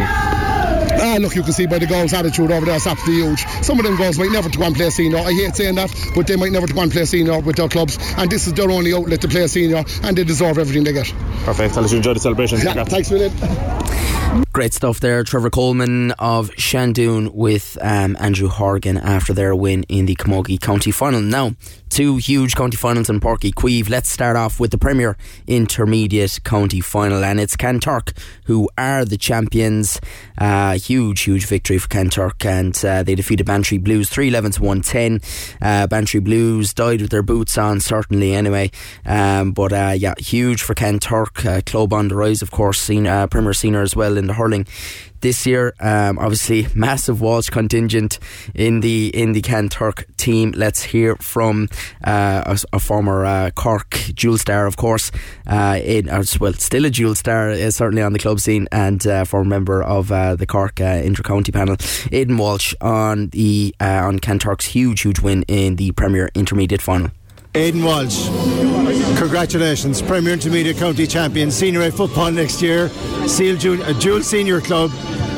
Ah, 0.96 1.16
look, 1.18 1.34
you 1.34 1.42
can 1.42 1.52
see 1.52 1.66
by 1.66 1.78
the 1.78 1.86
goals 1.86 2.12
attitude 2.12 2.50
over 2.50 2.64
there, 2.64 2.76
it's 2.76 2.86
absolutely 2.86 3.22
huge. 3.22 3.44
Some 3.62 3.78
of 3.78 3.84
them 3.84 3.96
goals 3.96 4.18
might 4.18 4.30
never 4.30 4.48
to 4.48 4.58
go 4.58 4.64
and 4.64 4.76
play 4.76 4.90
senior. 4.90 5.18
I 5.18 5.32
hate 5.32 5.56
saying 5.56 5.74
that, 5.74 5.92
but 6.14 6.26
they 6.26 6.36
might 6.36 6.52
never 6.52 6.66
to 6.66 6.72
go 6.72 6.82
and 6.82 6.92
play 6.92 7.04
senior 7.04 7.40
with 7.40 7.56
their 7.56 7.68
clubs. 7.68 7.98
And 8.16 8.30
this 8.30 8.46
is 8.46 8.52
their 8.52 8.70
only 8.70 8.94
outlet 8.94 9.20
to 9.22 9.28
play 9.28 9.46
senior, 9.46 9.84
and 10.02 10.16
they 10.16 10.24
deserve 10.24 10.58
everything 10.58 10.84
they 10.84 10.92
get. 10.92 11.12
Perfect. 11.44 11.76
I'll 11.76 11.82
let 11.82 11.90
you 11.90 11.98
enjoy 11.98 12.14
the 12.14 12.20
celebration. 12.20 12.60
Yeah, 12.60 12.84
thanks, 12.84 13.10
William. 13.10 14.43
Great 14.54 14.72
stuff 14.72 15.00
there. 15.00 15.24
Trevor 15.24 15.50
Coleman 15.50 16.12
of 16.12 16.48
Shandoon 16.50 17.34
with 17.34 17.76
um, 17.80 18.16
Andrew 18.20 18.46
Horgan 18.46 18.96
after 18.98 19.32
their 19.32 19.52
win 19.52 19.82
in 19.88 20.06
the 20.06 20.14
Camogie 20.14 20.60
County 20.60 20.92
Final. 20.92 21.20
Now, 21.20 21.56
two 21.88 22.18
huge 22.18 22.54
county 22.54 22.76
finals 22.76 23.10
in 23.10 23.18
Uí 23.18 23.52
Chaoimh. 23.52 23.90
Let's 23.90 24.08
start 24.08 24.36
off 24.36 24.60
with 24.60 24.70
the 24.70 24.78
Premier 24.78 25.16
Intermediate 25.48 26.38
County 26.44 26.80
Final, 26.80 27.24
and 27.24 27.40
it's 27.40 27.56
Kanturk 27.56 28.16
who 28.44 28.68
are 28.78 29.04
the 29.04 29.16
champions. 29.16 30.00
Uh, 30.38 30.78
huge, 30.78 31.22
huge 31.22 31.46
victory 31.46 31.78
for 31.78 31.88
Kanturk, 31.88 32.44
and 32.44 32.84
uh, 32.84 33.02
they 33.02 33.14
defeated 33.14 33.46
Bantry 33.46 33.78
Blues 33.78 34.08
311 34.08 34.52
to 34.52 34.62
110. 34.62 35.20
Uh, 35.60 35.86
Bantry 35.88 36.20
Blues 36.20 36.72
died 36.74 37.00
with 37.00 37.10
their 37.10 37.22
boots 37.22 37.58
on, 37.58 37.80
certainly, 37.80 38.34
anyway. 38.34 38.70
Um, 39.04 39.52
but 39.52 39.72
uh, 39.72 39.94
yeah, 39.96 40.14
huge 40.18 40.62
for 40.62 40.74
Kanturk. 40.74 41.44
Uh, 41.44 41.60
club 41.62 41.92
on 41.92 42.08
the 42.08 42.14
rise, 42.14 42.42
of 42.42 42.50
course, 42.52 42.88
uh, 42.88 43.26
Premier 43.28 43.52
Senior 43.52 43.82
as 43.82 43.96
well 43.96 44.16
in 44.16 44.26
the 44.26 44.34
hurling 44.44 44.66
this 45.24 45.46
year. 45.46 45.74
Um, 45.80 46.18
obviously, 46.18 46.66
massive 46.74 47.20
Walsh 47.20 47.48
contingent 47.48 48.18
in 48.54 48.80
the 48.80 49.08
in 49.08 49.32
the 49.32 49.40
Kanturk 49.40 50.04
team. 50.16 50.52
Let's 50.54 50.82
hear 50.82 51.16
from 51.16 51.68
uh, 52.04 52.42
a, 52.46 52.76
a, 52.76 52.78
former 52.78 53.24
uh, 53.24 53.50
Cork 53.50 53.98
dual 54.14 54.38
star, 54.38 54.66
of 54.66 54.76
course, 54.76 55.10
uh, 55.46 55.80
in, 55.82 56.06
well, 56.40 56.52
still 56.52 56.84
a 56.84 56.90
dual 56.90 57.14
star, 57.14 57.50
uh, 57.50 57.70
certainly 57.70 58.02
on 58.02 58.12
the 58.12 58.18
club 58.18 58.38
scene, 58.38 58.68
and 58.70 59.06
uh, 59.06 59.24
former 59.24 59.48
member 59.48 59.82
of 59.82 60.12
uh, 60.12 60.36
the 60.36 60.46
Cork 60.46 60.80
inter 60.80 61.22
county 61.22 61.52
panel, 61.52 61.76
Aidan 62.12 62.36
Walsh, 62.36 62.74
on 62.80 63.28
the 63.28 63.74
on 63.80 64.18
Kanturk's 64.18 64.66
huge, 64.66 65.00
huge 65.00 65.20
win 65.20 65.44
in 65.48 65.76
the 65.76 65.92
Premier 65.92 66.30
Intermediate 66.34 66.82
final. 66.82 67.10
Aidan 67.54 67.82
Walsh. 67.84 68.83
Congratulations, 69.24 70.02
Premier 70.02 70.34
Intermediate 70.34 70.76
County 70.76 71.06
Champion, 71.06 71.50
Senior 71.50 71.80
A 71.80 71.90
football 71.90 72.30
next 72.30 72.60
year, 72.60 72.90
Seal 73.26 73.56
Junior, 73.56 73.94
dual 73.94 74.20
senior 74.20 74.60
club. 74.60 74.90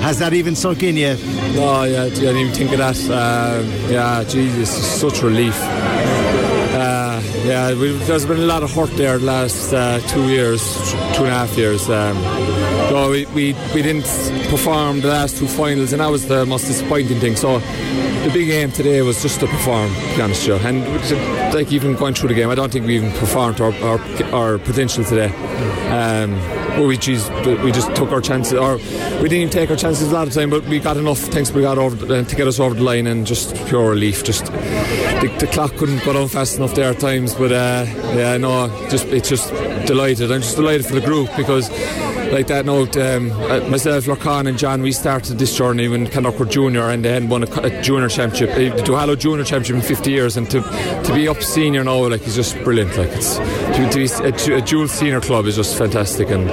Has 0.02 0.18
that 0.18 0.32
even 0.32 0.56
sunk 0.56 0.82
in 0.82 0.96
yet? 0.96 1.20
No, 1.54 1.84
yeah, 1.84 2.02
I 2.02 2.08
didn't 2.08 2.36
even 2.36 2.52
think 2.52 2.72
of 2.72 2.78
that. 2.78 2.98
Um, 3.04 3.64
yeah, 3.88 4.24
Jesus, 4.24 5.00
such 5.00 5.22
relief. 5.22 5.54
Uh, 5.62 7.22
yeah, 7.44 7.70
there's 7.74 8.26
been 8.26 8.40
a 8.40 8.46
lot 8.46 8.64
of 8.64 8.72
hurt 8.72 8.90
there 8.96 9.18
the 9.18 9.24
last 9.24 9.72
uh, 9.72 10.00
two 10.08 10.30
years, 10.30 10.60
two 11.14 11.22
and 11.22 11.28
a 11.28 11.30
half 11.30 11.56
years. 11.56 11.88
Um, 11.88 12.16
we, 13.10 13.26
we, 13.26 13.52
we 13.74 13.82
didn't 13.82 14.06
perform 14.48 15.00
the 15.00 15.08
last 15.08 15.36
two 15.36 15.46
finals, 15.46 15.92
and 15.92 16.00
that 16.00 16.10
was 16.10 16.26
the 16.28 16.46
most 16.46 16.66
disappointing 16.66 17.20
thing. 17.20 17.36
So 17.36 17.58
the 17.58 18.30
big 18.32 18.48
aim 18.48 18.72
today 18.72 19.02
was 19.02 19.20
just 19.22 19.40
to 19.40 19.46
perform, 19.46 19.92
to 19.92 20.16
be 20.16 20.22
honest 20.22 20.46
you. 20.46 20.54
And 20.54 20.84
like 21.54 21.72
even 21.72 21.94
going 21.94 22.14
through 22.14 22.30
the 22.30 22.34
game, 22.34 22.48
I 22.48 22.54
don't 22.54 22.72
think 22.72 22.86
we 22.86 22.96
even 22.96 23.12
performed 23.12 23.60
our, 23.60 23.72
our, 23.82 24.00
our 24.34 24.58
potential 24.58 25.04
today. 25.04 25.28
Um, 25.90 26.86
we, 26.86 26.96
geez, 26.96 27.28
we 27.64 27.72
just 27.72 27.94
took 27.94 28.10
our 28.12 28.20
chances, 28.20 28.54
or 28.54 28.76
we 28.76 29.28
didn't 29.28 29.32
even 29.32 29.50
take 29.50 29.70
our 29.70 29.76
chances 29.76 30.10
a 30.10 30.14
lot 30.14 30.26
of 30.26 30.34
time, 30.34 30.50
but 30.50 30.64
we 30.64 30.78
got 30.78 30.96
enough. 30.96 31.18
things 31.18 31.52
we 31.52 31.62
got 31.62 31.78
over 31.78 31.96
uh, 32.12 32.24
to 32.24 32.36
get 32.36 32.46
us 32.46 32.60
over 32.60 32.74
the 32.74 32.82
line, 32.82 33.06
and 33.06 33.26
just 33.26 33.54
pure 33.66 33.90
relief. 33.90 34.24
Just 34.24 34.46
the, 34.46 35.34
the 35.38 35.46
clock 35.46 35.74
couldn't 35.76 36.04
go 36.04 36.12
down 36.12 36.28
fast 36.28 36.56
enough 36.56 36.74
there 36.74 36.90
at 36.90 37.00
times, 37.00 37.34
but 37.34 37.52
uh, 37.52 37.84
yeah, 38.14 38.36
no, 38.36 38.68
just 38.90 39.06
it's 39.06 39.28
just 39.28 39.50
delighted. 39.86 40.30
I'm 40.32 40.42
just 40.42 40.56
delighted 40.56 40.86
for 40.86 40.94
the 40.94 41.00
group 41.00 41.30
because 41.36 41.70
like 42.32 42.46
that 42.48 42.66
note, 42.66 42.96
um, 42.96 43.30
uh, 43.32 43.60
myself, 43.68 44.04
Lorcan 44.04 44.48
and 44.48 44.58
John, 44.58 44.82
we 44.82 44.92
started 44.92 45.38
this 45.38 45.56
journey 45.56 45.88
when 45.88 46.04
were 46.04 46.44
junior 46.44 46.90
and 46.90 47.04
then 47.04 47.28
won 47.28 47.44
a, 47.44 47.60
a 47.62 47.82
junior 47.82 48.08
championship, 48.08 48.54
the 48.54 48.82
Duhallow 48.82 49.18
junior 49.18 49.44
championship 49.44 49.76
in 49.76 49.82
50 49.82 50.10
years, 50.10 50.36
and 50.36 50.50
to 50.50 50.60
to 50.60 51.14
be 51.14 51.28
up 51.28 51.42
senior 51.42 51.84
now, 51.84 52.08
like, 52.08 52.26
is 52.26 52.36
just 52.36 52.56
brilliant. 52.64 52.96
Like, 52.96 53.10
it's 53.10 53.36
to, 53.36 53.88
to 53.90 53.96
be 53.96 54.52
a, 54.52 54.56
a 54.56 54.60
dual 54.60 54.88
senior 54.88 55.20
club 55.20 55.46
is 55.46 55.56
just 55.56 55.76
fantastic 55.76 56.30
and 56.30 56.48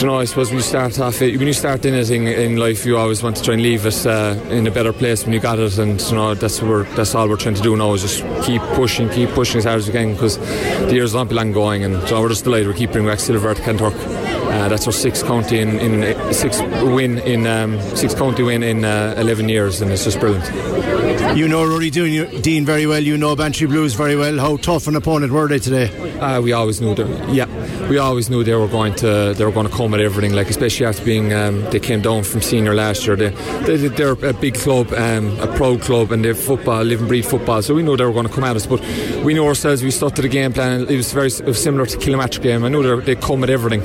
you 0.00 0.06
know, 0.06 0.18
I 0.18 0.24
suppose 0.24 0.48
when 0.48 0.58
you 0.58 0.62
start 0.62 0.98
off, 1.00 1.20
when 1.20 1.40
you 1.40 1.52
start 1.54 1.86
anything 1.86 2.26
in 2.26 2.56
life, 2.56 2.84
you 2.84 2.98
always 2.98 3.22
want 3.22 3.36
to 3.36 3.42
try 3.42 3.54
and 3.54 3.62
leave 3.62 3.86
it 3.86 4.06
uh, 4.06 4.38
in 4.50 4.66
a 4.66 4.70
better 4.70 4.92
place 4.92 5.24
when 5.24 5.32
you 5.32 5.40
got 5.40 5.58
it, 5.58 5.78
and 5.78 6.00
you 6.00 6.14
know 6.14 6.34
that's 6.34 6.60
what 6.60 6.68
we're, 6.68 6.82
that's 6.96 7.14
all 7.14 7.28
we're 7.28 7.36
trying 7.36 7.54
to 7.54 7.62
do 7.62 7.76
now 7.76 7.94
is 7.94 8.02
just 8.02 8.44
keep 8.44 8.60
pushing, 8.74 9.08
keep 9.08 9.30
pushing 9.30 9.58
as 9.58 9.64
hard 9.64 9.78
as 9.78 9.86
we 9.86 9.92
can 9.92 10.12
because 10.12 10.38
the 10.38 10.92
years 10.92 11.14
won't 11.14 11.30
be 11.30 11.34
long 11.34 11.52
going, 11.52 11.82
and 11.82 11.94
you 11.94 12.10
know, 12.10 12.20
we're 12.20 12.28
just 12.28 12.44
delighted 12.44 12.68
we 12.68 12.74
keep 12.74 12.92
bringing 12.92 13.10
back 13.10 13.20
silver 13.20 13.48
at 13.48 13.56
Kanturk. 13.56 14.15
Uh, 14.56 14.68
that's 14.68 14.86
our 14.86 14.92
sixth 14.92 15.26
county 15.26 15.58
in, 15.58 15.78
in 15.80 16.32
sixth 16.32 16.62
win 16.82 17.18
in 17.18 17.46
um, 17.46 17.78
sixth 17.94 18.16
county 18.16 18.42
win 18.42 18.62
in 18.62 18.86
uh, 18.86 19.14
11 19.18 19.50
years, 19.50 19.82
and 19.82 19.92
it's 19.92 20.04
just 20.04 20.18
brilliant. 20.18 21.36
You 21.36 21.46
know 21.46 21.62
Rory 21.62 21.90
Dean 21.90 22.64
very 22.64 22.86
well. 22.86 23.02
You 23.02 23.18
know 23.18 23.36
Bantry 23.36 23.66
Blues 23.66 23.92
very 23.92 24.16
well. 24.16 24.38
How 24.38 24.56
tough 24.56 24.86
an 24.86 24.96
opponent 24.96 25.30
were 25.30 25.46
they 25.46 25.58
today? 25.58 25.90
Uh, 26.18 26.40
we 26.40 26.52
always 26.52 26.80
knew 26.80 26.94
that. 26.94 27.28
Yeah, 27.28 27.88
we 27.90 27.98
always 27.98 28.30
knew 28.30 28.44
they 28.44 28.54
were 28.54 28.66
going 28.66 28.94
to 28.94 29.34
they 29.36 29.44
were 29.44 29.52
going 29.52 29.68
to 29.68 29.72
come 29.74 29.92
at 29.92 30.00
everything. 30.00 30.32
Like 30.32 30.48
especially 30.48 30.86
after 30.86 31.04
being 31.04 31.34
um, 31.34 31.60
they 31.64 31.78
came 31.78 32.00
down 32.00 32.22
from 32.22 32.40
senior 32.40 32.74
last 32.74 33.06
year. 33.06 33.14
They, 33.14 33.28
they 33.66 33.88
they're 33.88 34.12
a 34.12 34.32
big 34.32 34.54
club, 34.54 34.90
um, 34.94 35.38
a 35.38 35.54
pro 35.54 35.76
club, 35.76 36.12
and 36.12 36.24
they're 36.24 36.34
football, 36.34 36.82
live 36.82 37.00
and 37.00 37.08
breathe 37.08 37.26
football. 37.26 37.60
So 37.60 37.74
we 37.74 37.82
knew 37.82 37.98
they 37.98 38.06
were 38.06 38.12
going 38.12 38.26
to 38.26 38.32
come 38.32 38.44
at 38.44 38.56
us. 38.56 38.64
But 38.66 38.80
we 39.22 39.34
knew 39.34 39.44
ourselves. 39.44 39.82
We 39.82 39.90
stuck 39.90 40.14
to 40.14 40.22
the 40.22 40.28
game 40.28 40.54
plan. 40.54 40.88
It 40.88 40.96
was 40.96 41.12
very 41.12 41.28
it 41.28 41.44
was 41.44 41.62
similar 41.62 41.84
to 41.84 41.98
Killamachy 41.98 42.40
game. 42.40 42.64
I 42.64 42.68
knew 42.70 43.02
they'd 43.02 43.20
come 43.20 43.44
at 43.44 43.50
everything 43.50 43.82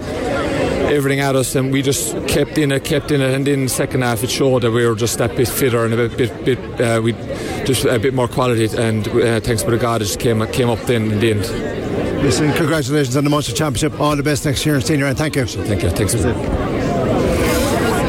everything 0.91 1.19
at 1.19 1.35
us, 1.35 1.55
and 1.55 1.71
we 1.71 1.81
just 1.81 2.15
kept 2.27 2.57
in 2.57 2.71
it, 2.71 2.83
kept 2.83 3.11
in 3.11 3.21
it, 3.21 3.33
and 3.33 3.47
in 3.47 3.63
the 3.63 3.69
second 3.69 4.01
half 4.01 4.23
it 4.23 4.29
showed 4.29 4.61
that 4.61 4.71
we 4.71 4.85
were 4.85 4.95
just 4.95 5.17
that 5.17 5.35
bit 5.35 5.47
fitter 5.47 5.85
and 5.85 5.93
a 5.93 6.09
bit, 6.09 6.17
bit, 6.17 6.45
bit 6.45 6.81
uh, 6.81 7.01
we 7.01 7.13
just 7.65 7.85
a 7.85 7.99
bit 7.99 8.13
more 8.13 8.27
quality, 8.27 8.65
and 8.77 9.07
uh, 9.07 9.39
thanks 9.39 9.63
be 9.63 9.71
to 9.71 9.77
God, 9.77 10.01
it 10.01 10.05
just 10.05 10.19
came 10.19 10.45
came 10.47 10.69
up 10.69 10.79
then 10.81 11.11
in 11.11 11.19
the 11.19 11.31
end. 11.31 11.81
Listen, 12.21 12.53
congratulations 12.53 13.17
on 13.17 13.23
the 13.23 13.29
Munster 13.29 13.53
Championship. 13.53 13.99
All 13.99 14.15
the 14.15 14.23
best 14.23 14.45
next 14.45 14.65
year 14.65 14.75
in 14.75 14.81
senior, 14.81 15.07
and 15.07 15.17
thank 15.17 15.35
you. 15.35 15.45
Thank 15.45 15.81
you. 15.81 15.89
Thanks. 15.89 16.13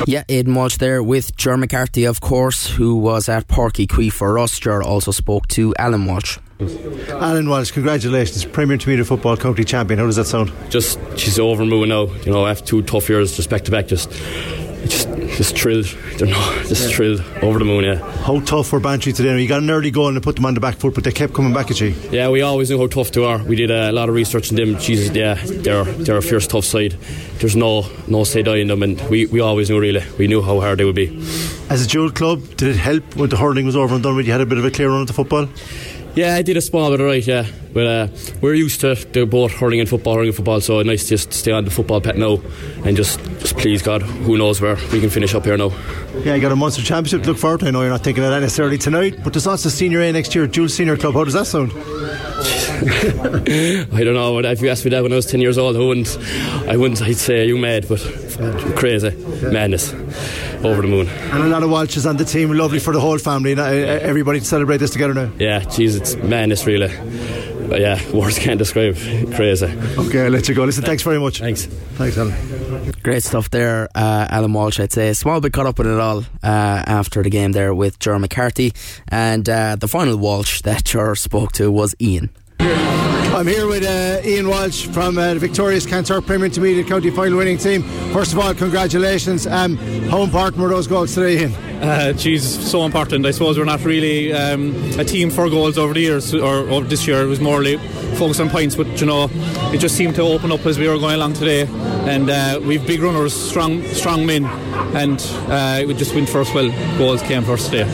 Yeah, 0.07 0.25
Aidan 0.29 0.55
Walsh 0.55 0.79
there 0.79 1.03
with 1.03 1.37
Ger 1.37 1.57
McCarthy, 1.57 2.05
of 2.05 2.21
course, 2.21 2.67
who 2.67 2.97
was 2.97 3.29
at 3.29 3.47
Páirc 3.47 3.75
Uí 3.75 3.87
Chaoimh 3.87 4.13
for 4.13 4.39
us. 4.39 4.59
Ger 4.59 4.83
also 4.83 5.13
spoke 5.13 5.47
to 5.49 5.75
Alan 5.79 6.07
Walsh. 6.07 6.39
Alan 6.61 7.49
Walsh, 7.49 7.71
congratulations, 7.71 8.45
Premier 8.45 8.75
Intermediate 8.75 9.07
Football 9.07 9.37
County 9.37 9.65
Champion. 9.65 9.99
How 9.99 10.07
does 10.07 10.17
that 10.17 10.27
sound? 10.27 10.53
Just, 10.71 10.99
she's 11.17 11.39
over 11.39 11.65
moving 11.65 11.89
now. 11.89 12.05
You 12.25 12.33
know, 12.33 12.47
after 12.47 12.65
two 12.65 12.83
tough 12.83 13.09
years, 13.09 13.37
just 13.37 13.51
back 13.51 13.63
to 13.63 13.71
back, 13.71 13.89
just 13.89 14.11
just 14.83 15.09
just 15.37 15.57
thrilled. 15.57 15.87
I 15.87 16.17
don't 16.17 16.31
know, 16.31 16.63
just 16.67 16.91
yeah. 16.91 16.97
thrilled 16.97 17.21
over 17.43 17.59
the 17.59 17.65
moon. 17.65 17.85
Yeah. 17.85 17.97
How 18.23 18.41
tough 18.41 18.73
were 18.73 18.81
Bantry 18.81 19.13
today? 19.13 19.41
You 19.41 19.49
got 19.49 19.63
an 19.63 19.71
early 19.71 19.91
goal 19.91 20.09
and 20.09 20.23
put 20.23 20.37
them 20.37 20.45
on 20.47 20.55
the 20.55 20.61
back 20.61 20.77
foot, 20.77 20.95
but 20.95 21.05
they 21.05 21.13
kept 21.13 21.35
coming 21.35 21.53
back 21.53 21.71
at 21.71 21.81
you. 21.81 21.95
Yeah, 22.11 22.29
we 22.31 22.43
always 22.43 22.71
knew 22.71 22.79
how 22.79 22.87
tough 22.89 23.13
they 23.13 23.25
are. 23.25 23.43
We 23.43 23.57
did 23.57 23.71
a 23.71 23.93
lot 23.93 24.09
of 24.09 24.15
research 24.15 24.51
on 24.51 24.57
them. 24.57 24.79
Jesus, 24.79 25.15
yeah, 25.15 25.35
they're 25.35 25.85
they're 25.85 26.17
a 26.17 26.23
fierce, 26.23 26.47
tough 26.47 26.65
side. 26.65 26.93
There's 27.39 27.57
no 27.57 27.87
no 28.09 28.25
say 28.25 28.43
die 28.43 28.57
in 28.57 28.69
them, 28.69 28.83
and 28.83 29.01
we, 29.09 29.27
we 29.27 29.41
always 29.41 29.71
knew 29.71 29.81
really. 29.81 30.03
We 30.19 30.27
knew 30.27 30.43
how 30.43 30.61
hard 30.61 30.79
they 30.79 30.85
would 30.85 30.97
be. 30.97 31.09
As 31.71 31.85
a 31.85 31.89
dual 31.89 32.11
club, 32.11 32.43
did 32.57 32.69
it 32.69 32.77
help 32.77 33.17
when 33.17 33.31
the 33.31 33.37
hurling 33.37 33.67
was 33.67 33.77
over 33.77 33.95
and 33.95 34.03
done 34.03 34.17
with? 34.17 34.27
You 34.27 34.33
had 34.33 34.41
a 34.41 34.47
bit 34.47 34.59
of 34.59 34.65
a 34.65 34.71
clear 34.71 34.91
run 34.91 35.03
at 35.03 35.07
the 35.07 35.13
football. 35.13 35.49
Yeah, 36.15 36.35
I 36.35 36.43
did 36.43 36.59
a 36.59 36.61
small 36.61 36.91
bit 36.91 37.01
of 37.01 37.07
right, 37.07 37.27
yeah. 37.27 37.47
But 37.73 37.87
uh, 37.87 38.09
we're 38.43 38.53
used 38.53 38.83
to 38.83 38.95
the 38.95 39.25
both 39.25 39.53
hurling 39.53 39.81
and 39.81 39.89
football, 39.89 40.15
hurling 40.15 40.29
and 40.29 40.37
football, 40.37 40.61
so 40.61 40.83
nice 40.83 41.05
to 41.05 41.11
just 41.11 41.33
stay 41.33 41.53
on 41.53 41.65
the 41.65 41.71
football 41.71 42.03
pet 42.03 42.19
now 42.19 42.39
and 42.85 42.99
just, 42.99 43.19
just 43.41 43.57
please 43.57 43.81
God, 43.81 44.03
who 44.03 44.37
knows 44.37 44.61
where 44.61 44.77
we 44.93 45.01
can 45.01 45.09
finish 45.09 45.35
up 45.35 45.45
here 45.45 45.57
now. 45.57 45.71
Yeah, 46.19 46.35
you 46.35 46.43
got 46.43 46.53
a 46.53 46.57
Munster 46.57 46.83
Championship 46.83 47.23
to 47.23 47.31
look 47.31 47.39
forward 47.39 47.61
to. 47.61 47.69
I 47.69 47.71
know 47.71 47.81
you're 47.81 47.89
not 47.89 48.05
thinking 48.05 48.25
of 48.25 48.31
that 48.31 48.41
necessarily 48.41 48.77
tonight, 48.77 49.21
but 49.25 49.33
there's 49.33 49.47
also 49.47 49.71
Senior 49.71 50.03
A 50.03 50.13
next 50.13 50.35
year, 50.35 50.47
Dual 50.47 50.69
Senior 50.69 50.99
Club. 50.99 51.15
How 51.15 51.25
does 51.25 51.33
that 51.33 51.47
sound? 51.47 51.73
I 53.95 54.05
don't 54.05 54.15
know. 54.15 54.39
If 54.39 54.61
you 54.61 54.69
asked 54.69 54.85
me 54.85 54.91
that 54.91 55.03
when 55.03 55.13
I 55.13 55.17
was 55.17 55.27
10 55.27 55.41
years 55.41 55.57
old, 55.57 55.77
I 55.77 55.81
wouldn't, 55.81 56.19
I 56.69 56.77
wouldn't 56.77 57.01
I'd 57.01 57.17
say, 57.17 57.47
you 57.47 57.57
mad, 57.57 57.89
but 57.89 58.01
crazy, 58.77 59.17
madness 59.51 59.95
over 60.65 60.83
the 60.83 60.89
moon. 60.89 61.09
And 61.09 61.43
a 61.43 61.49
lot 61.49 61.63
of 61.63 61.71
Walshes 61.71 62.09
on 62.09 62.17
the 62.17 62.25
team, 62.25 62.51
lovely 62.53 62.79
for 62.79 62.93
the 62.93 63.01
whole 63.01 63.19
family. 63.19 63.53
Everybody 63.53 64.41
to 64.41 64.45
celebrate 64.45 64.79
this 64.79 64.91
together 64.91 65.15
now. 65.15 65.31
Yeah, 65.39 65.61
geez, 65.61 65.97
it's 65.97 66.17
madness 66.17 66.67
really. 66.67 66.89
But 67.69 67.81
yeah, 67.81 67.99
words 68.13 68.39
can't 68.39 68.59
describe. 68.59 68.97
Crazy. 69.35 69.67
Okay, 69.67 70.25
I'll 70.27 70.31
let 70.31 70.49
you 70.49 70.55
go. 70.55 70.65
Listen, 70.65 70.85
thanks 70.85 71.03
very 71.03 71.19
much. 71.19 71.39
Thanks. 71.39 71.65
Thanks, 71.65 72.19
Alan. 72.19 72.93
Great 73.03 73.23
stuff 73.23 73.51
there, 73.51 73.89
uh, 73.95 74.27
Alan 74.29 74.53
Walsh. 74.53 74.79
I'd 74.79 74.93
say 74.93 75.13
small 75.15 75.41
bit 75.41 75.53
caught 75.53 75.67
up 75.67 75.79
with 75.79 75.87
it 75.87 75.99
all 75.99 76.19
uh, 76.43 76.83
after 76.87 77.23
the 77.23 77.31
game 77.31 77.53
there 77.53 77.75
with 77.75 77.99
Ger 77.99 78.19
McCarthy, 78.19 78.73
and 79.09 79.49
uh, 79.49 79.77
the 79.77 79.89
final 79.89 80.17
Walsh 80.17 80.61
that 80.63 80.85
Ger 80.85 81.15
spoke 81.15 81.53
to 81.53 81.71
was 81.71 81.95
Ian. 82.01 82.31
I'm 83.35 83.47
here 83.47 83.67
with 83.67 83.83
uh, 83.83 84.21
Ian 84.29 84.47
Walsh 84.47 84.87
from 84.89 85.17
uh, 85.17 85.33
the 85.33 85.41
victorious 85.41 85.87
Kanturk 85.87 86.27
Premier 86.27 86.45
Intermediate 86.45 86.87
County 86.87 87.11
final 87.11 87.39
winning 87.39 87.57
team. 87.57 87.83
First 88.13 88.35
of 88.35 88.39
all, 88.39 88.53
congratulations. 88.53 89.47
Um, 89.47 89.79
how 90.11 90.23
important 90.23 90.63
were 90.63 90.69
those 90.69 90.87
goals 90.87 91.15
today, 91.15 91.41
Ian? 91.41 91.55
Uh, 91.83 92.15
so 92.15 92.85
important. 92.85 93.25
I 93.25 93.31
suppose 93.31 93.59
we're 93.59 93.65
not 93.65 93.85
really 93.87 94.35
um, 94.35 94.75
a 95.01 95.05
team 95.05 95.31
for 95.31 95.49
goals 95.49 95.79
over 95.79 95.95
the 95.95 96.01
years, 96.01 96.35
or, 96.35 96.69
or 96.69 96.83
this 96.83 97.07
year 97.07 97.23
it 97.23 97.27
was 97.27 97.41
more 97.41 97.65
like 97.65 97.81
focused 98.23 98.41
on 98.41 98.51
points. 98.51 98.77
But 98.77 99.01
you 99.01 99.07
know, 99.07 99.29
it 99.75 99.79
just 99.79 99.97
seemed 99.97 100.15
to 100.15 100.23
open 100.23 100.53
up 100.53 100.65
as 100.65 100.79
we 100.79 100.87
were 100.87 100.99
going 100.99 101.17
along 101.17 101.33
today. 101.33 101.67
And 102.07 102.31
uh, 102.31 102.61
we've 102.63 102.87
big 102.87 103.01
runners, 103.03 103.35
strong, 103.35 103.83
strong 103.95 104.27
men, 104.27 104.45
and 104.95 105.21
uh, 105.49 105.85
we 105.87 105.95
just 105.95 106.15
went 106.15 106.29
first. 106.29 106.55
Well, 106.55 106.71
goals 106.99 107.23
came 107.23 107.43
first 107.43 107.71
today. 107.71 107.85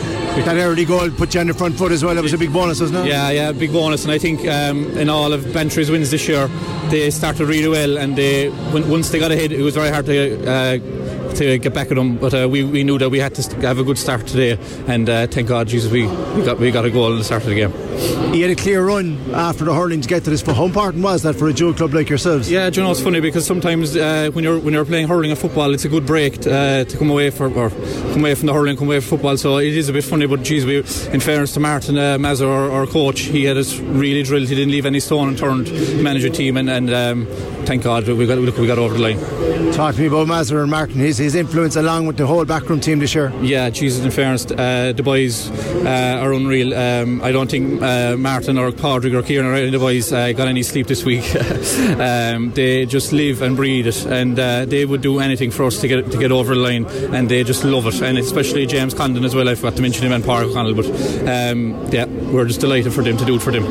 That 0.45 0.57
early 0.57 0.85
goal 0.85 1.11
put 1.11 1.35
you 1.35 1.41
on 1.41 1.49
the 1.49 1.55
front 1.55 1.77
foot 1.77 1.93
as 1.93 2.05
well. 2.05 2.14
That 2.14 2.23
was 2.23 2.33
a 2.33 2.38
big 2.38 2.53
bonus, 2.53 2.81
wasn't 2.81 3.07
it? 3.07 3.09
Yeah, 3.09 3.31
yeah, 3.31 3.53
big 3.53 3.73
bonus. 3.73 4.05
And 4.05 4.12
I 4.12 4.19
think 4.19 4.47
um, 4.47 4.87
in 4.97 5.09
all 5.09 5.33
of 5.33 5.53
Bantry's 5.53 5.91
wins 5.91 6.11
this 6.11 6.29
year, 6.29 6.47
they 6.91 7.11
started 7.11 7.47
really 7.47 7.69
well. 7.69 7.99
And 7.99 8.17
they, 8.17 8.51
once 8.73 9.11
they 9.11 9.19
got 9.19 9.33
ahead, 9.33 9.51
it 9.51 9.62
was 9.62 9.75
very 9.75 9.91
hard 9.91 10.07
to 10.07 10.17
uh, 10.49 10.79
to 11.38 11.59
get 11.59 11.72
back 11.72 11.90
at 11.90 11.96
them. 11.96 12.16
But 12.16 12.35
uh, 12.35 12.48
we, 12.48 12.64
we 12.64 12.85
knew 12.85 12.98
that 12.98 13.11
we 13.11 13.18
had 13.18 13.35
to 13.37 13.61
have 13.61 13.79
a 13.79 13.85
good 13.85 13.98
start 13.98 14.27
today, 14.27 14.59
and 14.87 15.09
uh, 15.09 15.27
thank 15.27 15.48
God, 15.48 15.68
Jesus, 15.68 15.90
we, 15.90 16.07
we 16.07 16.44
got 16.44 16.59
we 16.59 16.70
got 16.70 16.85
a 16.85 16.90
goal 16.90 17.12
at 17.12 17.18
the 17.18 17.24
start 17.24 17.42
of 17.42 17.48
the 17.48 17.55
game. 17.55 17.72
He 18.33 18.42
had 18.42 18.51
a 18.51 18.57
clear 18.57 18.85
run 18.85 19.18
after 19.35 19.64
the 19.64 19.74
hurling 19.74 20.01
to 20.01 20.09
get 20.09 20.24
to 20.24 20.31
this. 20.31 20.42
But 20.42 20.57
how 20.57 20.64
important 20.64 21.03
was 21.03 21.22
that 21.22 21.35
for 21.35 21.48
a 21.48 21.53
dual 21.53 21.74
club 21.74 21.94
like 21.94 22.09
yourselves? 22.09 22.51
Yeah, 22.51 22.68
you 22.72 22.83
know 22.83 22.90
it's 22.90 23.01
funny 23.01 23.20
because 23.20 23.46
sometimes 23.46 23.96
uh, 23.96 24.31
when 24.33 24.44
you're 24.44 24.59
when 24.59 24.74
you're 24.74 24.85
playing 24.85 25.09
hurling 25.09 25.31
and 25.31 25.38
football, 25.38 25.72
it's 25.74 25.85
a 25.85 25.88
good 25.88 26.07
break 26.07 26.38
to, 26.42 26.55
uh, 26.55 26.85
to 26.85 26.96
come 26.96 27.11
away 27.11 27.31
for 27.31 27.46
or 27.46 27.70
come 27.70 28.20
away 28.20 28.35
from 28.35 28.46
the 28.46 28.53
hurling, 28.53 28.77
come 28.77 28.88
away 28.88 29.01
from 29.01 29.18
football. 29.18 29.37
So 29.37 29.59
it 29.59 29.77
is 29.77 29.88
a 29.88 29.92
bit 29.92 30.05
funny, 30.05 30.27
but 30.27 30.42
geez, 30.42 30.66
we, 30.66 30.79
in 30.79 31.20
fairness 31.20 31.53
to 31.55 31.61
Martin 31.61 31.98
uh, 31.98 32.18
Mazur, 32.18 32.48
our, 32.48 32.70
our, 32.70 32.87
coach, 32.87 33.20
he 33.20 33.44
had 33.44 33.57
us 33.57 33.79
really 33.79 34.22
drilled. 34.22 34.48
He 34.48 34.55
didn't 34.55 34.72
leave 34.72 34.87
any 34.87 35.01
stone 35.01 35.29
unturned 35.29 35.70
Manager 36.03 36.31
team, 36.31 36.57
and, 36.57 36.68
and 36.68 36.92
um, 36.92 37.27
thank 37.64 37.83
God 37.83 38.07
we 38.09 38.27
got 38.27 38.38
look, 38.38 38.57
we 38.59 38.66
got 38.66 38.79
over 38.79 38.94
the 38.94 39.01
line. 39.01 39.72
Talk 39.72 39.94
to 39.94 40.01
me 40.01 40.07
about 40.07 40.27
Mazur 40.27 40.62
and 40.62 40.70
Martin. 40.70 41.01
He's 41.01 41.28
his 41.29 41.35
influence 41.35 41.77
along 41.77 42.07
with 42.07 42.17
the 42.17 42.27
whole 42.27 42.43
backroom 42.47 42.81
team 42.81 43.01
this 43.01 43.14
year? 43.14 43.31
Yeah, 43.43 43.69
Jesus, 43.69 44.03
in 44.03 44.11
fairness, 44.11 44.47
uh, 44.51 44.95
the 44.97 45.03
boys 45.03 45.51
uh, 45.85 46.21
are 46.23 46.33
unreal. 46.33 46.73
Um, 46.75 47.21
I 47.21 47.33
don't 47.33 47.51
think 47.51 47.83
uh, 47.83 48.17
Martin 48.17 48.57
or 48.57 48.73
Padraig 48.73 49.14
or 49.14 49.23
Kieran 49.23 49.47
or 49.47 49.53
any 49.53 49.67
of 49.67 49.73
the 49.73 49.79
boys 49.79 50.11
uh, 50.11 50.33
got 50.33 50.49
any 50.49 50.62
sleep 50.62 50.87
this 50.87 51.05
week. 51.05 51.25
um, 52.01 52.51
they 52.53 52.87
just 52.87 53.12
live 53.12 53.43
and 53.43 53.57
breathe 53.57 53.87
it, 53.87 54.07
and 54.07 54.38
uh, 54.38 54.64
they 54.64 54.87
would 54.87 55.03
do 55.03 55.19
anything 55.19 55.51
for 55.51 55.64
us 55.64 55.79
to 55.83 55.88
get 55.88 56.11
to 56.11 56.19
get 56.19 56.33
over 56.33 56.55
the 56.55 56.61
line, 56.61 56.87
and 56.87 57.29
they 57.29 57.45
just 57.45 57.62
love 57.62 57.87
it. 57.87 58.01
And 58.01 58.17
especially 58.17 58.64
James 58.64 58.95
Condon 58.95 59.25
as 59.25 59.35
well. 59.35 59.51
I 59.51 59.55
forgot 59.55 59.77
to 59.77 59.83
mention 59.83 60.07
him 60.07 60.12
and 60.12 60.25
Park 60.25 60.47
O'Connell, 60.47 60.75
but 60.75 60.87
um, 60.87 61.93
yeah, 61.93 62.07
we're 62.33 62.47
just 62.47 62.61
delighted 62.61 62.95
for 62.95 63.03
them 63.03 63.19
to 63.19 63.25
do 63.27 63.35
it 63.37 63.43
for 63.43 63.53
them. 63.53 63.64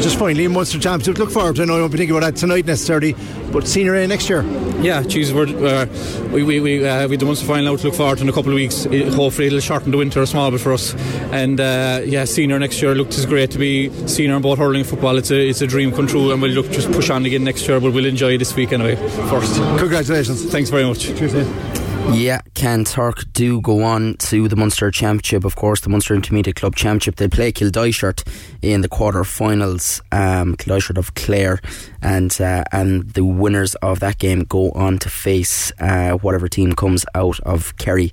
Just 0.00 0.18
finally, 0.20 0.46
Munster 0.46 0.78
Championship. 0.78 1.18
Look 1.18 1.32
forward 1.32 1.56
to. 1.56 1.62
I 1.62 1.64
know 1.64 1.78
I 1.78 1.80
won't 1.80 1.90
be 1.90 1.98
thinking 1.98 2.16
about 2.16 2.32
that 2.32 2.36
tonight 2.38 2.66
necessarily, 2.66 3.16
but 3.50 3.66
senior 3.66 3.96
A 3.96 4.06
next 4.06 4.28
year. 4.28 4.42
Yeah, 4.82 5.00
geez, 5.02 5.32
we're, 5.32 5.46
uh, 5.46 5.86
we 6.32 6.42
we 6.42 6.58
we 6.58 6.84
uh, 6.84 7.06
we 7.06 7.16
the 7.16 7.24
Munster 7.24 7.46
final 7.46 7.72
out 7.72 7.78
to 7.78 7.86
look 7.86 7.94
forward 7.94 8.18
to 8.18 8.24
in 8.24 8.28
a 8.28 8.32
couple 8.32 8.50
of 8.50 8.56
weeks. 8.56 8.84
It, 8.86 9.14
hopefully, 9.14 9.46
it'll 9.46 9.60
shorten 9.60 9.92
the 9.92 9.96
winter 9.96 10.20
a 10.20 10.26
small 10.26 10.50
bit 10.50 10.60
for 10.60 10.72
us. 10.72 10.94
And 11.30 11.60
uh, 11.60 12.00
yeah, 12.04 12.24
senior 12.24 12.58
next 12.58 12.82
year 12.82 12.94
looked 12.96 13.16
as 13.16 13.24
great 13.24 13.52
to 13.52 13.58
be 13.58 13.90
senior 14.08 14.34
in 14.34 14.42
both 14.42 14.58
hurling 14.58 14.80
and 14.80 14.88
football. 14.88 15.18
It's 15.18 15.30
a 15.30 15.48
it's 15.48 15.60
a 15.60 15.68
dream 15.68 15.92
come 15.92 16.08
true, 16.08 16.32
and 16.32 16.42
we'll 16.42 16.50
look 16.50 16.68
just 16.72 16.90
push 16.90 17.10
on 17.10 17.24
again 17.24 17.44
next 17.44 17.68
year. 17.68 17.78
But 17.78 17.92
we'll 17.92 18.06
enjoy 18.06 18.38
this 18.38 18.56
week 18.56 18.72
anyway. 18.72 18.96
First, 19.30 19.54
congratulations. 19.78 20.44
Thanks 20.46 20.68
very 20.70 20.84
much. 20.84 21.04
Cheers. 21.04 21.81
Yeah, 22.10 22.42
Kanturk 22.54 23.32
do 23.32 23.60
go 23.60 23.82
on 23.82 24.16
to 24.18 24.46
the 24.46 24.56
Munster 24.56 24.90
Championship, 24.90 25.44
of 25.44 25.56
course, 25.56 25.80
the 25.80 25.88
Munster 25.88 26.14
Intermediate 26.14 26.56
Club 26.56 26.76
Championship. 26.76 27.16
They 27.16 27.28
play 27.28 27.52
Kildysart 27.52 28.22
in 28.60 28.82
the 28.82 28.88
quarter-finals, 28.88 30.02
um, 30.12 30.56
Kildysart 30.56 30.98
of 30.98 31.14
Clare, 31.14 31.58
and 32.02 32.38
uh, 32.40 32.64
and 32.70 33.08
the 33.14 33.24
winners 33.24 33.74
of 33.76 34.00
that 34.00 34.18
game 34.18 34.44
go 34.44 34.70
on 34.72 34.98
to 34.98 35.08
face 35.08 35.72
uh, 35.80 36.12
whatever 36.12 36.48
team 36.48 36.74
comes 36.74 37.06
out 37.14 37.40
of 37.40 37.76
Kerry. 37.78 38.12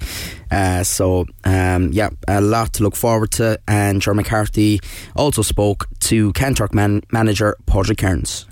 Uh, 0.49 0.83
so, 0.83 1.25
um, 1.43 1.91
yeah, 1.91 2.09
a 2.27 2.41
lot 2.41 2.73
to 2.73 2.83
look 2.83 2.95
forward 2.95 3.31
to. 3.31 3.59
And 3.67 4.01
John 4.01 4.15
McCarthy 4.15 4.79
also 5.15 5.41
spoke 5.41 5.87
to 6.01 6.31
Kanturk 6.33 6.73
man- 6.73 7.03
manager 7.11 7.57
Padraig 7.65 7.97
Kearns. 7.97 8.45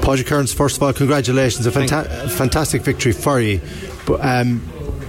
Padraig 0.00 0.26
Kearns, 0.26 0.52
first 0.52 0.76
of 0.76 0.82
all, 0.82 0.92
congratulations. 0.92 1.66
A 1.66 1.70
fanta- 1.70 2.30
fantastic 2.30 2.82
victory 2.82 3.12
for 3.12 3.40
you. 3.40 3.60
But 4.06 4.24
um, 4.24 4.60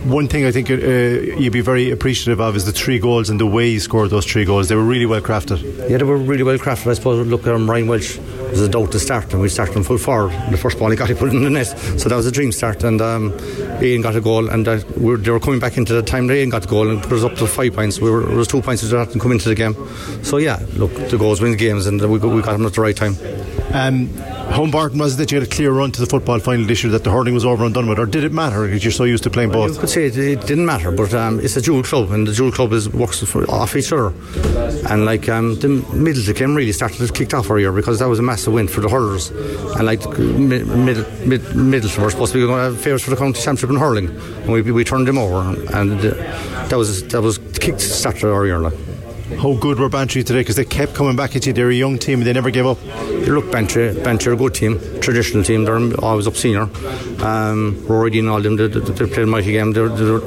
one 0.10 0.28
thing 0.28 0.46
I 0.46 0.52
think 0.52 0.70
uh, 0.70 0.76
you'd 0.76 1.54
be 1.54 1.62
very 1.62 1.90
appreciative 1.90 2.42
of 2.42 2.56
is 2.56 2.66
the 2.66 2.72
three 2.72 3.00
goals 3.00 3.30
and 3.30 3.40
the 3.40 3.46
way 3.46 3.70
you 3.70 3.80
scored 3.80 4.10
those 4.10 4.26
three 4.26 4.46
goals. 4.46 4.68
They 4.68 4.76
were 4.76 4.84
really 4.84 5.06
well 5.06 5.22
crafted. 5.22 5.64
Yeah, 5.90 5.98
they 5.98 6.04
were 6.04 6.18
really 6.18 6.44
well 6.44 6.58
crafted. 6.58 6.92
I 6.92 6.94
suppose, 6.94 7.26
look, 7.26 7.48
at 7.48 7.54
um, 7.54 7.70
Ryan 7.70 7.88
Welch 7.88 8.18
was 8.50 8.62
a 8.62 8.70
doubt 8.70 8.92
to 8.92 9.00
start, 9.00 9.32
and 9.34 9.42
we 9.42 9.50
started 9.50 9.76
in 9.78 9.84
full 9.84 9.98
forward. 9.98 10.32
The 10.52 10.58
first 10.58 10.78
ball 10.78 10.90
he 10.90 10.98
got, 10.98 11.10
he 11.10 11.16
put 11.16 11.30
it 11.30 11.36
in 11.36 11.44
the 11.44 11.50
net. 11.50 11.68
So 11.98 12.10
that 12.10 12.16
was 12.16 12.26
a 12.28 12.32
dream 12.32 12.52
start. 12.52 12.84
And 12.84 13.02
um, 13.02 13.32
Ian 13.82 14.02
got 14.02 14.16
a 14.16 14.22
goal, 14.22 14.50
and 14.50 14.68
uh, 14.68 14.80
we 14.98 15.06
were, 15.06 15.18
they 15.18 15.32
were 15.32 15.40
coming 15.40 15.60
back 15.60 15.78
into 15.78 15.94
the 15.94 16.02
time 16.02 16.28
that 16.28 16.36
Ian 16.36 16.50
got 16.50 16.64
the 16.64 16.68
goal 16.68 16.90
and 16.90 17.02
put 17.02 17.14
us 17.14 17.24
up 17.24 17.36
to 17.36 17.48
five 17.48 17.74
points. 17.74 18.00
We 18.00 18.10
were, 18.10 18.30
it 18.32 18.36
was 18.36 18.48
two 18.48 18.62
points 18.62 18.82
that 18.82 18.98
hadn't 18.98 19.20
come 19.20 19.32
into 19.32 19.50
the 19.50 19.56
game. 19.56 19.76
So 20.24 20.38
yeah, 20.38 20.60
look, 20.76 20.94
the 21.10 21.18
goals 21.18 21.42
win 21.42 21.52
the 21.52 21.58
games, 21.58 21.86
and 21.86 22.02
we 22.02 22.20
got, 22.20 22.34
we 22.34 22.42
got 22.42 22.54
them 22.54 22.66
at 22.66 22.74
the 22.74 22.82
right 22.82 22.96
time. 22.96 23.16
Um, 23.74 24.10
Home 24.54 24.70
Barton 24.70 25.00
was 25.00 25.16
it 25.16 25.18
that 25.18 25.32
you 25.32 25.40
had 25.40 25.48
a 25.48 25.50
clear 25.50 25.72
run 25.72 25.92
to 25.92 26.00
the 26.00 26.06
football 26.06 26.38
final 26.38 26.66
this 26.68 26.84
year 26.84 26.92
that 26.92 27.04
the 27.04 27.10
hurling 27.10 27.34
was 27.34 27.44
over 27.44 27.66
and 27.66 27.74
done 27.74 27.90
with, 27.90 27.98
or 27.98 28.06
did 28.06 28.24
it 28.24 28.32
matter 28.32 28.66
because 28.66 28.84
you're 28.84 28.92
so 28.92 29.04
used 29.04 29.24
to 29.24 29.32
playing 29.32 29.50
well, 29.50 29.68
both? 29.68 29.76
You 29.76 29.80
could 29.80 29.90
say 29.90 30.06
it, 30.06 30.18
it 30.18 30.42
didn't 30.42 30.66
matter, 30.66 30.92
but 30.92 31.12
um, 31.14 31.40
it's 31.40 31.56
a 31.56 31.62
dual 31.62 31.82
club, 31.82 32.12
and 32.12 32.28
the 32.28 32.34
dual 32.34 32.52
club 32.52 32.72
is 32.74 32.88
works 32.90 33.24
for, 33.24 33.50
off 33.50 33.76
each 33.76 33.92
other. 33.92 34.14
And 34.90 35.06
like 35.06 35.28
um, 35.28 35.56
the 35.56 35.70
middle 35.94 36.20
of 36.20 36.28
the 36.28 36.34
game 36.34 36.54
really 36.54 36.72
started 36.72 37.06
to 37.06 37.12
kick 37.12 37.34
off 37.34 37.50
our 37.50 37.58
year 37.58 37.72
because 37.72 37.98
that 38.00 38.08
was 38.08 38.20
a 38.20 38.22
massive 38.22 38.54
win 38.54 38.68
for 38.68 38.82
the 38.82 38.90
hurlers. 38.90 39.30
And 39.30 39.86
like 39.86 40.08
mid, 40.20 40.68
mid, 40.68 41.28
mid, 41.28 41.56
middle 41.56 42.04
were 42.04 42.12
supposed 42.12 42.34
to 42.34 42.40
be 42.40 42.46
going 42.46 42.58
to 42.58 42.64
have 42.64 42.78
favourites 42.80 43.06
for 43.06 43.10
the 43.10 43.16
county 43.16 43.42
championship 43.42 43.72
in 43.74 43.80
hurling, 43.80 44.10
and 44.10 44.52
we, 44.52 44.62
we 44.62 44.84
turned 44.84 45.08
them 45.08 45.18
over, 45.18 45.42
and 45.74 46.00
uh, 46.00 46.14
that 46.70 46.78
was 46.78 47.04
that 47.08 47.22
was 47.22 47.40
kicked 47.60 47.82
started 47.82 48.32
our 48.32 48.46
year. 48.46 48.60
Like. 48.60 48.74
How 49.38 49.56
good 49.56 49.80
were 49.80 49.90
Bantry 49.90 50.24
today? 50.24 50.42
Because 50.42 50.58
they 50.58 50.66
kept 50.66 50.94
coming 50.94 51.16
back 51.16 51.36
at 51.36 51.46
you. 51.46 51.54
They're 51.54 51.70
a 51.70 51.74
young 51.74 51.98
team 51.98 52.20
and 52.20 52.28
they 52.28 52.34
never 52.34 52.52
gave 52.52 52.66
up. 52.66 52.78
Look, 53.28 53.52
Bantry, 53.52 53.94
Bantry 54.04 54.32
are 54.32 54.36
a 54.36 54.38
good 54.38 54.54
team, 54.54 54.80
traditional 55.00 55.44
team. 55.44 55.64
They're 55.64 55.80
always 56.04 56.28
up 56.28 56.36
senior. 56.36 56.70
Um, 57.24 57.84
Rory 57.88 58.20
and 58.20 58.30
all 58.30 58.42
them, 58.42 58.58
they, 58.58 58.68
they, 58.68 58.80
they 58.80 59.06
played 59.08 59.24
a 59.24 59.26
mighty 59.26 59.54
game. 59.54 59.72
They're, 59.72 59.90
they're, 59.90 60.20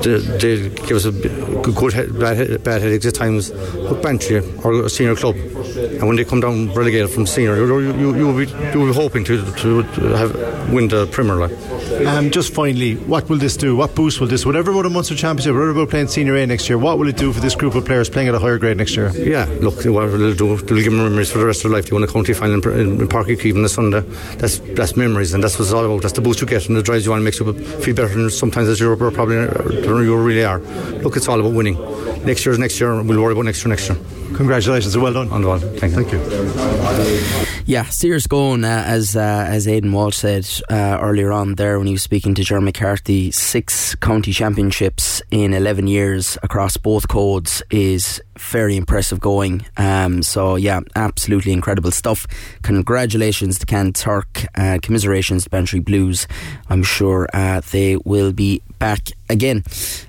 they, 0.00 0.18
they 0.18 0.68
give 0.68 0.92
us 0.92 1.04
a 1.06 1.10
good, 1.10 1.74
good 1.74 1.92
head, 1.94 2.18
bad, 2.18 2.62
bad 2.62 2.82
headaches 2.82 3.06
at 3.06 3.14
times. 3.14 3.50
Look, 3.74 4.02
Bantry 4.02 4.36
are 4.62 4.84
a 4.84 4.90
senior 4.90 5.16
club. 5.16 5.36
And 5.76 6.06
when 6.06 6.16
they 6.16 6.24
come 6.24 6.40
down 6.40 6.72
relegated 6.72 7.10
from 7.10 7.26
senior, 7.26 7.56
you, 7.56 7.80
you, 7.80 8.16
you, 8.16 8.26
will, 8.26 8.36
be, 8.36 8.50
you 8.72 8.78
will 8.78 8.86
be 8.86 8.94
hoping 8.94 9.24
to, 9.24 9.42
to 9.52 9.82
have, 10.16 10.72
win 10.72 10.88
the 10.88 11.06
Premier 11.08 11.36
League. 11.36 12.06
Um, 12.06 12.30
just 12.30 12.52
finally, 12.54 12.96
what 12.96 13.28
will 13.28 13.38
this 13.38 13.56
do? 13.56 13.76
What 13.76 13.94
boost 13.94 14.20
will 14.20 14.26
this? 14.26 14.46
Whatever 14.46 14.70
about 14.70 14.86
a 14.86 14.90
Munster 14.90 15.14
Championship, 15.14 15.52
whatever 15.54 15.70
about 15.70 15.90
playing 15.90 16.08
Senior 16.08 16.36
A 16.36 16.46
next 16.46 16.68
year, 16.68 16.78
what 16.78 16.98
will 16.98 17.08
it 17.08 17.16
do 17.16 17.32
for 17.32 17.40
this 17.40 17.54
group 17.54 17.74
of 17.74 17.84
players 17.84 18.08
playing 18.08 18.28
at 18.28 18.34
a 18.34 18.38
higher 18.38 18.58
grade 18.58 18.76
next 18.76 18.96
year? 18.96 19.10
Yeah, 19.16 19.46
look, 19.60 19.76
what 19.84 20.06
will 20.10 20.32
it 20.32 20.38
do? 20.38 20.54
It'll 20.54 20.66
give 20.66 20.84
them 20.84 20.96
memories 20.96 21.30
for 21.30 21.38
the 21.38 21.46
rest 21.46 21.64
of 21.64 21.70
their 21.70 21.78
life. 21.78 21.88
They 21.88 21.94
won 21.94 22.02
a 22.02 22.06
county 22.06 22.32
final 22.32 22.54
in, 22.72 23.00
in 23.00 23.08
Páirc 23.08 23.26
Uí 23.26 23.36
Chaoimh 23.36 23.56
on 23.56 23.62
the 23.62 23.68
Sunday. 23.68 24.00
That's 24.36 24.58
that's 24.74 24.96
memories, 24.96 25.34
and 25.34 25.42
that's 25.42 25.58
what 25.58 25.64
it's 25.64 25.72
all 25.72 25.84
about. 25.84 26.02
That's 26.02 26.14
the 26.14 26.20
boost 26.20 26.40
you 26.40 26.46
get, 26.46 26.68
and 26.68 26.76
it 26.76 26.84
drives 26.84 27.06
you 27.06 27.12
on, 27.12 27.18
and 27.18 27.24
makes 27.24 27.40
you 27.40 27.52
feel 27.52 27.94
better 27.94 28.14
than 28.14 28.30
sometimes 28.30 28.68
as 28.68 28.80
you're 28.80 28.96
probably 28.96 29.36
you 29.36 30.16
really 30.16 30.44
are. 30.44 30.60
Look, 31.02 31.16
it's 31.16 31.28
all 31.28 31.40
about 31.40 31.52
winning. 31.52 31.76
Next 32.24 32.44
year 32.44 32.52
is 32.52 32.58
next 32.58 32.80
year, 32.80 32.92
and 32.92 33.08
we'll 33.08 33.22
worry 33.22 33.32
about 33.32 33.44
next 33.44 33.64
year 33.64 33.70
next 33.70 33.88
year. 33.88 33.98
Congratulations, 34.34 34.96
well 34.96 35.12
done. 35.12 35.30
On 35.30 35.42
the 35.42 35.48
one. 35.48 35.60
Thank 35.78 35.96
you. 35.96 36.04
Thank 36.04 36.12
you. 36.12 37.54
Yeah, 37.66 37.84
serious 37.84 38.26
going, 38.26 38.62
uh, 38.62 38.84
as 38.86 39.16
uh, 39.16 39.46
as 39.48 39.66
Aidan 39.66 39.92
Walsh 39.92 40.16
said 40.16 40.46
uh, 40.70 40.98
earlier 41.00 41.32
on 41.32 41.54
there 41.54 41.78
when 41.78 41.86
he 41.86 41.94
was 41.94 42.02
speaking 42.02 42.34
to 42.34 42.44
Jeremy 42.44 42.66
McCarthy. 42.66 43.30
Six 43.30 43.94
county 43.96 44.32
championships 44.32 45.22
in 45.30 45.54
11 45.54 45.86
years 45.86 46.36
across 46.42 46.76
both 46.76 47.08
codes 47.08 47.62
is 47.70 48.20
very 48.38 48.76
impressive 48.76 49.20
going. 49.20 49.64
Um, 49.76 50.22
so, 50.22 50.56
yeah, 50.56 50.80
absolutely 50.96 51.52
incredible 51.52 51.90
stuff. 51.90 52.26
Congratulations 52.62 53.58
to 53.58 53.66
Kanturk, 53.66 54.46
uh, 54.56 54.78
commiserations 54.82 55.44
to 55.44 55.50
Bantry 55.50 55.80
Blues. 55.80 56.26
I'm 56.68 56.82
sure 56.82 57.28
uh, 57.32 57.60
they 57.70 57.96
will 57.96 58.32
be 58.32 58.62
back 58.78 59.08
again. 59.28 59.64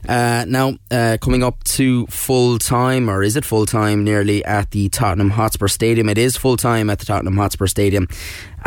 Uh, 0.08 0.46
now, 0.48 0.78
uh, 0.92 1.18
coming 1.22 1.44
up 1.44 1.64
to 1.64 2.06
full 2.08 2.60
time, 2.60 3.10
or 3.10 3.24
is 3.24 3.36
it 3.36 3.46
full 3.46 3.66
time 3.66 4.04
nearly 4.04 4.44
at 4.44 4.72
the 4.72 4.90
Tottenham 4.90 5.32
Hotspur 5.32 5.68
Stadium? 5.68 6.10
It 6.10 6.18
is 6.18 6.36
full 6.38 6.58
time 6.58 6.90
at 6.90 7.00
the 7.00 7.06
Tottenham 7.06 7.38
Hotspur 7.38 7.68
Stadium. 7.68 8.08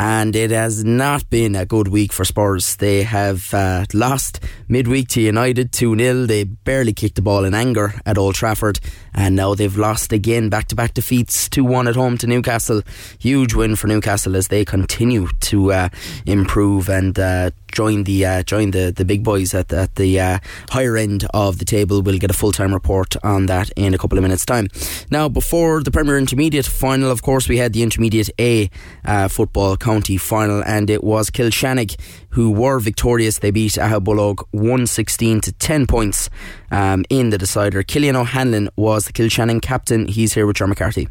And 0.01 0.37
it 0.37 0.53
has 0.53 0.85
not 0.85 1.29
been 1.29 1.57
a 1.57 1.67
good 1.67 1.89
week 1.89 2.13
for 2.13 2.25
Spurs. 2.25 2.77
They 2.77 3.03
have 3.03 3.53
uh, 3.53 3.85
lost 3.93 4.39
midweek 4.69 5.09
to 5.09 5.21
United 5.21 5.73
2 5.73 5.99
0. 5.99 6.27
They 6.27 6.45
barely 6.45 6.93
kicked 6.93 7.17
the 7.17 7.23
ball 7.23 7.45
in 7.45 7.53
anger 7.53 8.01
at 8.07 8.17
Old 8.17 8.37
Trafford. 8.37 8.79
And 9.13 9.35
now 9.35 9.57
they've 9.57 9.77
lost 9.77 10.13
again, 10.13 10.51
back 10.51 10.69
to 10.69 10.77
back 10.77 10.95
defeats 10.95 11.49
2 11.49 11.65
1 11.65 11.89
at 11.89 11.97
home 11.97 12.17
to 12.19 12.29
Newcastle. 12.29 12.83
Huge 13.19 13.55
win 13.55 13.75
for 13.75 13.89
Newcastle 13.89 14.37
as 14.37 14.47
they 14.47 14.65
continue 14.65 15.27
to 15.41 15.73
uh, 15.73 15.89
improve 16.27 16.89
and 16.89 17.19
uh, 17.19 17.51
join 17.79 18.03
the 18.03 18.19
uh, 18.27 18.43
join 18.43 18.73
the, 18.73 18.93
the 18.99 19.05
big 19.05 19.23
boys 19.23 19.55
at 19.55 19.69
the, 19.69 19.79
at 19.85 19.95
the 19.95 20.11
uh, 20.19 20.39
higher 20.71 20.97
end 20.97 21.21
of 21.33 21.59
the 21.61 21.65
table. 21.65 22.03
We'll 22.03 22.19
get 22.19 22.31
a 22.31 22.41
full 22.43 22.51
time 22.61 22.73
report 22.75 23.11
on 23.23 23.47
that 23.47 23.71
in 23.77 23.95
a 23.95 23.99
couple 23.99 24.19
of 24.19 24.23
minutes' 24.23 24.45
time. 24.45 24.67
Now, 25.11 25.29
before 25.29 25.83
the 25.85 25.93
Premier 25.93 26.19
Intermediate 26.19 26.67
final, 26.67 27.11
of 27.11 27.23
course, 27.23 27.49
we 27.49 27.59
had 27.59 27.73
the 27.73 27.83
Intermediate 27.83 28.31
A 28.41 28.69
uh, 29.05 29.29
football 29.29 29.77
county 29.77 30.17
final, 30.17 30.61
and 30.65 30.91
it 30.91 31.05
was 31.05 31.31
Kilshannig 31.31 31.93
who 32.31 32.51
were 32.51 32.81
victorious. 32.81 33.39
They 33.39 33.53
beat 33.53 33.73
Aghabullogue 33.73 34.43
116 34.51 35.41
to 35.43 35.53
10 35.53 35.87
points 35.87 36.31
um, 36.71 37.05
in 37.09 37.31
the 37.31 37.39
decider. 37.39 37.83
Killian 37.85 38.17
O'Hanlon 38.17 38.69
was 38.77 39.07
the 39.07 39.13
Kilshannig 39.13 39.63
captain. 39.63 40.09
He's 40.09 40.35
here 40.35 40.47
with 40.47 40.57
John 40.57 40.69
McCarthy. 40.69 41.09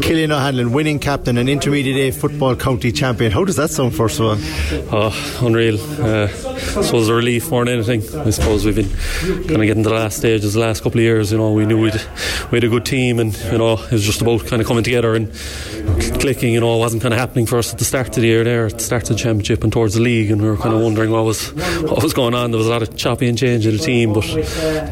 Killian 0.00 0.32
O'Hanlon, 0.32 0.72
winning 0.72 0.98
captain 0.98 1.38
and 1.38 1.48
intermediate 1.48 1.96
A 1.96 2.10
football 2.18 2.56
county 2.56 2.92
champion. 2.92 3.32
How 3.32 3.44
does 3.44 3.56
that 3.56 3.70
sound, 3.70 3.94
first 3.94 4.20
of 4.20 4.26
all? 4.26 4.36
Oh, 4.92 5.46
unreal. 5.46 5.78
Uh, 6.02 6.24
I 6.24 6.82
suppose 6.82 7.08
a 7.08 7.14
relief 7.14 7.50
more 7.50 7.64
than 7.64 7.74
anything. 7.74 8.02
I 8.18 8.30
suppose 8.30 8.64
we've 8.64 8.74
been 8.74 8.90
kind 9.46 9.60
of 9.60 9.62
getting 9.62 9.82
to 9.82 9.88
the 9.88 9.94
last 9.94 10.18
stages 10.18 10.54
the 10.54 10.60
last 10.60 10.82
couple 10.82 10.98
of 10.98 11.04
years. 11.04 11.32
You 11.32 11.38
know, 11.38 11.52
we 11.52 11.66
knew 11.66 11.80
we'd, 11.80 11.94
we 12.50 12.56
had 12.56 12.64
a 12.64 12.68
good 12.68 12.84
team, 12.84 13.18
and 13.18 13.36
you 13.52 13.58
know, 13.58 13.74
it 13.74 13.92
was 13.92 14.04
just 14.04 14.20
about 14.22 14.46
kind 14.46 14.60
of 14.60 14.68
coming 14.68 14.84
together 14.84 15.14
and 15.14 15.32
clicking. 16.20 16.52
You 16.54 16.60
know, 16.60 16.76
it 16.76 16.78
wasn't 16.78 17.02
kind 17.02 17.14
of 17.14 17.20
happening 17.20 17.46
for 17.46 17.58
us 17.58 17.72
at 17.72 17.78
the 17.78 17.84
start 17.84 18.08
of 18.08 18.14
the 18.16 18.26
year 18.26 18.44
there, 18.44 18.66
at 18.66 18.74
the 18.74 18.80
start 18.80 19.04
of 19.04 19.10
the 19.10 19.22
championship 19.22 19.62
and 19.64 19.72
towards 19.72 19.94
the 19.94 20.00
league, 20.00 20.30
and 20.30 20.42
we 20.42 20.48
were 20.48 20.56
kind 20.56 20.74
of 20.74 20.80
wondering 20.80 21.10
what 21.10 21.24
was 21.24 21.52
what 21.82 22.02
was 22.02 22.12
going 22.12 22.34
on. 22.34 22.50
There 22.50 22.58
was 22.58 22.66
a 22.66 22.70
lot 22.70 22.82
of 22.82 22.96
choppy 22.96 23.28
and 23.28 23.38
change 23.38 23.66
in 23.66 23.76
the 23.76 23.82
team, 23.82 24.12
but 24.12 24.24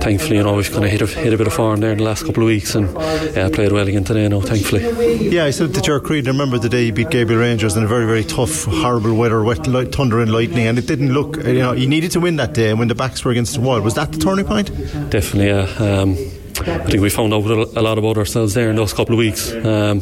thankfully, 0.03 0.37
you 0.37 0.43
know, 0.43 0.55
we've 0.55 0.71
kind 0.71 0.85
of 0.85 0.91
hit 0.91 1.03
a, 1.03 1.07
hit 1.07 1.33
a 1.33 1.37
bit 1.37 1.47
of 1.47 1.53
form 1.53 1.81
there 1.81 1.93
in 1.93 1.99
the 1.99 2.05
last 2.05 2.25
couple 2.25 2.43
of 2.43 2.47
weeks, 2.47 2.75
and 2.75 2.93
yeah, 3.35 3.49
played 3.53 3.73
well 3.73 3.87
again 3.87 4.05
today. 4.05 4.29
Now, 4.29 4.41
thankfully. 4.41 4.72
Yeah, 4.81 5.45
I 5.45 5.51
said 5.51 5.75
to 5.75 5.81
Jerk 5.81 6.05
Creed, 6.05 6.27
I 6.27 6.31
remember 6.31 6.59
the 6.59 6.69
day 6.69 6.85
he 6.85 6.91
beat 6.91 7.11
Gabriel 7.11 7.41
Rangers 7.41 7.77
in 7.77 7.85
a 7.85 7.87
very, 7.87 8.07
very 8.07 8.25
tough, 8.25 8.65
horrible 8.65 9.15
weather, 9.15 9.43
wet, 9.43 9.67
light, 9.67 9.95
thunder 9.95 10.21
and 10.21 10.33
lightning, 10.33 10.67
and 10.67 10.79
it 10.79 10.87
didn't 10.87 11.13
look, 11.13 11.37
you 11.37 11.55
know, 11.55 11.73
he 11.73 11.87
needed 11.87 12.11
to 12.13 12.21
win 12.21 12.37
that 12.37 12.55
day, 12.55 12.71
and 12.71 12.79
when 12.79 12.89
the 12.89 12.95
backs 12.95 13.25
were 13.25 13.31
against 13.31 13.55
the 13.55 13.61
wall. 13.61 13.81
Was 13.81 13.95
that 13.95 14.13
the 14.13 14.19
turning 14.19 14.47
point? 14.47 14.69
Definitely, 15.11 15.49
yeah. 15.49 15.69
Um, 15.79 16.17
I 16.61 16.85
think 16.85 17.01
we 17.03 17.11
found 17.11 17.35
out 17.35 17.45
a 17.45 17.83
lot 17.83 17.99
about 17.99 18.19
ourselves 18.19 18.55
there 18.55 18.71
in 18.71 18.77
those 18.77 18.93
couple 18.93 19.15
of 19.15 19.19
weeks. 19.19 19.53
Um, 19.53 20.01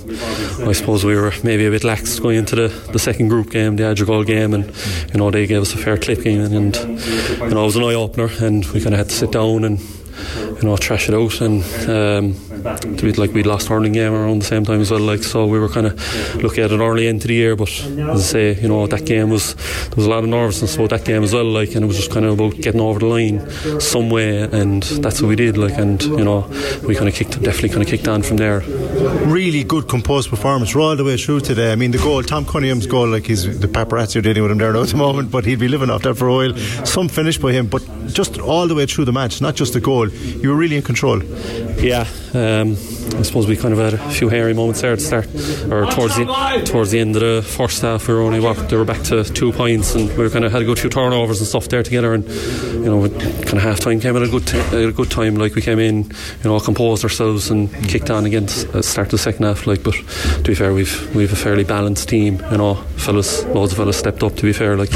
I 0.69 0.73
suppose 0.73 1.05
we 1.05 1.15
were 1.15 1.33
maybe 1.43 1.65
a 1.65 1.71
bit 1.71 1.85
lax 1.85 2.19
going 2.19 2.37
into 2.37 2.57
the, 2.57 2.69
the 2.93 2.99
second 2.99 3.29
group 3.29 3.51
game, 3.51 3.77
the 3.77 3.85
Adrigole 3.85 4.27
game, 4.27 4.53
and 4.53 4.67
you 5.13 5.19
know 5.19 5.31
they 5.31 5.47
gave 5.47 5.63
us 5.63 5.73
a 5.73 5.79
fair 5.79 5.97
clipping, 5.97 6.41
and, 6.41 6.55
and 6.55 6.77
you 6.77 7.51
know 7.51 7.63
it 7.63 7.67
was 7.67 7.77
an 7.77 7.85
eye 7.85 7.95
opener, 7.95 8.29
and 8.41 8.67
we 8.67 8.81
kind 8.83 8.95
of 8.95 8.99
had 8.99 9.09
to 9.09 9.15
sit 9.15 9.33
down 9.33 9.65
and 9.65 9.79
you 10.61 10.69
know 10.69 10.77
trash 10.77 11.09
it 11.09 11.15
out 11.15 11.41
and. 11.41 11.63
Um, 11.89 12.51
to 12.61 13.03
be 13.03 13.13
like 13.13 13.33
we 13.33 13.43
lost 13.43 13.69
hurling 13.69 13.93
game 13.93 14.13
around 14.13 14.41
the 14.41 14.45
same 14.45 14.65
time 14.65 14.81
as 14.81 14.91
well 14.91 15.01
like 15.01 15.23
so 15.23 15.47
we 15.47 15.59
were 15.59 15.69
kind 15.69 15.87
of 15.87 16.35
looking 16.43 16.63
at 16.63 16.71
an 16.71 16.81
early 16.81 17.07
end 17.07 17.23
to 17.23 17.29
the 17.29 17.35
year 17.35 17.57
but 17.57 17.69
as 17.71 17.99
I 17.99 18.17
say 18.19 18.61
you 18.61 18.69
know 18.69 18.87
that 18.87 19.07
game 19.07 19.31
was 19.31 19.55
there 19.55 19.97
was 19.97 20.07
a 20.07 20.11
lot 20.11 20.25
of 20.25 20.29
nervousness 20.29 20.77
about 20.77 20.91
that 20.91 21.05
game 21.05 21.23
as 21.23 21.33
well 21.33 21.45
like 21.45 21.75
and 21.75 21.85
it 21.85 21.89
was 21.89 21.97
just 21.97 22.11
kind 22.11 22.27
of 22.27 22.39
about 22.39 22.57
getting 22.57 22.81
over 22.81 22.99
the 22.99 23.07
line 23.07 23.81
some 23.81 24.11
way 24.11 24.43
and 24.43 24.83
that's 24.83 25.23
what 25.23 25.29
we 25.29 25.37
did 25.37 25.57
like 25.57 25.73
and 25.79 26.03
you 26.03 26.25
know 26.25 26.41
we 26.87 26.95
kind 26.95 27.09
of 27.09 27.15
kicked 27.15 27.41
definitely 27.43 27.71
kind 27.71 27.83
of 27.83 27.89
kicked 27.89 28.09
on 28.09 28.23
from 28.23 28.37
there. 28.37 28.61
Really 29.27 29.65
good 29.65 29.89
composed 29.89 30.29
performance 30.29 30.75
all 30.77 30.97
the 30.97 31.05
way 31.05 31.17
through 31.17 31.41
today. 31.41 31.73
I 31.73 31.77
mean 31.77 31.91
the 31.93 31.99
goal 31.99 32.23
Tom 32.23 32.45
Cunningham's 32.45 32.87
goal 32.87 33.09
like 33.09 33.27
he's 33.27 33.59
the 33.61 33.69
paparazzi 33.69 34.17
are 34.17 34.21
dealing 34.21 34.43
with 34.43 34.53
him 34.53 34.59
there 34.59 34.73
now 34.73 34.83
at 34.83 34.89
the 34.89 34.97
moment 34.97 35.31
but 35.31 35.45
he'd 35.45 35.59
be 35.59 35.69
living 35.69 35.91
off 35.91 36.03
that 36.03 36.17
for 36.17 36.29
a 36.29 36.33
while. 36.33 36.57
Some 36.85 37.09
finish 37.09 37.39
by 37.39 37.53
him 37.53 37.69
but 37.69 37.83
just 38.09 38.39
all 38.39 38.67
the 38.67 38.75
way 38.75 38.87
through 38.87 39.07
the 39.07 39.13
match 39.13 39.41
not 39.41 39.55
just 39.55 39.73
the 39.73 39.81
goal. 39.81 40.09
You 40.09 40.50
were 40.51 40.57
really 40.57 40.77
in 40.77 40.83
control 40.83 41.23
yeah 41.81 42.07
um, 42.33 42.77
I 43.17 43.23
suppose 43.23 43.49
we 43.49 43.57
kind 43.57 43.75
of 43.75 43.81
had 43.81 43.95
a 43.95 44.11
few 44.11 44.29
hairy 44.29 44.55
moments 44.55 44.81
there 44.83 44.93
at 44.93 44.99
the 44.99 45.05
start, 45.05 45.27
or 45.71 45.91
towards 45.91 46.17
the 46.17 46.63
towards 46.65 46.91
the 46.93 47.01
end 47.01 47.17
of 47.17 47.23
the 47.23 47.43
first 47.43 47.83
half. 47.83 48.07
We 48.07 48.15
were 48.15 48.21
only 48.21 48.39
what 48.39 48.69
they 48.69 48.77
were 48.77 48.85
back 48.85 49.03
to 49.05 49.25
two 49.25 49.53
points, 49.53 49.95
and 49.95 50.17
we 50.17 50.31
kind 50.31 50.45
of 50.45 50.53
had 50.53 50.63
a 50.63 50.65
good 50.65 50.79
few 50.79 50.91
turnovers 50.91 51.41
and 51.41 51.49
stuff 51.49 51.69
there 51.69 51.83
together. 51.83 52.15
And 52.15 52.27
you 52.29 52.85
know, 52.85 53.09
kind 53.09 53.55
of 53.55 53.63
half 53.63 53.81
time 53.81 53.99
came 54.01 54.17
at 54.17 54.23
a 54.23 54.29
good 54.29 54.47
t- 54.47 54.59
at 54.59 54.75
a 54.75 54.93
good 54.93 55.11
time. 55.11 55.35
Like 55.37 55.55
we 55.55 55.63
came 55.63 55.81
in, 55.81 56.05
you 56.05 56.45
know, 56.45 56.61
composed 56.61 57.03
ourselves 57.03 57.51
and 57.51 57.73
kicked 57.89 58.11
on 58.11 58.27
again 58.27 58.45
at 58.45 58.85
start 58.85 59.09
of 59.09 59.13
the 59.13 59.19
second 59.19 59.45
half. 59.45 59.67
Like, 59.67 59.83
but 59.83 59.95
to 59.95 60.43
be 60.43 60.55
fair, 60.55 60.73
we've 60.73 61.15
we've 61.15 61.33
a 61.33 61.37
fairly 61.37 61.65
balanced 61.65 62.09
team. 62.09 62.41
You 62.53 62.59
know, 62.59 62.75
fellas, 62.97 63.45
loads 63.47 63.73
of 63.73 63.79
fellas 63.79 63.99
stepped 63.99 64.23
up. 64.23 64.37
To 64.37 64.43
be 64.43 64.53
fair, 64.53 64.77
like. 64.77 64.91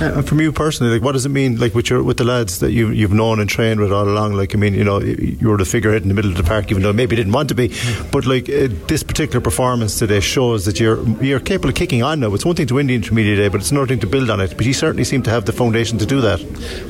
Uh, 0.00 0.12
and 0.16 0.28
from 0.28 0.40
you 0.40 0.52
personally, 0.52 0.92
like, 0.92 1.02
what 1.02 1.12
does 1.12 1.26
it 1.26 1.30
mean, 1.30 1.58
like, 1.58 1.74
with 1.74 1.90
your 1.90 2.02
with 2.02 2.16
the 2.16 2.24
lads 2.24 2.60
that 2.60 2.72
you 2.72 2.90
you've 2.90 3.12
known 3.12 3.40
and 3.40 3.48
trained 3.48 3.80
with 3.80 3.92
all 3.92 4.08
along? 4.08 4.34
Like, 4.34 4.54
I 4.54 4.58
mean, 4.58 4.74
you 4.74 4.84
know, 4.84 5.00
you 5.00 5.48
were 5.48 5.56
the 5.56 5.64
figurehead 5.64 6.02
in 6.02 6.08
the 6.08 6.14
middle 6.14 6.30
of 6.30 6.36
the 6.36 6.42
park, 6.42 6.70
even 6.70 6.82
though 6.82 6.92
maybe 6.92 7.16
you 7.16 7.22
didn't 7.22 7.32
want 7.32 7.48
to 7.50 7.54
be. 7.54 7.72
But 8.10 8.26
like, 8.26 8.48
uh, 8.48 8.68
this 8.88 9.02
particular 9.02 9.40
performance 9.40 9.98
today 9.98 10.20
shows 10.20 10.64
that 10.64 10.80
you're 10.80 11.02
you're 11.22 11.40
capable 11.40 11.70
of 11.70 11.74
kicking 11.74 12.02
on 12.02 12.20
now. 12.20 12.34
It's 12.34 12.44
one 12.44 12.56
thing 12.56 12.66
to 12.68 12.74
win 12.74 12.86
the 12.86 12.94
intermediate 12.94 13.38
day, 13.38 13.48
but 13.48 13.60
it's 13.60 13.70
another 13.70 13.86
thing 13.86 14.00
to 14.00 14.06
build 14.06 14.30
on 14.30 14.40
it. 14.40 14.56
But 14.56 14.66
you 14.66 14.72
certainly 14.72 15.04
seem 15.04 15.22
to 15.24 15.30
have 15.30 15.44
the 15.44 15.52
foundation 15.52 15.98
to 15.98 16.06
do 16.06 16.20
that. 16.20 16.38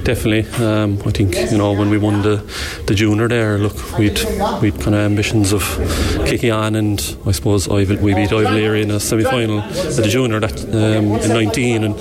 Definitely, 0.05 0.47
um, 0.65 0.99
I 1.07 1.11
think 1.11 1.35
you 1.51 1.59
know 1.59 1.73
when 1.73 1.91
we 1.91 1.99
won 1.99 2.23
the 2.23 2.43
the 2.87 2.95
junior 2.95 3.29
there, 3.29 3.59
look, 3.59 3.77
we'd 3.99 4.19
we'd 4.61 4.79
kind 4.81 4.95
of 4.95 5.01
ambitions 5.01 5.53
of 5.53 5.63
kicking 6.27 6.51
on, 6.53 6.75
and 6.77 7.17
I 7.27 7.33
suppose 7.33 7.69
we 7.69 8.15
beat 8.15 8.33
Leary 8.33 8.83
in 8.83 8.91
a 8.91 9.01
semi 9.01 9.25
final 9.25 9.61
at 9.61 9.97
the 9.97 10.09
junior 10.09 10.41
that 10.41 10.65
um, 10.65 11.17
in 11.21 11.29
19, 11.29 11.85
and 11.85 11.95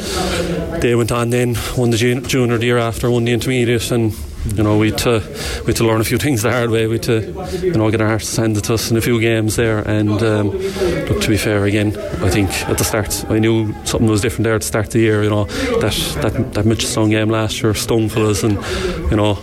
they 0.81 0.90
went 0.95 1.11
on 1.11 1.29
then 1.29 1.55
won 1.77 1.91
the 1.91 1.97
junior 1.97 2.57
the 2.57 2.65
year 2.65 2.77
after, 2.77 3.09
won 3.09 3.25
the 3.25 3.33
intermediate, 3.33 3.91
and 3.91 4.13
you 4.45 4.63
know, 4.63 4.77
we 4.77 4.89
had 4.89 4.97
to 4.99 5.19
we 5.61 5.67
had 5.67 5.75
to 5.77 5.83
learn 5.83 6.01
a 6.01 6.03
few 6.03 6.17
things 6.17 6.41
the 6.41 6.51
hard 6.51 6.71
way. 6.71 6.87
We 6.87 6.93
had 6.93 7.03
to 7.03 7.59
you 7.61 7.73
know 7.73 7.91
get 7.91 8.01
our 8.01 8.07
hearts 8.07 8.35
handed 8.35 8.63
to 8.65 8.73
us 8.73 8.89
in 8.89 8.97
a 8.97 9.01
few 9.01 9.19
games 9.19 9.55
there. 9.55 9.79
And 9.79 10.21
um, 10.23 10.49
look, 10.49 11.21
to 11.21 11.27
be 11.27 11.37
fair, 11.37 11.65
again, 11.65 11.95
I 12.23 12.29
think 12.29 12.49
at 12.67 12.77
the 12.77 12.83
start 12.83 13.25
I 13.29 13.39
knew 13.39 13.73
something 13.85 14.09
was 14.09 14.21
different 14.21 14.45
there 14.45 14.55
at 14.55 14.61
the 14.61 14.67
start 14.67 14.87
of 14.87 14.93
the 14.93 14.99
year. 14.99 15.23
You 15.23 15.29
know 15.29 15.45
that 15.45 15.93
that 16.21 16.53
that 16.53 16.65
Mitchelstown 16.65 17.11
game 17.11 17.29
last 17.29 17.61
year 17.61 17.73
stung 17.73 18.09
and 18.11 19.11
you 19.11 19.17
know 19.17 19.35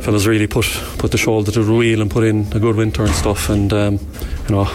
fellas 0.00 0.26
really 0.26 0.46
put 0.46 0.66
put 0.98 1.10
the 1.10 1.18
shoulder 1.18 1.50
to 1.52 1.62
the 1.62 1.72
wheel 1.72 2.00
and 2.00 2.10
put 2.10 2.24
in 2.24 2.50
a 2.52 2.58
good 2.58 2.76
winter 2.76 3.04
and 3.04 3.14
stuff. 3.14 3.50
And 3.50 3.72
um, 3.72 3.94
you 4.48 4.54
know 4.54 4.68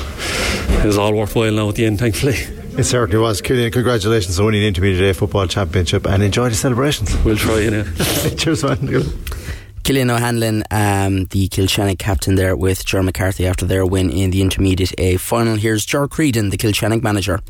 it 0.84 0.86
was 0.86 0.98
all 0.98 1.14
worthwhile 1.14 1.52
now 1.52 1.70
at 1.70 1.76
the 1.76 1.86
end, 1.86 2.00
thankfully. 2.00 2.63
It 2.76 2.86
certainly 2.86 3.22
was. 3.22 3.40
Killian, 3.40 3.72
congratulations 3.72 4.40
on 4.40 4.48
winning 4.48 4.62
the 4.62 4.68
Intermediate 4.68 5.12
A 5.12 5.14
Football 5.14 5.46
Championship 5.46 6.08
and 6.08 6.24
enjoy 6.24 6.50
the 6.50 6.56
celebrations. 6.56 7.16
We'll 7.24 7.38
try, 7.38 7.60
you 7.60 7.70
know. 7.70 7.84
Cheers, 8.38 8.64
man. 8.64 9.04
Killian 9.84 10.10
O'Hanlon, 10.10 10.64
um, 10.72 11.26
the 11.26 11.50
Kilshannig 11.50 12.00
captain 12.00 12.34
there 12.36 12.56
with 12.56 12.84
Ger 12.84 13.04
McCarthy 13.04 13.46
after 13.46 13.66
their 13.66 13.86
win 13.86 14.10
in 14.10 14.32
the 14.32 14.42
Intermediate 14.42 14.94
A 14.98 15.18
final. 15.18 15.56
Here's 15.56 15.86
Ger 15.86 16.08
Creedon, 16.08 16.50
the 16.50 16.58
Kilshannig 16.58 17.04
manager. 17.04 17.42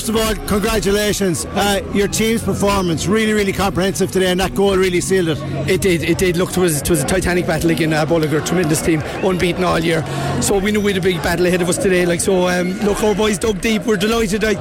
First 0.00 0.08
of 0.08 0.16
all, 0.16 0.34
congratulations. 0.46 1.44
Uh, 1.44 1.86
your 1.92 2.08
team's 2.08 2.42
performance 2.42 3.06
really, 3.06 3.34
really 3.34 3.52
comprehensive 3.52 4.10
today, 4.10 4.30
and 4.30 4.40
that 4.40 4.54
goal 4.54 4.74
really 4.74 5.02
sealed 5.02 5.28
it. 5.28 5.38
It 5.68 5.82
did. 5.82 6.02
It 6.02 6.16
did. 6.16 6.38
Look, 6.38 6.52
it 6.52 6.56
was, 6.56 6.80
it 6.80 6.88
was 6.88 7.02
a 7.02 7.06
titanic 7.06 7.46
battle 7.46 7.68
again. 7.68 7.92
Uh, 7.92 8.06
Bolliger, 8.06 8.42
tremendous 8.42 8.80
team, 8.80 9.02
unbeaten 9.22 9.62
all 9.62 9.78
year. 9.78 10.02
So 10.40 10.56
we 10.56 10.72
knew 10.72 10.80
we 10.80 10.94
had 10.94 11.02
a 11.02 11.04
big 11.04 11.22
battle 11.22 11.44
ahead 11.44 11.60
of 11.60 11.68
us 11.68 11.76
today. 11.76 12.06
Like 12.06 12.22
so, 12.22 12.48
um, 12.48 12.78
look, 12.80 13.02
our 13.02 13.14
boys 13.14 13.38
dug 13.38 13.60
deep. 13.60 13.84
We're 13.84 13.98
delighted. 13.98 14.42
Like, 14.42 14.56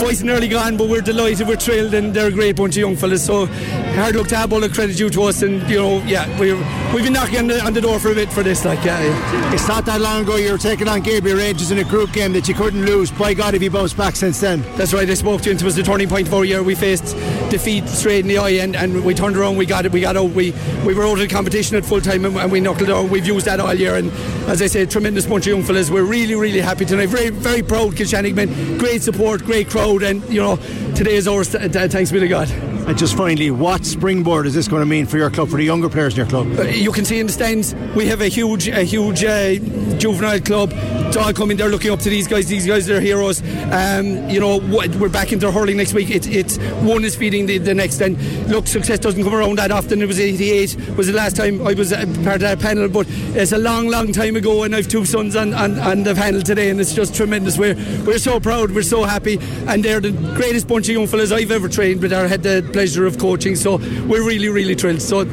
voice 0.00 0.22
nearly 0.22 0.48
gone, 0.48 0.76
but 0.76 0.88
we're 0.88 1.00
delighted. 1.00 1.46
We're 1.46 1.56
thrilled, 1.56 1.94
and 1.94 2.12
they're 2.12 2.26
a 2.26 2.32
great 2.32 2.56
bunch 2.56 2.74
of 2.74 2.80
young 2.80 2.96
fellas. 2.96 3.24
So 3.24 3.46
hard 3.46 4.16
luck 4.16 4.26
to 4.28 4.36
have 4.36 4.50
Bolliger 4.50 4.74
credit 4.74 4.96
due 4.96 5.10
to 5.10 5.22
us, 5.22 5.42
and 5.42 5.62
you 5.70 5.78
know, 5.78 6.02
yeah, 6.02 6.26
we 6.40 6.54
we've 6.92 7.04
been 7.04 7.12
knocking 7.12 7.38
on 7.38 7.46
the, 7.46 7.64
on 7.64 7.72
the, 7.72 7.80
door 7.80 8.00
for 8.00 8.10
a 8.10 8.14
bit 8.14 8.32
for 8.32 8.42
this. 8.42 8.64
Like, 8.64 8.84
yeah, 8.84 9.00
yeah. 9.00 9.54
It's 9.54 9.68
not 9.68 9.86
that 9.86 10.00
long 10.00 10.22
ago 10.22 10.36
you 10.36 10.50
were 10.50 10.58
taking 10.58 10.88
on 10.88 11.02
Gabriel 11.02 11.36
Rangers 11.36 11.70
in 11.70 11.78
a 11.78 11.84
group 11.84 12.12
game 12.12 12.32
that 12.32 12.48
you 12.48 12.54
couldn't 12.54 12.84
lose. 12.84 13.12
By 13.12 13.32
God, 13.34 13.54
have 13.54 13.62
you 13.62 13.70
bounced 13.70 13.96
back 13.96 14.16
since 14.16 14.40
then? 14.40 14.62
That's 14.76 14.94
right. 14.94 15.08
I 15.08 15.14
spoke 15.14 15.42
to 15.42 15.50
you. 15.50 15.56
It 15.56 15.62
was 15.62 15.76
the 15.76 15.82
turning 15.82 16.08
point 16.08 16.28
of 16.28 16.34
our 16.34 16.44
year. 16.44 16.62
We 16.62 16.74
faced 16.74 17.14
defeat 17.50 17.86
straight 17.88 18.20
in 18.20 18.28
the 18.28 18.38
eye, 18.38 18.62
and, 18.62 18.74
and 18.74 19.04
we 19.04 19.14
turned 19.14 19.36
around. 19.36 19.56
We 19.56 19.66
got 19.66 19.84
it. 19.84 19.92
We 19.92 20.00
got 20.00 20.16
out. 20.16 20.30
We 20.30 20.52
we 20.84 20.94
were 20.94 21.04
out 21.04 21.14
of 21.14 21.18
the 21.18 21.28
competition 21.28 21.76
at 21.76 21.84
full 21.84 22.00
time, 22.00 22.24
and, 22.24 22.36
and 22.36 22.50
we 22.50 22.60
knuckled 22.60 22.88
down. 22.88 23.10
We've 23.10 23.26
used 23.26 23.46
that 23.46 23.60
all 23.60 23.74
year, 23.74 23.96
and 23.96 24.10
as 24.48 24.62
I 24.62 24.66
said, 24.66 24.90
tremendous 24.90 25.26
bunch 25.26 25.46
of 25.46 25.52
young 25.52 25.62
fellas. 25.62 25.90
We're 25.90 26.04
really 26.04 26.34
really 26.34 26.60
happy 26.60 26.86
tonight. 26.86 27.06
Very 27.06 27.30
very 27.30 27.62
proud 27.62 27.92
Kilshannigman. 27.92 28.78
Great 28.78 29.02
support, 29.02 29.44
great 29.44 29.68
crowd, 29.68 30.02
and 30.02 30.22
you 30.32 30.40
know 30.40 30.56
today 30.94 31.16
is 31.16 31.28
ours. 31.28 31.50
Thanks 31.50 32.10
be 32.10 32.20
to 32.20 32.28
God. 32.28 32.50
And 32.84 32.98
just 32.98 33.16
finally, 33.16 33.52
what 33.52 33.86
springboard 33.86 34.44
is 34.44 34.54
this 34.54 34.66
going 34.66 34.82
to 34.82 34.86
mean 34.86 35.06
for 35.06 35.16
your 35.16 35.30
club, 35.30 35.50
for 35.50 35.56
the 35.56 35.62
younger 35.62 35.88
players 35.88 36.14
in 36.14 36.16
your 36.16 36.26
club? 36.26 36.58
Uh, 36.58 36.62
you 36.64 36.90
can 36.90 37.04
see 37.04 37.20
in 37.20 37.28
the 37.28 37.32
stands, 37.32 37.76
we 37.94 38.06
have 38.06 38.20
a 38.20 38.26
huge, 38.26 38.66
a 38.66 38.82
huge 38.82 39.22
uh, 39.22 39.54
juvenile 39.98 40.40
club. 40.40 40.72
It's 40.74 41.16
all 41.16 41.32
coming. 41.32 41.56
They're 41.56 41.68
looking 41.68 41.92
up 41.92 42.00
to 42.00 42.10
these 42.10 42.26
guys. 42.26 42.48
These 42.48 42.66
guys 42.66 42.90
are 42.90 43.00
heroes. 43.00 43.40
Um, 43.70 44.28
you 44.28 44.40
know, 44.40 44.51
we're 44.58 45.08
back 45.08 45.32
into 45.32 45.50
hurling 45.50 45.76
next 45.76 45.94
week. 45.94 46.10
It, 46.10 46.26
it's 46.26 46.58
one 46.82 47.04
is 47.04 47.16
feeding 47.16 47.46
the, 47.46 47.58
the 47.58 47.74
next. 47.74 48.00
And 48.00 48.16
look, 48.48 48.66
success 48.66 48.98
doesn't 48.98 49.22
come 49.22 49.34
around 49.34 49.58
that 49.58 49.70
often. 49.70 50.02
It 50.02 50.06
was 50.06 50.20
88 50.20 50.96
was 50.96 51.06
the 51.06 51.12
last 51.12 51.36
time 51.36 51.66
I 51.66 51.74
was 51.74 51.92
uh, 51.92 52.04
part 52.24 52.36
of 52.36 52.40
that 52.42 52.60
panel, 52.60 52.88
but 52.88 53.06
it's 53.08 53.52
a 53.52 53.58
long, 53.58 53.88
long 53.88 54.12
time 54.12 54.36
ago. 54.36 54.62
And 54.62 54.74
I've 54.74 54.88
two 54.88 55.04
sons 55.04 55.36
on, 55.36 55.54
on, 55.54 55.78
on 55.78 56.02
the 56.02 56.14
panel 56.14 56.42
today, 56.42 56.70
and 56.70 56.80
it's 56.80 56.94
just 56.94 57.14
tremendous. 57.14 57.58
We're 57.58 57.74
we're 58.04 58.18
so 58.18 58.40
proud. 58.40 58.72
We're 58.72 58.82
so 58.82 59.04
happy, 59.04 59.38
and 59.66 59.84
they're 59.84 60.00
the 60.00 60.12
greatest 60.36 60.68
bunch 60.68 60.88
of 60.88 60.94
young 60.94 61.06
fellas 61.06 61.32
I've 61.32 61.50
ever 61.50 61.68
trained. 61.68 62.00
But 62.00 62.12
I 62.12 62.26
had 62.26 62.42
the 62.42 62.68
pleasure 62.72 63.06
of 63.06 63.18
coaching. 63.18 63.56
So 63.56 63.76
we're 63.76 64.26
really, 64.26 64.48
really 64.48 64.74
thrilled. 64.74 65.02
So 65.02 65.26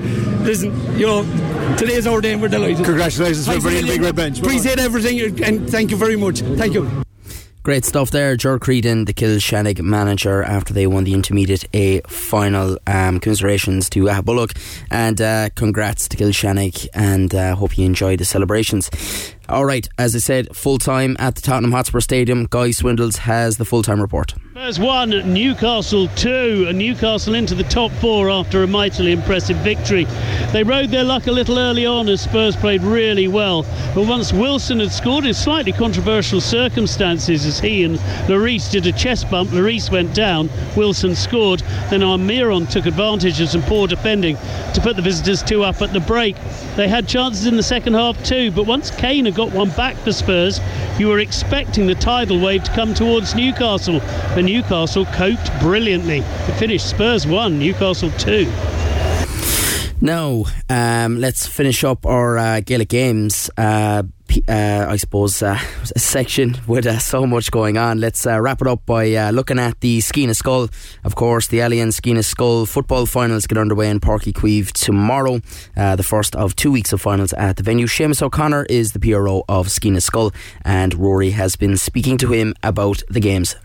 listen, 0.43 0.73
you 0.97 1.05
know, 1.05 1.23
today's 1.77 2.08
our 2.08 2.21
day 2.21 2.34
and 2.34 2.41
we're 2.41 2.47
delighted. 2.47 2.86
Congratulations 2.86 3.47
for 3.47 3.60
bringing 3.60 3.86
the 3.86 3.91
big 3.93 4.01
red 4.01 4.15
bench. 4.15 4.39
Appreciate 4.39 4.79
everything 4.79 5.43
and 5.43 5.69
thank 5.69 5.91
you 5.91 5.97
very 5.97 6.15
much. 6.15 6.39
Thank 6.39 6.73
you. 6.73 7.08
Great 7.61 7.83
stuff 7.83 8.09
there. 8.09 8.37
Ger 8.37 8.57
Creedon, 8.57 9.05
the 9.05 9.13
Kilshannig 9.13 9.81
manager, 9.81 10.41
after 10.41 10.73
they 10.73 10.87
won 10.87 11.03
the 11.03 11.13
Intermediate 11.13 11.65
A 11.73 11.99
final. 12.01 12.77
Um, 12.87 13.19
commiserations 13.19 13.89
to 13.91 14.09
uh, 14.09 14.21
Bullock 14.21 14.53
and 14.89 15.19
uh, 15.19 15.49
congrats 15.55 16.07
to 16.07 16.17
Kilshannig 16.17 16.87
and 16.93 17.35
uh, 17.35 17.55
hope 17.55 17.77
you 17.77 17.85
enjoyed 17.85 18.19
the 18.19 18.25
celebrations. 18.25 18.89
All 19.49 19.65
right, 19.65 19.87
as 19.97 20.15
I 20.15 20.19
said, 20.19 20.55
full 20.55 20.77
time 20.77 21.17
at 21.19 21.35
the 21.35 21.41
Tottenham 21.41 21.71
Hotspur 21.71 21.99
Stadium. 21.99 22.47
Guy 22.49 22.69
Swindells 22.69 23.17
has 23.17 23.57
the 23.57 23.65
full 23.65 23.83
time 23.83 24.01
report. 24.01 24.35
Spurs 24.59 24.77
1, 24.77 25.33
Newcastle 25.33 26.09
2, 26.17 26.65
and 26.67 26.77
Newcastle 26.77 27.33
into 27.33 27.55
the 27.55 27.63
top 27.63 27.91
four 27.93 28.29
after 28.29 28.61
a 28.61 28.67
mightily 28.67 29.13
impressive 29.13 29.55
victory. 29.57 30.03
They 30.51 30.63
rode 30.63 30.89
their 30.89 31.05
luck 31.05 31.27
a 31.27 31.31
little 31.31 31.57
early 31.57 31.85
on 31.85 32.09
as 32.09 32.19
Spurs 32.19 32.57
played 32.57 32.81
really 32.81 33.29
well, 33.29 33.65
but 33.95 34.05
once 34.05 34.33
Wilson 34.33 34.81
had 34.81 34.91
scored 34.91 35.25
in 35.25 35.33
slightly 35.33 35.71
controversial 35.71 36.41
circumstances 36.41 37.45
as 37.45 37.61
he 37.61 37.85
and 37.85 37.99
Lloris 38.27 38.69
did 38.69 38.85
a 38.85 38.91
chest 38.91 39.31
bump, 39.31 39.51
Lloris 39.51 39.89
went 39.89 40.13
down, 40.13 40.49
Wilson 40.75 41.15
scored, 41.15 41.61
then 41.89 42.01
Almiron 42.01 42.69
took 42.69 42.85
advantage 42.85 43.39
of 43.39 43.47
some 43.47 43.63
poor 43.63 43.87
defending 43.87 44.35
to 44.73 44.81
put 44.81 44.97
the 44.97 45.01
visitors 45.01 45.41
two 45.41 45.63
up 45.63 45.81
at 45.81 45.93
the 45.93 46.01
break. 46.01 46.35
They 46.75 46.89
had 46.89 47.07
chances 47.07 47.45
in 47.45 47.55
the 47.55 47.63
second 47.63 47.93
half 47.93 48.21
too, 48.25 48.51
but 48.51 48.65
once 48.65 48.91
Kane 48.91 49.23
had 49.23 49.35
got 49.35 49.53
one 49.53 49.69
back 49.69 49.95
for 49.95 50.11
Spurs, 50.11 50.59
you 50.99 51.07
were 51.07 51.19
expecting 51.19 51.87
the 51.87 51.95
tidal 51.95 52.41
wave 52.41 52.65
to 52.65 52.71
come 52.71 52.93
towards 52.93 53.35
Newcastle. 53.35 54.01
But 54.35 54.48
Newcastle 54.49 55.05
coped 55.05 55.51
brilliantly. 55.59 56.19
It 56.19 56.53
finished 56.53 56.89
Spurs 56.89 57.27
1, 57.27 57.59
Newcastle 57.59 58.09
2. 58.17 58.51
Now, 60.01 60.45
um, 60.69 61.19
let's 61.19 61.45
finish 61.45 61.83
up 61.83 62.03
our 62.03 62.39
uh, 62.39 62.62
Gaelic 62.62 62.89
games. 62.89 63.51
Uh, 63.55 64.03
uh, 64.47 64.85
I 64.89 64.95
suppose, 64.95 65.43
uh, 65.43 65.57
section 65.97 66.57
with 66.65 66.88
uh, 66.88 66.97
so 66.97 67.27
much 67.27 67.51
going 67.51 67.77
on. 67.77 67.99
Let's 67.99 68.25
uh, 68.25 68.41
wrap 68.41 68.62
it 68.62 68.67
up 68.67 68.88
by 68.88 69.29
looking 69.29 69.59
at 69.59 69.79
the 69.81 69.99
Sciath 69.99 70.25
na 70.25 70.33
Scol. 70.33 70.71
Of 71.03 71.13
course, 71.13 71.47
the 71.47 71.59
Allianz 71.59 72.01
Sciath 72.01 72.15
na 72.15 72.21
Scol 72.21 72.67
football 72.67 73.05
finals 73.05 73.45
get 73.45 73.59
underway 73.59 73.88
in 73.88 73.99
Páirc 73.99 74.23
Uí 74.23 74.33
Chaoimh 74.33 74.71
tomorrow, 74.71 75.41
the 75.75 76.03
first 76.03 76.35
of 76.35 76.55
two 76.55 76.71
weeks 76.71 76.91
of 76.91 77.01
finals 77.01 77.33
at 77.33 77.57
the 77.57 77.63
venue. 77.63 77.85
Seamus 77.85 78.23
O'Connor 78.23 78.65
is 78.67 78.93
the 78.93 78.99
PRO 78.99 79.43
of 79.47 79.67
Sciath 79.67 79.91
na 79.91 79.99
Scol, 79.99 80.33
and 80.63 80.95
Rory 80.95 81.31
has 81.31 81.55
been 81.55 81.77
speaking 81.77 82.17
to 82.17 82.31
him 82.31 82.55
about 82.63 83.03
the 83.09 83.19
games. 83.19 83.55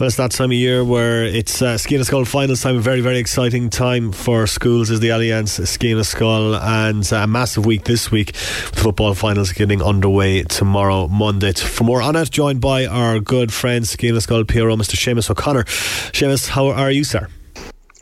Well, 0.00 0.06
it's 0.06 0.16
that 0.16 0.30
time 0.30 0.50
of 0.50 0.56
year 0.56 0.82
where 0.82 1.26
it's 1.26 1.60
uh, 1.60 1.74
Sciath 1.74 1.98
na 1.98 2.04
Scol 2.04 2.26
finals 2.26 2.62
time, 2.62 2.76
a 2.76 2.80
very, 2.80 3.02
very 3.02 3.18
exciting 3.18 3.68
time 3.68 4.12
for 4.12 4.46
schools 4.46 4.88
is 4.88 5.00
the 5.00 5.08
Allianz 5.08 5.60
Sciath 5.60 5.94
na 5.94 6.00
Scol, 6.00 6.58
and 6.58 7.12
a 7.12 7.26
massive 7.26 7.66
week 7.66 7.84
this 7.84 8.10
week 8.10 8.28
with 8.28 8.78
football 8.78 9.12
finals 9.12 9.52
getting 9.52 9.82
underway 9.82 10.42
tomorrow, 10.44 11.06
Monday. 11.08 11.52
For 11.52 11.84
more 11.84 12.00
on 12.00 12.16
it, 12.16 12.30
joined 12.30 12.62
by 12.62 12.86
our 12.86 13.20
good 13.20 13.52
friend 13.52 13.84
Sciath 13.84 14.14
na 14.14 14.20
Scol 14.20 14.48
PRO, 14.48 14.74
Mr. 14.74 14.96
Seamus 14.96 15.28
O'Connor. 15.28 15.64
Seamus, 15.64 16.48
how 16.48 16.68
are 16.68 16.90
you, 16.90 17.04
sir? 17.04 17.28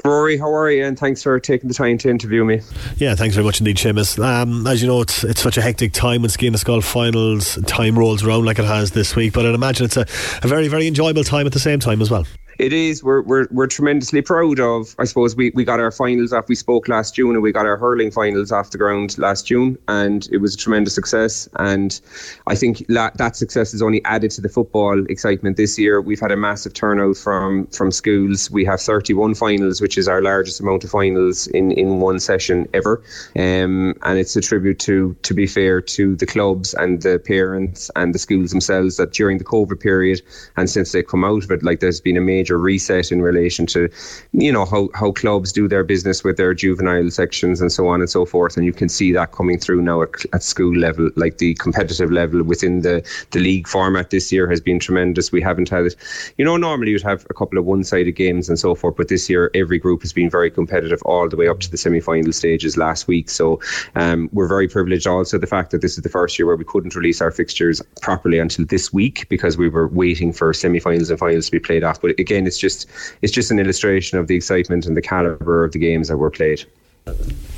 Rory, 0.05 0.37
how 0.37 0.53
are 0.53 0.71
you? 0.71 0.85
And 0.85 0.99
thanks 0.99 1.23
for 1.23 1.39
taking 1.41 1.69
the 1.69 1.75
time 1.75 1.99
to 1.99 2.09
interview 2.09 2.45
me. 2.45 2.61
Yeah, 2.97 3.15
thanks 3.15 3.35
very 3.35 3.45
much 3.45 3.61
indeed, 3.61 3.77
Seamus. 3.77 4.23
Um, 4.23 4.67
as 4.67 4.81
you 4.81 4.89
know, 4.89 5.01
it's 5.01 5.25
it's 5.25 5.41
such 5.41 5.59
a 5.59 5.63
hectic 5.63 5.93
time 5.93 6.23
when 6.23 6.31
Sciath 6.31 6.53
na 6.53 6.59
Scol 6.59 6.83
finals 6.83 7.59
time 7.67 7.99
rolls 7.99 8.23
around 8.23 8.45
like 8.45 8.59
it 8.59 8.65
has 8.65 8.93
this 8.93 9.17
week, 9.17 9.33
but 9.33 9.45
I'd 9.45 9.55
imagine 9.55 9.87
it's 9.87 9.97
a, 9.97 10.07
a 10.43 10.49
very, 10.49 10.69
very 10.69 10.87
enjoyable 10.87 11.25
time 11.25 11.47
at 11.47 11.53
the 11.53 11.61
same 11.61 11.81
time 11.81 12.01
as 12.01 12.11
well 12.11 12.27
it 12.59 12.73
is. 12.73 13.05
We're, 13.05 13.23
we're, 13.23 13.47
we're 13.51 13.69
tremendously 13.69 14.21
proud 14.21 14.59
of. 14.59 14.95
I 14.99 15.05
suppose 15.05 15.37
we, 15.37 15.51
we 15.55 15.65
got 15.65 15.79
our 15.79 15.93
finals 15.93 16.33
off. 16.33 16.49
We 16.49 16.57
spoke 16.57 16.89
last 16.89 17.15
June, 17.15 17.35
and 17.35 17.43
we 17.43 17.53
got 17.53 17.67
our 17.67 17.77
hurling 17.77 18.11
finals 18.11 18.51
off 18.51 18.71
the 18.71 18.79
ground 18.79 19.17
last 19.17 19.47
June, 19.47 19.79
and 19.87 20.29
it 20.33 20.39
was 20.39 20.55
a 20.55 20.57
tremendous 20.57 20.95
success. 20.95 21.49
And 21.57 22.01
I 22.49 22.57
think 22.57 22.85
la- 22.89 23.11
that 23.15 23.37
success 23.37 23.73
has 23.73 23.81
only 23.81 24.05
added 24.05 24.33
to 24.33 24.41
the 24.41 24.49
football 24.49 25.05
excitement 25.09 25.57
this 25.57 25.79
year. 25.79 26.01
We've 26.01 26.21
had 26.21 26.33
a 26.33 26.37
massive 26.37 26.75
turnout 26.75 27.17
from 27.17 27.67
from 27.69 27.93
schools. 27.93 28.51
We 28.51 28.65
have 28.65 28.81
31 28.81 29.35
finals, 29.35 29.81
which 29.81 29.97
is 29.97 30.09
our 30.09 30.21
largest 30.21 30.61
amount 30.61 30.83
of 30.83 30.91
finals 30.91 31.47
in, 31.49 31.71
in 31.73 32.01
one 32.01 32.19
session 32.19 32.69
ever. 32.75 33.03
Um, 33.37 33.95
and 34.03 34.19
it's 34.19 34.35
a 34.35 34.41
tribute 34.41 34.81
to, 34.81 35.17
to 35.23 35.35
be 35.35 35.47
fair, 35.47 35.81
to 35.81 36.17
the 36.17 36.27
clubs 36.27 36.75
and 36.75 37.03
the 37.03 37.19
parents 37.19 37.91
and 37.95 38.15
the 38.15 38.19
schools 38.19 38.51
themselves 38.51 38.97
that 38.97 39.13
during 39.13 39.39
the 39.39 39.45
COVID 39.45 39.81
period 39.81 40.23
and 40.57 40.69
since 40.69 40.93
they 40.93 41.03
come 41.03 41.25
out 41.25 41.45
of 41.45 41.51
it, 41.51 41.63
like 41.63 41.81
there's 41.81 42.01
been 42.01 42.17
a 42.17 42.21
major 42.21 42.48
major 42.49 42.59
reset 42.59 43.13
in 43.13 43.21
relation 43.21 43.67
to, 43.67 43.89
you 44.33 44.53
know, 44.53 44.65
how, 44.65 44.89
how 44.95 45.13
clubs 45.13 45.53
do 45.53 45.69
their 45.69 45.85
business 45.85 46.25
with 46.25 46.37
their 46.37 46.55
juvenile 46.55 47.11
sections 47.11 47.61
and 47.61 47.71
so 47.71 47.89
on 47.89 48.01
and 48.01 48.09
so 48.09 48.25
forth. 48.25 48.57
And 48.57 48.65
you 48.65 48.73
can 48.73 48.89
see 48.89 49.13
that 49.13 49.33
coming 49.33 49.59
through 49.59 49.83
now 49.83 50.03
at, 50.03 50.11
at 50.33 50.43
school 50.43 50.75
level, 50.75 51.11
like 51.17 51.39
the 51.39 51.55
competitive 51.55 52.11
level 52.11 52.43
within 52.43 52.81
the, 52.81 53.07
the 53.33 53.41
league 53.41 53.69
format 53.69 54.11
this 54.11 54.33
year 54.33 54.49
has 54.49 54.61
been 54.61 54.79
tremendous. 54.79 55.31
We 55.31 55.43
haven't 55.43 55.69
had 55.69 55.87
it, 55.87 55.97
you 56.39 56.45
know, 56.45 56.57
normally 56.57 56.93
you'd 56.93 57.03
have 57.03 57.27
a 57.29 57.35
couple 57.35 57.59
of 57.59 57.67
one 57.67 57.85
sided 57.85 58.13
games 58.13 58.49
and 58.49 58.59
so 58.59 58.75
forth, 58.75 58.97
but 58.97 59.09
this 59.09 59.29
year 59.29 59.51
every 59.55 59.79
group 59.79 60.03
has 60.03 60.13
been 60.13 60.31
very 60.31 60.51
competitive 60.51 61.03
all 61.03 61.29
the 61.29 61.37
way 61.37 61.49
up 61.49 61.61
to 61.61 61.71
the 61.71 61.77
semi 61.77 62.01
final 62.01 62.33
stages 62.33 62.77
last 62.77 63.09
week. 63.09 63.29
So 63.29 63.61
um, 63.95 64.31
we're 64.33 64.49
very 64.49 64.69
privileged 64.69 65.07
also 65.07 65.39
the 65.39 65.47
fact 65.47 65.71
that 65.73 65.83
this 65.83 65.99
is 65.99 66.03
the 66.03 66.09
first 66.09 66.39
year 66.39 66.47
where 66.47 66.57
we 66.57 66.65
couldn't 66.65 66.95
release 66.95 67.21
our 67.21 67.31
fixtures 67.31 67.83
properly 68.01 68.39
until 68.39 68.65
this 68.65 68.93
week 68.93 69.29
because 69.29 69.57
we 69.59 69.69
were 69.69 69.89
waiting 69.89 70.33
for 70.33 70.53
semi 70.55 70.81
finals 70.81 71.11
and 71.11 71.19
finals 71.19 71.47
to 71.47 71.53
be 71.53 71.61
played 71.61 71.85
off. 71.85 72.01
But 72.01 72.19
again, 72.19 72.38
it's 72.47 72.59
just 72.59 72.89
it's 73.23 73.33
just 73.33 73.51
an 73.51 73.59
illustration 73.59 74.19
of 74.19 74.27
the 74.27 74.35
excitement 74.35 74.87
and 74.87 74.97
the 74.97 75.03
caliber 75.03 75.65
of 75.65 75.73
the 75.73 75.79
games 75.79 76.09
that 76.09 76.17
were 76.17 76.31
played. 76.31 76.65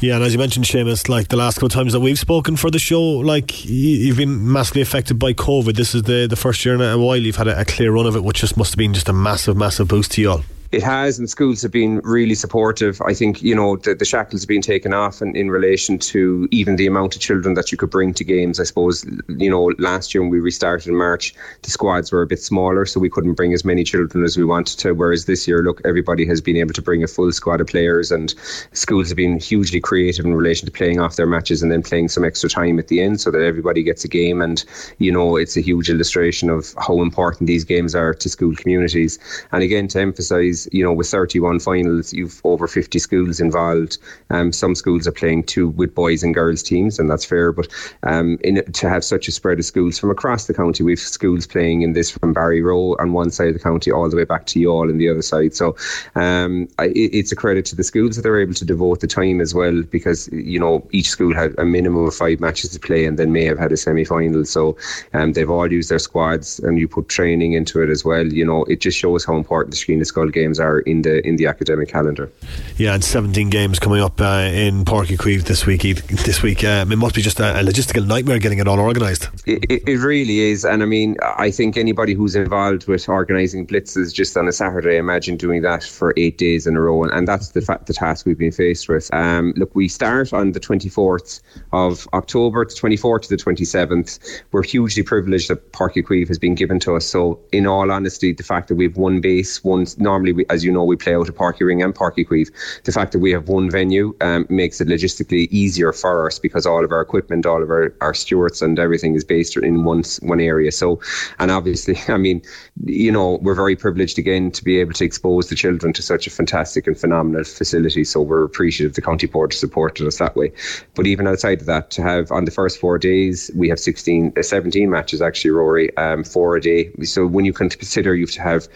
Yeah, 0.00 0.14
and 0.14 0.24
as 0.24 0.32
you 0.32 0.38
mentioned, 0.38 0.64
Seamus, 0.64 1.08
like 1.08 1.28
the 1.28 1.36
last 1.36 1.56
couple 1.56 1.66
of 1.66 1.72
times 1.72 1.92
that 1.92 2.00
we've 2.00 2.18
spoken 2.18 2.56
for 2.56 2.70
the 2.70 2.78
show, 2.78 3.02
like 3.02 3.64
you've 3.64 4.16
been 4.16 4.52
massively 4.52 4.80
affected 4.80 5.18
by 5.18 5.32
COVID. 5.32 5.74
This 5.74 5.94
is 5.94 6.04
the 6.04 6.26
the 6.28 6.36
first 6.36 6.64
year 6.64 6.74
in 6.74 6.80
a 6.80 6.98
while 6.98 7.16
you've 7.16 7.36
had 7.36 7.48
a, 7.48 7.60
a 7.60 7.64
clear 7.64 7.92
run 7.92 8.06
of 8.06 8.14
it, 8.14 8.22
which 8.22 8.40
just 8.40 8.56
must 8.56 8.72
have 8.72 8.78
been 8.78 8.94
just 8.94 9.08
a 9.08 9.12
massive, 9.12 9.56
massive 9.56 9.88
boost 9.88 10.12
to 10.12 10.20
you 10.20 10.30
all 10.30 10.44
it 10.72 10.84
has, 10.84 11.18
and 11.18 11.28
schools 11.28 11.62
have 11.62 11.72
been 11.72 12.00
really 12.04 12.36
supportive. 12.36 13.02
I 13.02 13.12
think 13.12 13.42
you 13.42 13.54
know 13.56 13.76
the, 13.76 13.94
the 13.94 14.04
shackles 14.04 14.42
have 14.42 14.48
been 14.48 14.62
taken 14.62 14.94
off, 14.94 15.20
in, 15.20 15.34
in 15.34 15.50
relation 15.50 15.98
to 15.98 16.46
even 16.52 16.76
the 16.76 16.86
amount 16.86 17.16
of 17.16 17.20
children 17.20 17.54
that 17.54 17.72
you 17.72 17.78
could 17.78 17.90
bring 17.90 18.14
to 18.14 18.24
games. 18.24 18.60
I 18.60 18.64
suppose 18.64 19.04
you 19.28 19.50
know 19.50 19.72
last 19.78 20.14
year 20.14 20.22
when 20.22 20.30
we 20.30 20.38
restarted 20.38 20.86
in 20.86 20.96
March, 20.96 21.34
the 21.62 21.70
squads 21.70 22.12
were 22.12 22.22
a 22.22 22.26
bit 22.26 22.40
smaller, 22.40 22.86
so 22.86 23.00
we 23.00 23.10
couldn't 23.10 23.34
bring 23.34 23.52
as 23.52 23.64
many 23.64 23.82
children 23.82 24.22
as 24.22 24.36
we 24.36 24.44
wanted 24.44 24.78
to. 24.78 24.92
Whereas 24.92 25.24
this 25.24 25.48
year, 25.48 25.62
look, 25.62 25.80
everybody 25.84 26.24
has 26.26 26.40
been 26.40 26.56
able 26.56 26.74
to 26.74 26.82
bring 26.82 27.02
a 27.02 27.08
full 27.08 27.32
squad 27.32 27.60
of 27.60 27.66
players, 27.66 28.12
and 28.12 28.32
schools 28.72 29.08
have 29.08 29.16
been 29.16 29.40
hugely 29.40 29.80
creative 29.80 30.24
in 30.24 30.34
relation 30.34 30.66
to 30.66 30.72
playing 30.72 31.00
off 31.00 31.16
their 31.16 31.26
matches 31.26 31.62
and 31.62 31.72
then 31.72 31.82
playing 31.82 32.08
some 32.08 32.24
extra 32.24 32.48
time 32.48 32.78
at 32.78 32.86
the 32.86 33.00
end, 33.00 33.20
so 33.20 33.32
that 33.32 33.42
everybody 33.42 33.82
gets 33.82 34.04
a 34.04 34.08
game. 34.08 34.40
And 34.40 34.64
you 34.98 35.10
know, 35.10 35.34
it's 35.34 35.56
a 35.56 35.60
huge 35.60 35.90
illustration 35.90 36.48
of 36.48 36.72
how 36.78 37.02
important 37.02 37.48
these 37.48 37.64
games 37.64 37.96
are 37.96 38.14
to 38.14 38.28
school 38.28 38.54
communities. 38.54 39.18
And 39.50 39.64
again, 39.64 39.88
to 39.88 40.00
emphasise 40.00 40.59
you 40.72 40.82
know, 40.82 40.92
with 40.92 41.08
31 41.08 41.60
finals, 41.60 42.12
you've 42.12 42.40
over 42.44 42.66
50 42.66 42.98
schools 42.98 43.40
involved. 43.40 43.98
Um, 44.30 44.52
some 44.52 44.74
schools 44.74 45.06
are 45.06 45.12
playing 45.12 45.44
two 45.44 45.68
with 45.68 45.94
boys 45.94 46.22
and 46.22 46.34
girls 46.34 46.62
teams, 46.62 46.98
and 46.98 47.10
that's 47.10 47.24
fair. 47.24 47.52
But 47.52 47.68
um, 48.02 48.38
in, 48.42 48.64
to 48.64 48.88
have 48.88 49.04
such 49.04 49.28
a 49.28 49.32
spread 49.32 49.58
of 49.58 49.64
schools 49.64 49.98
from 49.98 50.10
across 50.10 50.46
the 50.46 50.54
county, 50.54 50.82
we've 50.82 50.98
schools 50.98 51.46
playing 51.46 51.82
in 51.82 51.92
this 51.92 52.10
from 52.10 52.32
Barry 52.32 52.62
Row 52.62 52.96
on 52.98 53.12
one 53.12 53.30
side 53.30 53.48
of 53.48 53.54
the 53.54 53.60
county 53.60 53.90
all 53.90 54.08
the 54.08 54.16
way 54.16 54.24
back 54.24 54.46
to 54.46 54.60
Youghal 54.60 54.90
on 54.90 54.98
the 54.98 55.08
other 55.08 55.22
side. 55.22 55.54
So 55.54 55.76
um, 56.14 56.68
it, 56.78 57.14
it's 57.14 57.32
a 57.32 57.36
credit 57.36 57.64
to 57.66 57.76
the 57.76 57.84
schools 57.84 58.16
that 58.16 58.22
they're 58.22 58.40
able 58.40 58.54
to 58.54 58.64
devote 58.64 59.00
the 59.00 59.06
time 59.06 59.40
as 59.40 59.54
well, 59.54 59.82
because 59.82 60.28
you 60.32 60.58
know 60.58 60.86
each 60.92 61.10
school 61.10 61.34
had 61.34 61.54
a 61.58 61.64
minimum 61.64 62.06
of 62.06 62.14
five 62.14 62.40
matches 62.40 62.70
to 62.70 62.80
play, 62.80 63.04
and 63.04 63.18
then 63.18 63.32
may 63.32 63.44
have 63.44 63.58
had 63.58 63.72
a 63.72 63.76
semi-final. 63.76 64.44
So 64.44 64.76
um, 65.14 65.32
they've 65.32 65.50
all 65.50 65.70
used 65.70 65.90
their 65.90 65.98
squads, 65.98 66.58
and 66.60 66.78
you 66.78 66.88
put 66.88 67.08
training 67.08 67.52
into 67.52 67.82
it 67.82 67.90
as 67.90 68.04
well. 68.04 68.26
You 68.26 68.44
know, 68.44 68.64
it 68.64 68.80
just 68.80 68.98
shows 68.98 69.24
how 69.24 69.36
important 69.36 69.74
the 69.74 69.80
Sciath 69.80 69.98
na 69.98 70.04
Scol 70.04 70.32
games 70.50 70.60
are 70.60 70.80
in 70.80 71.02
the 71.02 71.26
in 71.26 71.36
the 71.36 71.46
academic 71.46 71.88
calendar. 71.88 72.30
Yeah, 72.76 72.94
and 72.94 73.04
17 73.04 73.50
games 73.50 73.78
coming 73.78 74.00
up 74.00 74.20
uh, 74.20 74.50
in 74.52 74.84
Uí 74.84 75.16
Chaoimh 75.16 75.44
this 75.44 75.66
week. 75.66 75.82
This 75.82 76.42
week, 76.42 76.64
um, 76.64 76.92
it 76.92 76.96
must 76.96 77.14
be 77.14 77.22
just 77.22 77.40
a, 77.40 77.60
a 77.60 77.62
logistical 77.62 78.06
nightmare 78.06 78.38
getting 78.38 78.58
it 78.58 78.68
all 78.68 78.80
organised. 78.80 79.28
It, 79.46 79.64
it, 79.70 79.82
it, 79.88 79.98
really 79.98 80.40
is, 80.40 80.64
and 80.64 80.82
I 80.82 80.86
mean, 80.86 81.16
I 81.22 81.50
think 81.50 81.76
anybody 81.76 82.14
who's 82.14 82.34
involved 82.34 82.86
with 82.86 83.08
organising 83.08 83.66
blitzes 83.66 84.12
just 84.12 84.36
on 84.36 84.48
a 84.48 84.52
Saturday, 84.52 84.96
imagine 84.96 85.36
doing 85.36 85.62
that 85.62 85.84
for 85.84 86.12
eight 86.16 86.38
days 86.38 86.66
in 86.66 86.76
a 86.76 86.80
row, 86.80 87.02
and, 87.04 87.12
and 87.12 87.28
that's 87.28 87.50
the 87.50 87.60
fa- 87.60 87.80
the 87.86 87.94
task 87.94 88.26
we've 88.26 88.38
been 88.38 88.52
faced 88.52 88.88
with. 88.88 89.12
Um, 89.14 89.52
look, 89.56 89.74
we 89.74 89.88
start 89.88 90.32
on 90.32 90.52
the 90.52 90.60
24th 90.60 91.40
of 91.72 92.08
October, 92.12 92.64
the 92.64 92.74
24th 92.74 93.22
to 93.22 93.28
the 93.28 93.36
27th. 93.36 94.42
We're 94.52 94.62
hugely 94.62 95.02
privileged 95.02 95.48
that 95.48 95.72
Uí 95.72 96.02
Chaoimh 96.04 96.28
has 96.28 96.38
been 96.38 96.54
given 96.54 96.80
to 96.80 96.96
us. 96.96 97.06
So, 97.06 97.38
in 97.52 97.66
all 97.66 97.90
honesty, 97.90 98.32
the 98.32 98.42
fact 98.42 98.68
that 98.68 98.74
we've 98.74 98.96
one 98.96 99.20
base, 99.20 99.62
one 99.64 99.86
normally, 99.98 100.39
we, 100.40 100.54
as 100.54 100.64
you 100.64 100.72
know, 100.72 100.84
we 100.84 100.96
play 100.96 101.14
out 101.14 101.28
of 101.28 101.34
Uí 101.36 101.60
Rinn 101.60 101.82
and 101.82 101.94
Uí 101.94 102.26
Chaoimh. 102.26 102.50
The 102.84 102.92
fact 102.92 103.12
that 103.12 103.18
we 103.18 103.30
have 103.32 103.48
one 103.48 103.70
venue 103.70 104.14
um, 104.20 104.46
makes 104.48 104.80
it 104.80 104.88
logistically 104.88 105.48
easier 105.50 105.92
for 105.92 106.26
us 106.26 106.38
because 106.38 106.66
all 106.66 106.84
of 106.84 106.92
our 106.92 107.00
equipment, 107.00 107.46
all 107.46 107.62
of 107.62 107.70
our, 107.70 107.94
our 108.00 108.14
stewards 108.14 108.62
and 108.62 108.78
everything 108.78 109.14
is 109.14 109.24
based 109.24 109.56
in 109.56 109.84
one 109.84 110.02
one 110.22 110.40
area. 110.40 110.72
So, 110.72 111.00
and 111.38 111.50
obviously, 111.50 111.96
I 112.08 112.16
mean, 112.16 112.42
you 112.84 113.12
know, 113.12 113.38
we're 113.42 113.54
very 113.54 113.76
privileged 113.76 114.18
again 114.18 114.50
to 114.52 114.64
be 114.64 114.78
able 114.80 114.94
to 114.94 115.04
expose 115.04 115.48
the 115.48 115.54
children 115.54 115.92
to 115.92 116.02
such 116.02 116.26
a 116.26 116.30
fantastic 116.30 116.86
and 116.86 116.98
phenomenal 116.98 117.44
facility. 117.44 118.04
So 118.04 118.22
we're 118.22 118.44
appreciative 118.44 118.94
the 118.94 119.02
county 119.02 119.26
board 119.26 119.52
supported 119.52 120.06
us 120.06 120.18
that 120.18 120.36
way. 120.36 120.52
But 120.94 121.06
even 121.06 121.26
outside 121.26 121.60
of 121.60 121.66
that, 121.66 121.90
to 121.92 122.02
have 122.02 122.32
on 122.32 122.44
the 122.44 122.50
first 122.50 122.78
four 122.78 122.98
days, 122.98 123.50
we 123.54 123.68
have 123.68 123.78
16, 123.78 124.32
uh, 124.36 124.42
17 124.42 124.90
matches 124.90 125.20
actually, 125.20 125.50
Rory, 125.50 125.94
um, 125.96 126.24
four 126.24 126.56
a 126.56 126.60
day. 126.60 126.90
So 127.02 127.26
when 127.26 127.44
you 127.44 127.52
consider 127.52 128.14
you 128.14 128.26
have 128.26 128.34
to 128.34 128.42
have 128.42 128.68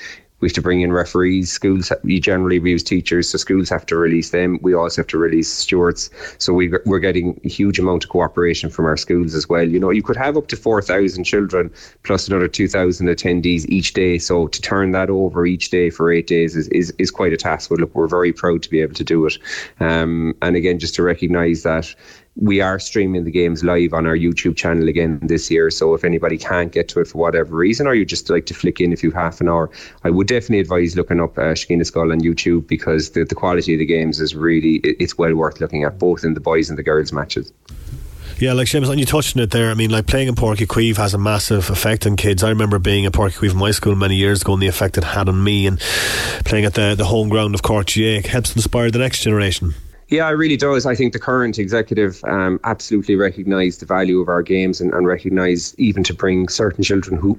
we 0.45 0.49
have 0.49 0.55
to 0.57 0.61
bring 0.61 0.83
in 0.83 0.93
referees. 0.93 1.51
Schools, 1.51 1.91
we 2.03 2.21
generally 2.21 2.61
use 2.61 2.83
teachers, 2.83 3.31
so 3.31 3.39
schools 3.39 3.71
have 3.71 3.87
to 3.87 3.97
release 3.97 4.29
them. 4.29 4.59
We 4.61 4.75
also 4.75 5.01
have 5.01 5.07
to 5.07 5.17
release 5.17 5.51
stewards. 5.51 6.11
So 6.37 6.53
we, 6.53 6.71
we're 6.85 6.99
getting 6.99 7.41
a 7.47 7.49
huge 7.49 7.79
amount 7.79 8.05
of 8.05 8.11
cooperation 8.11 8.69
from 8.69 8.85
our 8.85 8.99
schools 8.99 9.35
as 9.35 9.49
well. 9.49 9.67
You 9.67 9.81
know, 9.81 9.89
you 9.89 10.03
could 10.03 10.19
have 10.19 10.37
up 10.37 10.49
to 10.49 10.57
4,000 10.57 11.25
children 11.25 11.73
plus 12.03 12.29
another 12.29 12.47
2,000 12.47 13.07
attendees 13.07 13.65
each 13.71 13.95
day. 13.95 14.19
So 14.19 14.49
to 14.49 14.61
turn 14.61 14.93
that 14.93 15.09
over 15.09 15.47
each 15.47 15.71
day 15.71 15.89
for 15.89 16.13
eight 16.13 16.27
days 16.27 16.57
is, 16.57 16.69
is, 16.69 16.93
is 16.99 17.11
quite 17.11 17.33
a 17.33 17.39
task. 17.39 17.71
But 17.71 17.81
look, 17.81 17.95
we're 17.95 18.07
very 18.07 18.35
proud 18.35 18.63
to 18.65 18.69
be 18.69 18.83
able 18.83 18.95
to 18.97 19.05
do 19.05 19.25
it. 19.25 19.39
Um, 19.81 20.37
and 20.43 20.57
again, 20.57 20.79
just 20.79 20.95
to 20.97 21.03
recognise 21.03 21.63
that 21.63 21.95
we 22.37 22.61
are 22.61 22.79
streaming 22.79 23.25
the 23.25 23.31
games 23.31 23.63
live 23.63 23.93
on 23.93 24.07
our 24.07 24.17
YouTube 24.17 24.57
channel 24.57 24.89
again 24.89 25.21
this 25.23 25.51
year. 25.51 25.71
So 25.71 25.95
if 25.95 26.05
anybody 26.05 26.37
can't 26.37 26.73
get 26.73 26.89
to 26.89 27.01
it 27.01 27.09
for 27.09 27.19
whatever 27.19 27.55
reason, 27.57 27.87
or 27.87 27.95
you 27.95 28.05
just 28.05 28.29
like 28.29 28.47
to 28.47 28.55
flick 28.55 28.81
in 28.81 28.93
if 28.93 29.03
you 29.03 29.11
have 29.13 29.23
half 29.23 29.41
an 29.41 29.49
hour, 29.49 29.71
I 30.03 30.11
would 30.11 30.27
definitely 30.27 30.61
advise 30.61 30.97
looking 30.97 31.21
up 31.21 31.39
uh, 31.39 31.55
Sciath 31.55 31.79
na 31.79 31.85
Scol 31.85 32.13
on 32.13 32.21
YouTube 32.21 32.67
because 32.67 33.11
the, 33.11 33.25
the 33.25 33.35
quality 33.35 33.75
of 33.75 33.79
the 33.79 33.87
games 33.87 34.21
is 34.21 34.35
really 34.35 34.77
it's 34.85 35.17
well 35.17 35.35
worth 35.35 35.61
looking 35.61 35.85
at, 35.85 35.99
both 35.99 36.25
in 36.25 36.35
the 36.35 36.41
boys 36.41 36.69
and 36.69 36.79
the 36.79 36.83
girls 36.83 37.13
matches. 37.13 37.53
Yeah, 38.39 38.53
like 38.53 38.67
Seamus, 38.67 38.91
and 38.91 38.99
you 38.99 39.07
touched 39.07 39.37
on 39.37 39.45
it 39.45 39.53
there. 39.53 39.71
I 39.71 39.75
mean, 39.75 39.91
like 39.91 40.07
playing 40.07 40.27
in 40.27 40.35
Uí 40.35 40.57
Chaoimh 40.67 40.97
has 40.97 41.15
a 41.15 41.19
massive 41.19 41.71
effect 41.71 42.05
on 42.05 42.17
kids. 42.17 42.43
I 42.43 42.49
remember 42.49 42.81
being 42.81 43.07
at 43.07 43.13
Uí 43.13 43.31
Chaoimh 43.31 43.53
in 43.53 43.57
my 43.57 43.71
school 43.71 43.95
many 43.95 44.17
years 44.17 44.43
ago 44.43 44.55
and 44.55 44.63
the 44.63 44.67
effect 44.67 44.99
it 44.99 45.05
had 45.05 45.29
on 45.29 45.43
me, 45.45 45.69
and 45.69 45.79
playing 46.45 46.65
at 46.65 46.75
the, 46.75 46.97
the 46.97 47.05
home 47.05 47.29
ground 47.29 47.55
of 47.55 47.63
Cork 47.63 47.87
GAA 47.87 48.27
helps 48.29 48.57
inspire 48.57 48.91
the 48.91 48.99
next 48.99 49.23
generation. 49.23 49.75
Yeah, 50.15 50.29
it 50.29 50.35
really 50.35 50.57
does. 50.57 50.87
I 50.87 50.95
think 50.95 51.13
the 51.13 51.19
current 51.19 51.59
executive 51.59 52.23
um, 52.23 52.61
absolutely 52.63 53.17
recognise 53.17 53.79
the 53.79 53.87
value 53.87 54.21
of 54.21 54.29
our 54.29 54.43
games 54.43 54.81
and, 54.81 54.95
and 54.95 55.09
recognise 55.09 55.75
even 55.77 56.05
to 56.05 56.15
bring 56.15 56.47
certain 56.47 56.85
children 56.85 57.19
who 57.19 57.37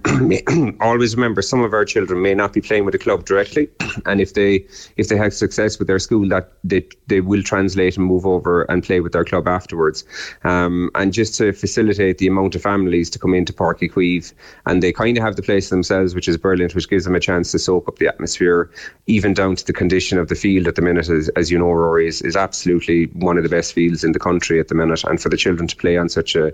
always 0.81 1.15
remember 1.15 1.41
some 1.41 1.61
of 1.61 1.71
our 1.71 1.85
children 1.85 2.21
may 2.21 2.33
not 2.33 2.51
be 2.51 2.59
playing 2.59 2.83
with 2.83 2.91
the 2.91 2.97
club 2.97 3.23
directly, 3.23 3.69
and 4.05 4.19
if 4.19 4.33
they 4.33 4.65
if 4.97 5.07
they 5.07 5.15
have 5.15 5.33
success 5.33 5.79
with 5.79 5.87
their 5.87 5.99
school, 5.99 6.27
that 6.27 6.51
they 6.65 6.85
they 7.07 7.21
will 7.21 7.41
translate 7.41 7.95
and 7.95 8.05
move 8.05 8.25
over 8.25 8.63
and 8.63 8.83
play 8.83 8.99
with 8.99 9.13
their 9.13 9.23
club 9.23 9.47
afterwards. 9.47 10.03
Um, 10.43 10.91
and 10.95 11.13
just 11.13 11.35
to 11.35 11.53
facilitate 11.53 12.17
the 12.17 12.27
amount 12.27 12.55
of 12.55 12.61
families 12.61 13.09
to 13.11 13.19
come 13.19 13.33
into 13.33 13.53
Páirc 13.53 13.79
Uí 13.79 13.89
Chaoimh, 13.89 14.33
and 14.65 14.83
they 14.83 14.91
kind 14.91 15.17
of 15.17 15.23
have 15.23 15.37
the 15.37 15.43
place 15.43 15.69
themselves, 15.69 16.13
which 16.13 16.27
is 16.27 16.35
brilliant, 16.35 16.75
which 16.75 16.89
gives 16.89 17.05
them 17.05 17.15
a 17.15 17.21
chance 17.21 17.53
to 17.53 17.59
soak 17.59 17.87
up 17.87 17.99
the 17.99 18.07
atmosphere, 18.09 18.69
even 19.07 19.33
down 19.33 19.55
to 19.55 19.65
the 19.65 19.71
condition 19.71 20.17
of 20.17 20.27
the 20.27 20.35
field 20.35 20.67
at 20.67 20.75
the 20.75 20.81
minute, 20.81 21.07
as, 21.07 21.29
as 21.37 21.49
you 21.49 21.57
know, 21.57 21.71
Rory 21.71 22.07
is, 22.07 22.21
is 22.21 22.35
absolutely 22.35 22.64
absolutely 22.65 23.05
one 23.19 23.37
of 23.37 23.43
the 23.43 23.49
best 23.49 23.73
fields 23.73 24.03
in 24.03 24.11
the 24.11 24.19
country 24.19 24.59
at 24.59 24.69
the 24.69 24.75
minute. 24.75 25.03
And 25.03 25.21
for 25.21 25.29
the 25.29 25.37
children 25.37 25.67
to 25.67 25.75
play 25.75 25.97
on 25.97 26.09
such 26.09 26.35
a 26.35 26.51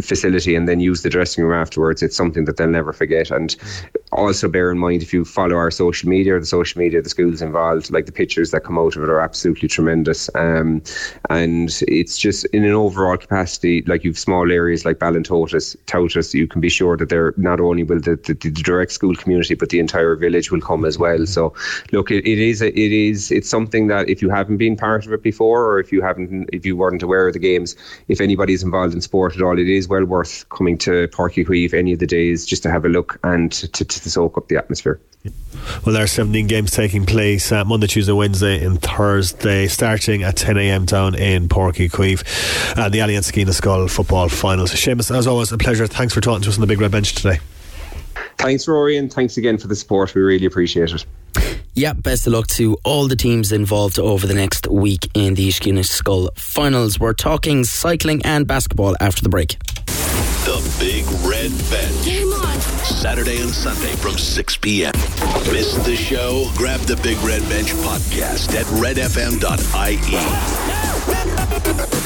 facility 0.00 0.54
and 0.54 0.66
then 0.66 0.80
use 0.80 1.02
the 1.02 1.10
dressing 1.10 1.44
room 1.44 1.60
afterwards, 1.60 2.02
it's 2.02 2.16
something 2.16 2.46
that 2.46 2.56
they'll 2.56 2.68
never 2.68 2.92
forget. 2.94 3.30
And 3.30 3.54
also 4.12 4.48
bear 4.48 4.70
in 4.70 4.78
mind 4.78 5.02
if 5.02 5.12
you 5.12 5.24
follow 5.24 5.56
our 5.56 5.70
social 5.70 6.08
media, 6.08 6.34
or 6.34 6.40
the 6.40 6.46
social 6.46 6.80
media, 6.80 6.98
of 6.98 7.04
the 7.04 7.10
schools 7.10 7.42
involved, 7.42 7.90
like 7.90 8.06
the 8.06 8.12
pictures 8.12 8.50
that 8.50 8.64
come 8.64 8.78
out 8.78 8.96
of 8.96 9.02
it 9.02 9.08
are 9.08 9.20
absolutely 9.20 9.68
tremendous. 9.68 10.30
Um, 10.34 10.82
and 11.28 11.82
it's 11.88 12.18
just 12.18 12.44
in 12.46 12.64
an 12.64 12.72
overall 12.72 13.16
capacity, 13.16 13.82
like 13.82 14.04
you've 14.04 14.18
small 14.18 14.50
areas 14.50 14.84
like 14.84 14.98
Ballintotis, 14.98 15.76
Tautus, 15.86 16.34
you 16.34 16.46
can 16.46 16.60
be 16.60 16.68
sure 16.68 16.96
that 16.96 17.08
they're 17.08 17.34
not 17.36 17.60
only 17.60 17.82
will 17.82 18.00
the, 18.00 18.16
the, 18.16 18.34
the, 18.34 18.50
direct 18.50 18.92
school 18.92 19.14
community, 19.14 19.54
but 19.54 19.70
the 19.70 19.78
entire 19.78 20.14
village 20.16 20.50
will 20.50 20.60
come 20.60 20.84
as 20.84 20.98
well. 20.98 21.26
So 21.26 21.54
look, 21.92 22.10
it, 22.10 22.26
it 22.26 22.38
is 22.38 22.60
a, 22.62 22.68
it 22.68 22.92
is 22.92 23.30
it's 23.30 23.48
something 23.48 23.86
that 23.88 24.08
if 24.08 24.22
you 24.22 24.30
haven't 24.30 24.58
been 24.58 24.76
part 24.76 25.06
of 25.06 25.12
it 25.12 25.22
before 25.22 25.64
or 25.64 25.80
if 25.80 25.92
you 25.92 26.02
haven't, 26.02 26.50
if 26.52 26.66
you 26.66 26.76
weren't 26.76 27.02
aware 27.02 27.28
of 27.28 27.32
the 27.32 27.38
games, 27.38 27.76
if 28.08 28.20
anybody's 28.20 28.62
involved 28.62 28.94
in 28.94 29.00
sport 29.00 29.34
at 29.36 29.42
all, 29.42 29.58
it 29.58 29.68
is 29.68 29.88
well 29.88 30.04
worth 30.04 30.48
coming 30.50 30.76
to 30.78 31.08
Uí 31.08 31.46
Chaoimh 31.46 31.74
any 31.74 31.92
of 31.92 31.98
the 31.98 32.06
days 32.06 32.44
just 32.44 32.62
to 32.62 32.70
have 32.70 32.84
a 32.84 32.88
look 32.88 33.18
and 33.24 33.52
to, 33.52 33.68
to, 33.68 33.99
to 34.02 34.10
soak 34.10 34.36
up 34.36 34.48
the 34.48 34.56
atmosphere. 34.56 35.00
Well, 35.84 35.94
there 35.94 36.02
are 36.02 36.06
17 36.06 36.46
games 36.46 36.70
taking 36.70 37.04
place 37.04 37.52
uh, 37.52 37.64
Monday, 37.64 37.86
Tuesday, 37.86 38.12
Wednesday, 38.12 38.64
and 38.64 38.80
Thursday, 38.80 39.66
starting 39.66 40.22
at 40.22 40.36
10 40.36 40.56
a.m. 40.56 40.86
down 40.86 41.14
in 41.14 41.48
Páirc 41.48 41.74
Uí 41.74 41.90
Chaoimh. 41.90 42.78
Uh, 42.78 42.88
the 42.88 42.98
Allianz 42.98 43.30
Sciath 43.30 43.46
na 43.46 43.52
Scol 43.52 43.90
football 43.90 44.28
finals. 44.28 44.72
Seamus, 44.72 45.14
as 45.14 45.26
always, 45.26 45.52
a 45.52 45.58
pleasure. 45.58 45.86
Thanks 45.86 46.14
for 46.14 46.20
talking 46.20 46.42
to 46.42 46.48
us 46.48 46.56
on 46.56 46.62
the 46.62 46.66
Big 46.66 46.80
Red 46.80 46.90
Bench 46.90 47.14
today. 47.14 47.38
Thanks, 48.38 48.66
Rory, 48.66 48.96
and 48.96 49.12
thanks 49.12 49.36
again 49.36 49.58
for 49.58 49.68
the 49.68 49.76
support. 49.76 50.14
We 50.14 50.22
really 50.22 50.46
appreciate 50.46 50.90
it. 50.90 51.04
Yeah, 51.74 51.92
best 51.92 52.26
of 52.26 52.32
luck 52.32 52.46
to 52.48 52.78
all 52.84 53.06
the 53.06 53.16
teams 53.16 53.52
involved 53.52 53.98
over 53.98 54.26
the 54.26 54.34
next 54.34 54.66
week 54.66 55.08
in 55.14 55.34
the 55.34 55.52
Guinness 55.52 55.90
Skull 55.90 56.30
finals. 56.36 56.98
We're 56.98 57.12
talking 57.12 57.64
cycling 57.64 58.22
and 58.24 58.46
basketball 58.46 58.96
after 59.00 59.22
the 59.22 59.28
break. 59.28 59.58
The 60.46 60.76
Big 60.80 61.04
Red 61.28 61.52
Bench. 61.70 62.29
Saturday 63.00 63.40
and 63.40 63.48
Sunday 63.48 63.96
from 63.96 64.18
6 64.18 64.56
p.m. 64.58 64.92
Miss 65.50 65.74
the 65.86 65.96
show? 65.96 66.44
Grab 66.54 66.80
the 66.80 66.96
Big 66.96 67.16
Red 67.22 67.40
Bench 67.48 67.68
podcast 67.68 68.54
at 68.54 68.66
redfm.ie. 68.76 69.40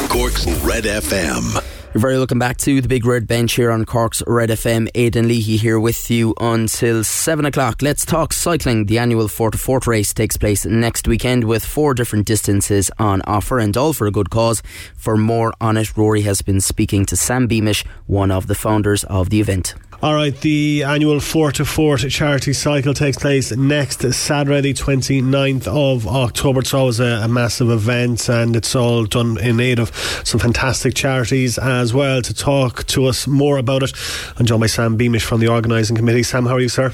Cork's 0.09 0.47
Red 0.63 0.85
FM. 0.85 1.61
You're 1.93 2.01
very 2.01 2.17
welcome 2.17 2.39
back 2.39 2.59
to 2.59 2.81
the 2.81 2.87
Big 2.87 3.05
Red 3.05 3.27
Bench 3.27 3.55
here 3.55 3.73
on 3.73 3.85
Cork's 3.85 4.23
Red 4.29 4.51
FM. 4.51 4.89
Aidan 4.95 5.27
Leahy 5.27 5.57
here 5.57 5.81
with 5.81 6.13
you 6.13 6.33
until 6.39 7.03
7 7.03 7.45
o'clock. 7.45 7.83
Let's 7.83 8.05
talk 8.05 8.33
cycling. 8.33 8.87
The 8.87 8.99
annual 8.99 9.27
Fort2Fort 9.27 9.89
race 9.89 10.15
takes 10.15 10.37
place 10.37 10.65
next 10.65 11.09
weekend 11.09 11.43
with 11.43 11.65
four 11.65 11.95
different 11.95 12.25
distances 12.25 12.89
on 13.01 13.21
offer 13.23 13.59
and 13.59 13.77
all 13.77 13.95
for 13.95 14.07
a 14.07 14.13
good 14.13 14.31
cause. 14.31 14.63
For 14.95 15.17
more 15.17 15.53
on 15.61 15.77
it, 15.77 15.97
Rory 15.97 16.21
has 16.21 16.41
been 16.41 16.61
speaking 16.61 17.05
to 17.07 17.17
Sam 17.17 17.49
Beamish, 17.49 17.85
one 18.07 18.31
of 18.31 18.47
the 18.47 18.55
founders 18.55 19.03
of 19.05 19.31
the 19.31 19.41
event. 19.41 19.75
All 20.05 20.15
right, 20.15 20.39
the 20.39 20.83
annual 20.83 21.17
Fort2Fort 21.17 22.11
charity 22.11 22.53
cycle 22.53 22.93
takes 22.93 23.17
place 23.17 23.57
next 23.57 24.03
Saturday, 24.13 24.61
the 24.61 24.75
29th 24.75 25.67
of 25.67 26.07
October. 26.07 26.61
It's 26.61 26.75
always 26.75 27.01
a, 27.01 27.23
a, 27.23 27.29
massive 27.29 27.71
event 27.71 28.29
and 28.29 28.55
it's 28.55 28.77
all 28.77 29.07
done 29.07 29.39
in 29.39 29.59
aid 29.61 29.79
of 29.79 29.97
some 30.23 30.41
fantastic 30.41 30.95
charities 30.95 31.57
as 31.57 31.95
well. 31.95 32.21
To 32.21 32.35
talk 32.35 32.85
to 32.89 33.07
us 33.07 33.27
more 33.27 33.57
about 33.57 33.83
it, 33.83 33.95
I'm 34.37 34.45
joined 34.45 34.61
by 34.61 34.67
Sam 34.67 34.99
Beamish 34.99 35.25
from 35.25 35.41
the 35.41 35.49
organising 35.49 35.97
committee. 35.97 36.23
Sam, 36.23 36.45
how 36.45 36.57
are 36.57 36.61
you, 36.61 36.69
sir? 36.69 36.93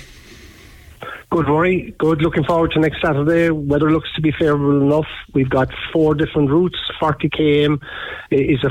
Good, 1.30 1.48
Rory. 1.48 1.92
Good. 1.98 2.22
Looking 2.22 2.44
forward 2.44 2.70
to 2.74 2.78
next 2.78 3.02
Saturday. 3.02 3.50
Weather 3.50 3.90
looks 3.90 4.14
to 4.14 4.20
be 4.20 4.30
favourable 4.30 4.82
enough. 4.82 5.08
We've 5.34 5.50
got 5.50 5.68
four 5.92 6.14
different 6.14 6.48
routes. 6.48 6.78
40 7.00 7.28
km 7.28 7.82
is 8.30 8.62
a 8.62 8.70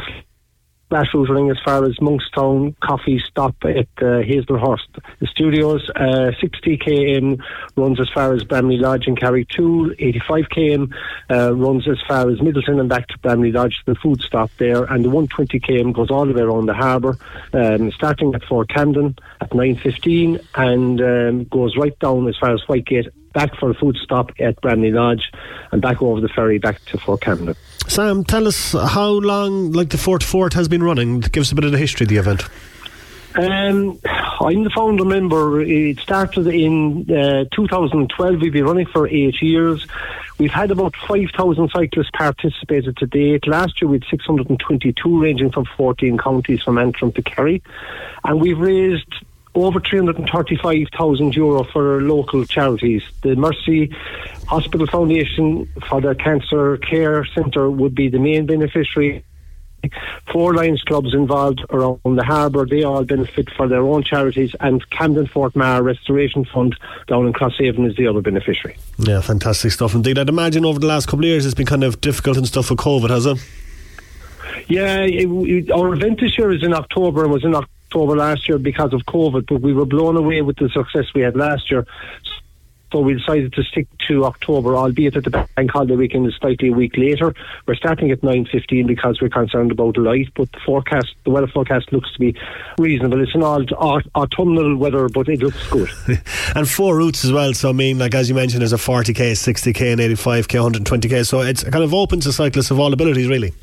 Grassroots 0.89 1.29
running 1.29 1.51
as 1.51 1.57
far 1.63 1.85
as 1.85 1.95
Monkstown 1.97 2.75
Coffee 2.79 3.19
Stop 3.19 3.55
at 3.63 3.87
uh, 3.97 4.23
Hazelhurst 4.23 4.99
the 5.19 5.27
Studios. 5.27 5.87
Uh, 5.95 6.31
60 6.41 6.77
km 6.77 7.39
runs 7.75 7.99
as 7.99 8.09
far 8.09 8.33
as 8.33 8.43
Bramley 8.43 8.77
Lodge 8.77 9.05
and 9.05 9.19
Carrigtwohill. 9.19 9.95
85 9.99 10.45
km 10.49 10.93
uh, 11.29 11.55
runs 11.55 11.87
as 11.87 12.01
far 12.07 12.29
as 12.29 12.39
Midleton 12.39 12.79
and 12.79 12.89
back 12.89 13.07
to 13.09 13.19
Bramley 13.19 13.51
Lodge, 13.51 13.81
the 13.85 13.95
food 13.95 14.21
stop 14.21 14.49
there. 14.57 14.83
And 14.85 15.05
the 15.05 15.09
120 15.09 15.59
km 15.59 15.93
goes 15.93 16.09
all 16.09 16.25
the 16.25 16.33
way 16.33 16.41
around 16.41 16.65
the 16.65 16.73
harbour, 16.73 17.17
um, 17.53 17.91
starting 17.91 18.33
at 18.33 18.43
Fort 18.45 18.69
Camden 18.69 19.15
at 19.41 19.51
9.15 19.51 20.43
and 20.55 21.01
um, 21.01 21.43
goes 21.45 21.77
right 21.77 21.97
down 21.99 22.27
as 22.27 22.37
far 22.37 22.53
as 22.53 22.61
Whitegate 22.61 23.09
back 23.33 23.55
for 23.59 23.69
a 23.69 23.73
food 23.75 23.95
stop 23.97 24.31
at 24.39 24.59
Bramley 24.61 24.91
Lodge 24.91 25.31
and 25.71 25.81
back 25.81 26.01
over 26.01 26.19
the 26.19 26.29
ferry 26.29 26.57
back 26.57 26.83
to 26.85 26.97
Fort 26.97 27.21
Camden. 27.21 27.55
Sam, 27.89 28.23
tell 28.23 28.47
us 28.47 28.73
how 28.73 29.09
long 29.09 29.71
like 29.71 29.89
the 29.89 29.97
Fort 29.97 30.21
Fort 30.21 30.53
has 30.53 30.67
been 30.67 30.83
running. 30.83 31.21
Give 31.21 31.41
us 31.41 31.51
a 31.51 31.55
bit 31.55 31.63
of 31.63 31.71
the 31.71 31.79
history 31.79 32.03
of 32.03 32.09
the 32.09 32.17
event. 32.17 32.43
Um, 33.33 33.99
I'm 34.39 34.63
the 34.63 34.69
founder 34.69 35.05
member. 35.05 35.61
It 35.61 35.99
started 35.99 36.45
in 36.47 37.09
uh, 37.11 37.45
2012. 37.51 38.41
We've 38.41 38.53
been 38.53 38.65
running 38.65 38.85
for 38.85 39.07
eight 39.07 39.41
years. 39.41 39.87
We've 40.37 40.51
had 40.51 40.69
about 40.69 40.95
5,000 41.07 41.71
cyclists 41.71 42.11
participated 42.13 42.95
to 42.97 43.07
date. 43.07 43.47
Last 43.47 43.81
year 43.81 43.89
we 43.89 43.97
had 43.97 44.05
622 44.09 45.21
ranging 45.21 45.51
from 45.51 45.65
14 45.75 46.17
counties 46.19 46.61
from 46.61 46.77
Antrim 46.77 47.11
to 47.13 47.23
Kerry. 47.23 47.63
And 48.23 48.39
we've 48.39 48.59
raised 48.59 49.13
over 49.65 49.79
335,000 49.79 51.35
euro 51.35 51.63
for 51.63 52.01
local 52.01 52.45
charities. 52.45 53.03
The 53.21 53.35
Mercy 53.35 53.95
Hospital 54.47 54.87
Foundation 54.87 55.69
for 55.87 56.01
the 56.01 56.15
Cancer 56.15 56.77
Care 56.77 57.25
Centre 57.25 57.69
would 57.69 57.95
be 57.95 58.09
the 58.09 58.19
main 58.19 58.45
beneficiary. 58.45 59.23
Four 60.31 60.53
Lions 60.55 60.83
clubs 60.83 61.13
involved 61.13 61.63
around 61.69 61.99
the 62.03 62.23
harbour, 62.23 62.65
they 62.65 62.83
all 62.83 63.05
benefit 63.05 63.49
for 63.55 63.67
their 63.67 63.81
own 63.81 64.03
charities, 64.03 64.53
and 64.59 64.87
Camden 64.89 65.25
Fort 65.25 65.53
Meagher 65.53 65.83
Restoration 65.83 66.43
Fund 66.43 66.75
down 67.07 67.25
in 67.27 67.33
Crosshaven 67.33 67.89
is 67.89 67.95
the 67.95 68.05
other 68.05 68.21
beneficiary. 68.21 68.75
Yeah, 68.97 69.21
fantastic 69.21 69.71
stuff 69.71 69.95
indeed. 69.95 70.19
I'd 70.19 70.27
imagine 70.27 70.65
over 70.65 70.79
the 70.79 70.87
last 70.87 71.05
couple 71.05 71.21
of 71.21 71.25
years 71.25 71.45
it's 71.45 71.55
been 71.55 71.65
kind 71.65 71.85
of 71.85 72.01
difficult 72.01 72.35
and 72.35 72.45
stuff 72.45 72.69
with 72.69 72.79
COVID, 72.79 73.09
has 73.09 73.25
it? 73.25 73.37
Yeah, 74.67 75.03
it, 75.03 75.29
it, 75.29 75.71
our 75.71 75.93
event 75.93 76.19
this 76.19 76.37
year 76.37 76.51
is 76.51 76.63
in 76.63 76.73
October 76.73 77.23
and 77.23 77.31
was 77.31 77.45
in 77.45 77.55
October 77.55 77.78
October 77.89 78.15
last 78.15 78.47
year 78.47 78.59
because 78.59 78.93
of 78.93 79.01
COVID, 79.01 79.47
but 79.47 79.61
we 79.61 79.73
were 79.73 79.85
blown 79.85 80.15
away 80.15 80.43
with 80.43 80.57
the 80.57 80.69
success 80.69 81.05
we 81.15 81.21
had 81.21 81.35
last 81.35 81.71
year. 81.71 81.87
So 82.91 82.99
we 82.99 83.15
decided 83.15 83.53
to 83.53 83.63
stick 83.63 83.87
to 84.07 84.25
October, 84.25 84.75
albeit 84.75 85.15
that 85.15 85.23
the 85.23 85.47
bank 85.55 85.71
holiday 85.71 85.95
weekend 85.95 86.27
is 86.27 86.35
slightly 86.39 86.69
a 86.69 86.71
week 86.71 86.97
later. 86.97 87.33
We're 87.65 87.75
starting 87.75 88.11
at 88.11 88.21
9.15 88.21 88.85
because 88.85 89.21
we're 89.21 89.29
concerned 89.29 89.71
about 89.71 89.97
light, 89.97 90.27
but 90.35 90.51
the 90.51 90.59
forecast, 90.63 91.15
the 91.23 91.31
weather 91.31 91.47
forecast 91.47 91.91
looks 91.91 92.11
to 92.13 92.19
be 92.19 92.35
reasonable. 92.77 93.21
It's 93.21 93.33
an 93.33 93.41
all 93.43 93.63
autumnal 94.15 94.75
weather, 94.77 95.09
but 95.09 95.27
it 95.27 95.39
looks 95.39 95.67
good. 95.69 95.89
and 96.55 96.69
four 96.69 96.95
routes 96.95 97.25
as 97.25 97.31
well. 97.31 97.53
So, 97.55 97.69
I 97.69 97.73
mean, 97.73 97.97
like 97.97 98.13
as 98.13 98.29
you 98.29 98.35
mentioned, 98.35 98.61
there's 98.61 98.73
a 98.73 98.77
40k, 98.77 99.31
60k, 99.31 99.93
and 99.93 100.01
85k, 100.01 100.83
120k. 100.83 101.25
So 101.25 101.41
it's 101.41 101.63
kind 101.63 101.83
of 101.83 101.93
open 101.93 102.19
to 102.21 102.31
cyclists 102.31 102.69
of 102.69 102.79
all 102.79 102.93
abilities, 102.93 103.27
really. 103.27 103.53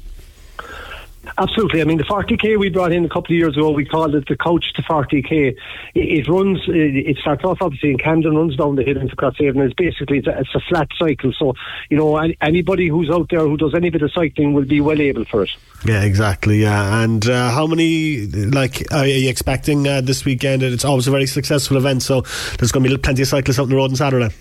Absolutely. 1.38 1.80
I 1.80 1.84
mean, 1.84 1.98
the 1.98 2.04
40k 2.04 2.58
we 2.58 2.70
brought 2.70 2.92
in 2.92 3.04
a 3.04 3.08
couple 3.08 3.34
of 3.34 3.38
years 3.38 3.56
ago, 3.56 3.70
we 3.70 3.84
called 3.84 4.14
it 4.14 4.26
the 4.28 4.36
coach 4.36 4.72
to 4.74 4.82
40k. 4.82 5.48
It, 5.50 5.56
it 5.94 6.28
runs, 6.28 6.60
it 6.66 7.16
starts 7.18 7.44
off 7.44 7.58
obviously 7.60 7.90
in 7.90 7.98
Camden, 7.98 8.36
runs 8.36 8.56
down 8.56 8.76
the 8.76 8.82
hill 8.82 8.96
into 8.96 9.16
Crosshaven. 9.16 9.64
It's 9.64 9.74
basically 9.74 10.18
it's 10.18 10.26
a, 10.26 10.38
it's 10.38 10.54
a, 10.54 10.60
flat 10.68 10.88
cycle. 10.98 11.32
So, 11.38 11.54
you 11.90 11.96
know, 11.96 12.16
anybody 12.40 12.88
who's 12.88 13.10
out 13.10 13.28
there 13.30 13.40
who 13.40 13.56
does 13.56 13.74
any 13.74 13.90
bit 13.90 14.02
of 14.02 14.12
cycling 14.12 14.52
will 14.52 14.64
be 14.64 14.80
well 14.80 15.00
able 15.00 15.24
for 15.24 15.42
it. 15.42 15.50
Yeah, 15.84 16.02
exactly. 16.02 16.62
Yeah, 16.62 17.02
and 17.02 17.28
uh, 17.28 17.50
how 17.50 17.66
many 17.66 18.26
like 18.26 18.90
are 18.92 19.06
you 19.06 19.28
expecting 19.28 19.86
uh, 19.86 20.00
this 20.00 20.24
weekend? 20.24 20.62
It's 20.62 20.84
always 20.84 21.06
a 21.06 21.10
very 21.10 21.26
successful 21.26 21.76
event, 21.76 22.02
so 22.02 22.22
there's 22.58 22.72
going 22.72 22.84
to 22.84 22.90
be 22.90 22.96
plenty 22.96 23.22
of 23.22 23.28
cyclists 23.28 23.58
out 23.58 23.64
on 23.64 23.68
the 23.68 23.76
road 23.76 23.90
on 23.90 23.96
Saturday. 23.96 24.34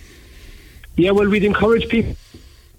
Yeah, 0.98 1.12
well, 1.12 1.28
we'd 1.28 1.44
encourage 1.44 1.90
people 1.90 2.16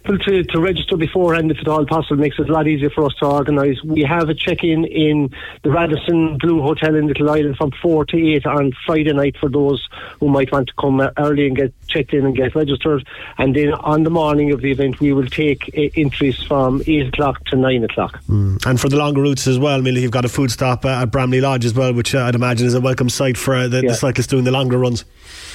to, 0.07 0.43
to 0.45 0.61
register 0.61 0.97
beforehand 0.97 1.51
if 1.51 1.59
at 1.59 1.69
all 1.69 1.85
possible 1.85 2.17
makes 2.17 2.39
it 2.39 2.49
a 2.49 2.53
lot 2.53 2.67
easier 2.67 2.91
for 2.91 3.05
us 3.05 3.15
to 3.17 3.27
organise. 3.27 3.83
We 3.83 4.03
have 4.03 4.29
a 4.29 4.35
check-in 4.35 4.85
in 4.85 5.31
the 5.63 5.71
Radisson 5.71 6.39
Blu 6.39 6.63
Hotel 6.63 6.95
in 6.95 7.07
Little 7.07 7.31
Island 7.31 7.57
from 7.57 7.73
4 7.83 8.05
to 8.07 8.35
8 8.35 8.47
on 8.47 8.73
Friday 8.87 9.13
night 9.13 9.37
for 9.39 9.49
those 9.49 9.87
who 10.21 10.29
might 10.29 10.53
want 10.53 10.69
to 10.69 10.75
come 10.79 11.01
early 11.19 11.47
and 11.47 11.57
get 11.57 11.73
checked 11.89 12.13
in 12.13 12.25
and 12.25 12.37
get 12.37 12.55
registered. 12.55 13.07
And 13.39 13.55
then 13.55 13.73
on 13.75 14.05
the 14.05 14.11
morning 14.11 14.53
of 14.53 14.61
the 14.61 14.71
event, 14.71 15.01
we 15.01 15.13
will 15.13 15.27
take 15.27 15.71
uh, 15.77 15.89
entries 15.97 16.43
from 16.43 16.83
8 16.87 17.09
o'clock 17.09 17.45
to 17.47 17.57
9 17.57 17.85
o'clock. 17.85 18.23
Mm. 18.29 18.65
And 18.67 18.81
for 18.81 18.89
the 18.89 18.97
longer 18.97 19.23
routes 19.23 19.47
as 19.47 19.59
well, 19.59 19.83
Millie, 19.83 20.03
you've 20.03 20.11
got 20.11 20.25
a 20.25 20.29
food 20.29 20.51
stop 20.51 20.85
uh, 20.85 21.03
at 21.03 21.11
Bramley 21.11 21.41
Lodge 21.41 21.65
as 21.65 21.75
well, 21.75 21.93
which 21.93 22.15
uh, 22.15 22.21
I'd 22.21 22.35
imagine 22.35 22.67
is 22.67 22.75
a 22.75 22.81
welcome 22.81 23.09
sight 23.09 23.37
for 23.37 23.55
uh, 23.55 23.69
the, 23.69 23.83
yeah. 23.83 23.91
the 23.91 23.95
cyclists 23.95 24.29
doing 24.29 24.45
the 24.45 24.53
longer 24.53 24.79
runs. 24.79 25.05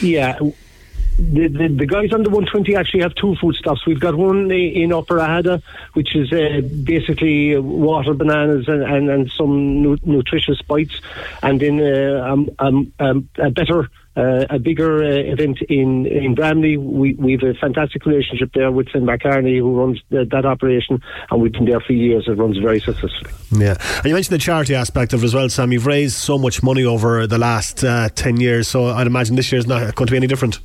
Yeah 0.02 0.38
the, 1.18 1.48
the, 1.48 1.68
the, 1.68 1.86
guys 1.86 2.14
on 2.14 2.24
the 2.24 2.30
120 2.30 2.76
actually 2.76 3.02
have 3.02 3.14
two 3.16 3.36
food 3.36 3.56
stops. 3.56 3.86
We've 3.86 4.00
got 4.00 4.16
one 4.16 4.50
in 4.52 4.92
Upper 4.92 5.18
Aghada, 5.18 5.62
which 5.94 6.16
is 6.16 6.32
uh, 6.34 6.62
basically 6.84 7.58
water, 7.58 8.14
bananas, 8.14 8.68
and, 8.68 8.84
and, 8.84 9.10
and 9.10 9.32
some 9.32 9.82
nu- 9.82 9.98
nutritious 10.04 10.62
bites, 10.62 11.00
and 11.44 11.60
then 11.60 11.80
uh, 11.80 12.26
um, 12.26 12.50
um, 12.60 12.94
um, 13.00 13.30
a 13.38 13.50
better. 13.52 13.90
Uh, 14.22 14.46
a 14.52 14.60
bigger 14.60 15.04
uh, 15.04 15.34
event 15.34 15.58
in 15.68 16.06
in 16.06 16.36
Bramley. 16.36 16.78
We 16.78 17.16
we 17.16 17.32
have 17.32 17.42
a 17.42 17.56
fantastic 17.56 18.06
relationship 18.06 18.52
there 18.54 18.72
with 18.72 18.88
Finn 18.90 19.02
McCartney, 19.02 19.58
who 19.58 19.74
runs 19.74 20.00
the, 20.12 20.26
that 20.26 20.46
operation, 20.46 21.02
and 21.32 21.42
we've 21.42 21.52
been 21.52 21.66
there 21.66 21.80
for 21.80 21.94
years. 21.94 22.28
It 22.28 22.34
runs 22.34 22.58
very 22.60 22.80
successfully. 22.80 23.32
Yeah, 23.52 23.78
and 23.98 24.06
you 24.06 24.14
mentioned 24.14 24.36
the 24.36 24.44
charity 24.44 24.76
aspect 24.76 25.14
of 25.14 25.24
it 25.24 25.26
as 25.26 25.34
well, 25.34 25.50
Sam. 25.50 25.72
You've 25.72 25.88
raised 25.88 26.18
so 26.18 26.38
much 26.38 26.62
money 26.62 26.86
over 26.86 27.26
the 27.26 27.40
last 27.40 27.84
uh, 27.84 28.10
ten 28.10 28.40
years, 28.40 28.68
so 28.68 28.86
I'd 28.86 29.08
imagine 29.08 29.38
this 29.38 29.52
year 29.52 29.58
is 29.58 29.66
not 29.66 29.96
going 29.96 30.06
to 30.06 30.12
be 30.12 30.18
any 30.18 30.28
different 30.28 30.60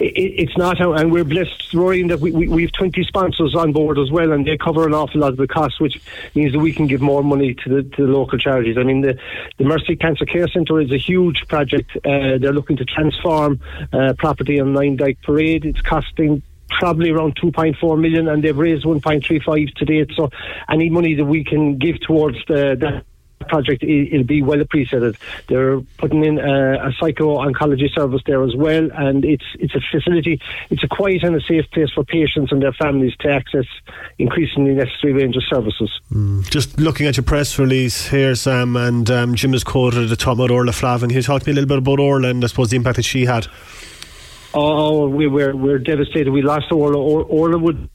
it's 0.00 0.56
not 0.56 0.78
how, 0.78 0.92
and 0.92 1.10
we're 1.10 1.24
blessed, 1.24 1.74
Rory, 1.74 2.06
that 2.08 2.20
we, 2.20 2.30
we, 2.30 2.48
we 2.48 2.62
have 2.62 2.72
20 2.72 3.02
sponsors 3.04 3.54
on 3.54 3.72
board 3.72 3.98
as 3.98 4.10
well, 4.10 4.32
and 4.32 4.46
they 4.46 4.56
cover 4.56 4.86
an 4.86 4.94
awful 4.94 5.20
lot 5.20 5.30
of 5.30 5.36
the 5.36 5.48
costs, 5.48 5.80
which 5.80 6.00
means 6.34 6.52
that 6.52 6.58
we 6.58 6.72
can 6.72 6.86
give 6.86 7.00
more 7.00 7.22
money 7.22 7.54
to 7.54 7.68
the, 7.68 7.82
to 7.96 8.06
the 8.06 8.12
local 8.12 8.38
charities. 8.38 8.76
I 8.78 8.82
mean, 8.82 9.00
the, 9.00 9.18
the 9.58 9.64
Mercy 9.64 9.96
Cancer 9.96 10.24
Care 10.24 10.48
Centre 10.48 10.80
is 10.80 10.92
a 10.92 10.98
huge 10.98 11.46
project. 11.48 11.96
Uh, 11.96 12.38
they're 12.38 12.52
looking 12.52 12.76
to 12.76 12.84
transform 12.84 13.60
uh, 13.92 14.14
property 14.18 14.60
on 14.60 14.72
Nine 14.72 14.96
Dyke 14.96 15.18
Parade. 15.22 15.64
It's 15.64 15.80
costing 15.80 16.42
probably 16.68 17.10
around 17.10 17.34
2.4 17.36 17.98
million 17.98 18.28
and 18.28 18.44
they've 18.44 18.56
raised 18.56 18.84
1.35 18.84 19.74
to 19.74 19.84
date 19.86 20.10
so 20.14 20.30
any 20.68 20.90
money 20.90 21.14
that 21.14 21.24
we 21.24 21.42
can 21.42 21.78
give 21.78 21.98
towards 22.00 22.36
the, 22.46 22.76
the 22.78 23.02
project 23.46 23.82
it'll 23.82 24.24
be 24.24 24.42
well 24.42 24.60
appreciated. 24.60 25.16
They're 25.48 25.80
putting 25.98 26.24
in 26.24 26.38
a, 26.38 26.88
a 26.88 26.92
psycho-oncology 26.98 27.92
service 27.94 28.22
there 28.26 28.42
as 28.42 28.54
well, 28.54 28.90
and 28.92 29.24
it's 29.24 29.44
it's 29.58 29.74
a 29.74 29.80
facility. 29.90 30.40
It's 30.70 30.82
a 30.82 30.88
quiet 30.88 31.22
and 31.22 31.36
a 31.36 31.40
safe 31.40 31.70
place 31.70 31.90
for 31.94 32.04
patients 32.04 32.52
and 32.52 32.62
their 32.62 32.72
families 32.72 33.14
to 33.20 33.30
access 33.30 33.66
increasingly 34.18 34.74
necessary 34.74 35.12
range 35.12 35.36
of 35.36 35.44
services. 35.44 35.90
Mm. 36.12 36.48
Just 36.50 36.78
looking 36.78 37.06
at 37.06 37.16
your 37.16 37.24
press 37.24 37.58
release 37.58 38.08
here, 38.08 38.34
Sam, 38.34 38.76
and 38.76 39.10
um, 39.10 39.34
Jim 39.34 39.52
has 39.52 39.64
quoted 39.64 40.08
the 40.08 40.16
top 40.16 40.38
about 40.38 40.50
Orla 40.50 40.72
Flavin. 40.72 41.08
Can 41.08 41.16
you 41.16 41.22
talk 41.22 41.42
to 41.42 41.48
me 41.48 41.52
a 41.52 41.54
little 41.54 41.68
bit 41.68 41.78
about 41.78 42.00
Orla 42.00 42.28
and 42.28 42.44
I 42.44 42.46
suppose 42.46 42.70
the 42.70 42.76
impact 42.76 42.96
that 42.96 43.04
she 43.04 43.24
had? 43.24 43.46
Oh, 44.54 45.08
we 45.08 45.26
were 45.26 45.54
we're 45.54 45.78
devastated. 45.78 46.30
We 46.30 46.42
lost 46.42 46.72
Orla. 46.72 46.98
Orla 46.98 47.58
would 47.58 47.88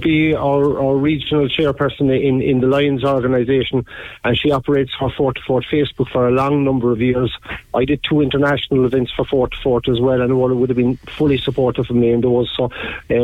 be 0.00 0.34
our, 0.34 0.78
our 0.78 0.96
regional 0.96 1.48
chairperson 1.48 2.10
in, 2.10 2.42
in 2.42 2.60
the 2.60 2.66
Lions 2.66 3.04
organisation, 3.04 3.86
and 4.24 4.36
she 4.38 4.50
operates 4.50 4.92
for 4.94 5.10
Fort2Fort 5.10 5.64
Facebook 5.70 6.08
for 6.10 6.28
a 6.28 6.30
long 6.30 6.64
number 6.64 6.90
of 6.92 7.00
years. 7.00 7.36
I 7.72 7.84
did 7.84 8.02
two 8.02 8.20
international 8.20 8.84
events 8.84 9.12
for 9.12 9.24
Fort2Fort 9.24 9.88
as 9.88 10.00
well, 10.00 10.20
and 10.20 10.32
Orla 10.32 10.54
would 10.54 10.68
have 10.70 10.76
been 10.76 10.96
fully 10.96 11.38
supportive 11.38 11.88
of 11.88 11.96
me 11.96 12.10
in 12.10 12.20
those. 12.20 12.52
So, 12.56 12.70
uh, 13.10 13.14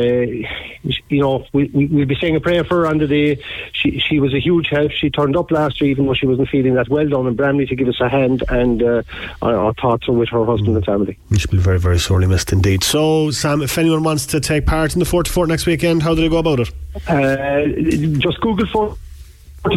you 1.09 1.21
know, 1.21 1.47
we, 1.53 1.65
we, 1.75 1.87
we'll 1.87 2.07
be 2.07 2.17
saying 2.17 2.37
a 2.37 2.41
prayer 2.41 2.65
for 2.65 2.81
her 2.81 2.87
on 2.87 2.99
the 2.99 3.07
day. 3.07 3.43
She, 3.73 3.99
she 3.99 4.21
was 4.21 4.35
a 4.35 4.41
huge 4.41 4.69
help. 4.69 4.93
She 4.93 5.11
turned 5.11 5.37
up 5.37 5.51
last 5.51 5.81
year, 5.81 5.91
even 5.91 6.07
though 6.07 6.15
she 6.15 6.27
wasn't 6.27 6.49
feeling 6.49 6.75
that 6.75 6.89
well 6.89 7.09
down 7.09 7.27
in 7.27 7.35
Bramley, 7.35 7.67
to 7.67 7.77
give 7.77 7.89
us 7.89 8.01
a 8.01 8.09
hand, 8.09 8.45
and 8.49 8.83
uh, 8.83 9.03
our, 9.43 9.57
our 9.57 9.75
thoughts 9.75 10.09
are 10.09 10.13
with 10.13 10.29
her 10.29 10.45
husband 10.45 10.77
and 10.77 10.85
family. 10.85 11.19
She'll 11.37 11.51
be 11.51 11.59
very, 11.59 11.79
very 11.79 11.99
sorely 11.99 12.27
missed 12.27 12.53
indeed. 12.53 12.85
So, 12.85 13.31
Sam, 13.31 13.63
if 13.63 13.77
anyone 13.79 14.03
wants 14.03 14.27
to 14.27 14.41
take 14.41 14.67
part 14.67 14.95
in 14.95 15.01
the 15.01 15.05
Fort2Fort 15.05 15.49
next 15.49 15.67
weekend, 15.67 16.03
how 16.03 16.15
do 16.15 16.21
they 16.21 16.29
go 16.29 16.39
about 16.39 16.60
it? 16.60 16.60
Uh, 17.07 17.67
just 18.19 18.41
Google 18.41 18.67
for 18.67 18.97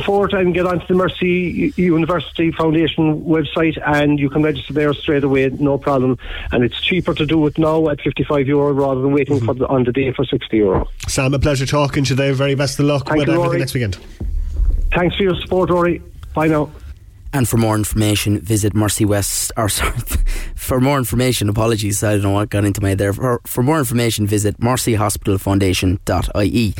Fort 0.05 0.31
and 0.33 0.53
get 0.53 0.65
onto 0.65 0.87
the 0.87 0.93
Mercy 0.93 1.73
University 1.75 2.51
Foundation 2.51 3.21
website 3.25 3.77
and 3.85 4.17
you 4.17 4.29
can 4.29 4.41
register 4.41 4.71
there 4.73 4.93
straight 4.93 5.25
away, 5.25 5.49
no 5.49 5.77
problem. 5.77 6.17
And 6.51 6.63
it's 6.63 6.79
cheaper 6.79 7.13
to 7.13 7.25
do 7.25 7.45
it 7.47 7.57
now 7.57 7.89
at 7.89 7.99
55 7.99 8.47
euro 8.47 8.71
rather 8.71 9.01
than 9.01 9.11
waiting 9.11 9.37
mm-hmm. 9.37 9.45
for 9.45 9.53
the, 9.53 9.67
on 9.67 9.83
the 9.83 9.91
day 9.91 10.13
for 10.13 10.23
60 10.23 10.55
euro. 10.55 10.87
Sam, 11.07 11.33
a 11.33 11.39
pleasure 11.39 11.65
talking 11.65 12.05
to 12.05 12.15
today. 12.15 12.31
Very 12.31 12.55
best 12.55 12.79
of 12.79 12.85
luck 12.85 13.07
Thank 13.07 13.19
with 13.19 13.27
you, 13.27 13.33
everything 13.33 13.49
Rory. 13.49 13.59
next 13.59 13.73
weekend. 13.73 13.97
Thanks 14.93 15.17
for 15.17 15.23
your 15.23 15.35
support, 15.35 15.69
Rory. 15.69 16.01
Bye 16.33 16.47
now. 16.47 16.71
And 17.33 17.49
for 17.49 17.57
more 17.57 17.75
information, 17.75 18.39
visit 18.39 18.75
Mercy 18.75 19.05
West. 19.05 19.51
Or 19.57 19.67
sorry, 19.67 19.97
for 20.55 20.79
more 20.79 20.99
information, 20.99 21.49
apologies, 21.49 22.03
I 22.03 22.13
don't 22.13 22.21
know 22.21 22.29
what 22.31 22.51
got 22.51 22.63
into 22.63 22.79
my 22.81 22.93
there. 22.93 23.11
For, 23.11 23.41
for 23.47 23.63
more 23.63 23.79
information, 23.79 24.27
visit 24.27 24.59
mercyhospitalfoundation.ie. 24.59 26.73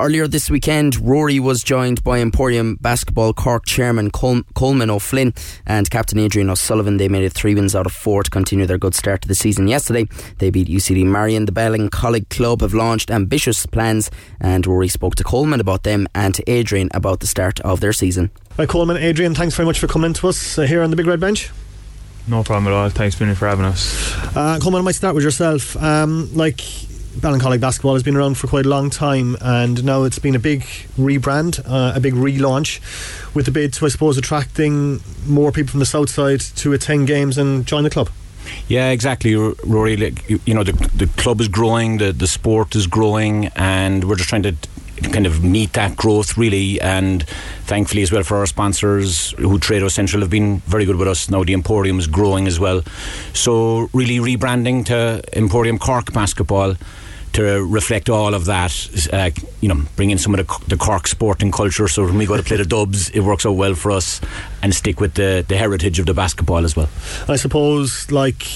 Earlier 0.00 0.28
this 0.28 0.48
weekend, 0.48 0.96
Rory 1.00 1.40
was 1.40 1.64
joined 1.64 2.04
by 2.04 2.20
Emporium 2.20 2.76
Basketball 2.80 3.32
Cork 3.32 3.66
chairman 3.66 4.10
Col- 4.10 4.42
Coleman 4.54 4.90
O'Flynn 4.90 5.34
and 5.66 5.90
captain 5.90 6.18
Adrian 6.20 6.48
O'Sullivan. 6.50 6.98
They 6.98 7.08
made 7.08 7.24
it 7.24 7.32
three 7.32 7.54
wins 7.54 7.74
out 7.74 7.84
of 7.84 7.92
four 7.92 8.22
to 8.22 8.30
continue 8.30 8.64
their 8.64 8.78
good 8.78 8.94
start 8.94 9.22
to 9.22 9.28
the 9.28 9.34
season. 9.34 9.66
Yesterday, 9.66 10.06
they 10.38 10.50
beat 10.50 10.68
UCD 10.68 11.04
Marian. 11.04 11.46
The 11.46 11.52
Ballincollig 11.52 12.28
Club 12.28 12.60
have 12.60 12.74
launched 12.74 13.10
ambitious 13.10 13.66
plans, 13.66 14.10
and 14.40 14.66
Rory 14.66 14.88
spoke 14.88 15.16
to 15.16 15.24
Coleman 15.24 15.58
about 15.60 15.82
them 15.82 16.06
and 16.14 16.34
to 16.34 16.48
Adrian 16.48 16.88
about 16.94 17.20
the 17.20 17.26
start 17.26 17.58
of 17.60 17.80
their 17.80 17.92
season. 17.92 18.30
Hi, 18.56 18.66
Coleman. 18.66 18.96
Adrian, 18.98 19.34
thanks 19.34 19.56
very 19.56 19.66
much 19.66 19.78
for 19.80 19.88
coming 19.88 20.12
to 20.14 20.28
us 20.28 20.58
uh, 20.58 20.62
here 20.62 20.82
on 20.82 20.90
the 20.90 20.96
Big 20.96 21.06
Red 21.06 21.20
Bench. 21.20 21.50
No 22.28 22.44
problem 22.44 22.66
at 22.72 22.76
all. 22.76 22.88
Thanks, 22.90 23.16
Billy, 23.16 23.34
for 23.34 23.48
having 23.48 23.64
us. 23.64 24.14
Uh, 24.36 24.58
Coleman, 24.60 24.82
I 24.82 24.84
might 24.84 24.94
start 24.94 25.14
with 25.14 25.24
yourself. 25.24 25.76
Um, 25.82 26.28
like 26.34 26.60
Ballincollig 27.18 27.60
basketball 27.60 27.94
has 27.94 28.02
been 28.02 28.16
around 28.16 28.36
for 28.38 28.46
quite 28.46 28.64
a 28.64 28.68
long 28.68 28.90
time, 28.90 29.36
and 29.40 29.84
now 29.84 30.04
it's 30.04 30.18
been 30.18 30.34
a 30.34 30.38
big 30.38 30.62
rebrand, 30.96 31.60
uh, 31.66 31.92
a 31.94 32.00
big 32.00 32.14
relaunch, 32.14 32.80
with 33.34 33.46
the 33.46 33.50
bid 33.50 33.72
to, 33.74 33.86
I 33.86 33.88
suppose, 33.88 34.16
attracting 34.16 35.00
more 35.26 35.50
people 35.50 35.70
from 35.70 35.80
the 35.80 35.86
south 35.86 36.10
side 36.10 36.40
to 36.40 36.72
attend 36.72 37.08
games 37.08 37.36
and 37.36 37.66
join 37.66 37.84
the 37.84 37.90
club. 37.90 38.10
Yeah, 38.68 38.90
exactly, 38.90 39.34
Rory. 39.34 39.96
Like, 39.96 40.28
you, 40.28 40.54
know, 40.54 40.64
the 40.64 40.72
the 40.72 41.06
club 41.20 41.40
is 41.40 41.48
growing, 41.48 41.98
the 41.98 42.12
the 42.12 42.26
sport 42.26 42.74
is 42.74 42.86
growing, 42.86 43.46
and 43.56 44.04
we're 44.04 44.16
just 44.16 44.28
trying 44.28 44.44
to 44.44 44.54
kind 45.12 45.26
of 45.26 45.44
meet 45.44 45.72
that 45.74 45.96
growth 45.96 46.36
really 46.36 46.80
and 46.80 47.26
thankfully 47.66 48.02
as 48.02 48.10
well 48.10 48.24
for 48.24 48.38
our 48.38 48.46
sponsors 48.46 49.30
who 49.38 49.58
Trade 49.58 49.88
Central 49.90 50.20
have 50.22 50.30
been 50.30 50.58
very 50.60 50.84
good 50.84 50.96
with 50.96 51.06
us 51.06 51.30
now 51.30 51.44
the 51.44 51.54
Emporium 51.54 52.00
is 52.00 52.08
growing 52.08 52.48
as 52.48 52.58
well 52.58 52.82
so 53.32 53.88
really 53.92 54.18
rebranding 54.18 54.84
to 54.86 55.22
Emporium 55.34 55.78
Cork 55.78 56.12
Basketball 56.12 56.74
to 57.32 57.64
reflect 57.64 58.08
all 58.08 58.34
of 58.34 58.44
that, 58.46 59.08
uh, 59.12 59.30
you 59.60 59.68
know, 59.68 59.82
bring 59.96 60.10
in 60.10 60.18
some 60.18 60.34
of 60.34 60.46
the, 60.46 60.64
the 60.68 60.76
Cork 60.76 61.06
sporting 61.06 61.50
culture. 61.50 61.88
So 61.88 62.04
when 62.04 62.16
we 62.16 62.26
go 62.26 62.36
to 62.36 62.42
play 62.42 62.56
the 62.56 62.64
Dubs, 62.64 63.10
it 63.10 63.20
works 63.20 63.46
out 63.46 63.52
well 63.52 63.74
for 63.74 63.90
us, 63.92 64.20
and 64.62 64.74
stick 64.74 65.00
with 65.00 65.14
the 65.14 65.44
the 65.46 65.56
heritage 65.56 65.98
of 65.98 66.06
the 66.06 66.14
basketball 66.14 66.64
as 66.64 66.76
well. 66.76 66.88
I 67.28 67.36
suppose, 67.36 68.10
like 68.10 68.46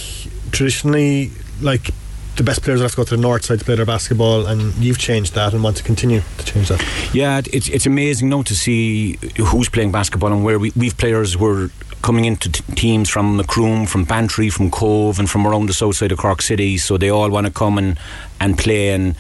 traditionally, 0.51 1.31
like 1.61 1.91
the 2.37 2.43
best 2.43 2.63
players 2.63 2.81
have 2.81 2.91
to 2.93 2.97
go 2.97 3.05
to 3.05 3.17
the 3.17 3.23
north 3.23 3.45
side 3.45 3.59
to 3.59 3.65
play 3.65 3.75
their 3.77 3.87
basketball, 3.87 4.47
and 4.47 4.75
you've 4.77 4.99
changed 4.99 5.35
that 5.35 5.53
and 5.53 5.63
want 5.63 5.77
to 5.77 5.83
continue 5.83 6.23
to 6.39 6.45
change 6.45 6.69
that. 6.69 6.83
Yeah, 7.13 7.43
it's 7.53 7.69
it's 7.69 7.87
amazing 7.87 8.31
now 8.31 8.43
to 8.43 8.55
see 8.55 9.19
who's 9.37 9.69
playing 9.69 9.93
basketball 9.93 10.33
and 10.33 10.45
where 10.45 10.59
we 10.59 10.73
we've 10.77 10.97
players 10.97 11.35
who 11.35 11.47
are 11.47 11.71
coming 12.03 12.25
into 12.25 12.51
t- 12.51 12.75
teams 12.75 13.09
from 13.09 13.37
Macroom, 13.37 13.87
from 13.87 14.05
Bantry, 14.05 14.51
from 14.51 14.71
Cove, 14.71 15.19
and 15.19 15.31
from 15.31 15.47
around 15.47 15.67
the 15.67 15.73
south 15.73 15.97
side 15.97 16.13
of 16.13 16.19
Cork 16.19 16.43
City. 16.43 16.77
So 16.79 16.99
they 16.99 17.11
all 17.11 17.31
want 17.31 17.47
to 17.47 17.53
come 17.53 17.79
and 17.79 17.99
and 18.41 18.59
play 18.59 18.91
and 18.91 19.15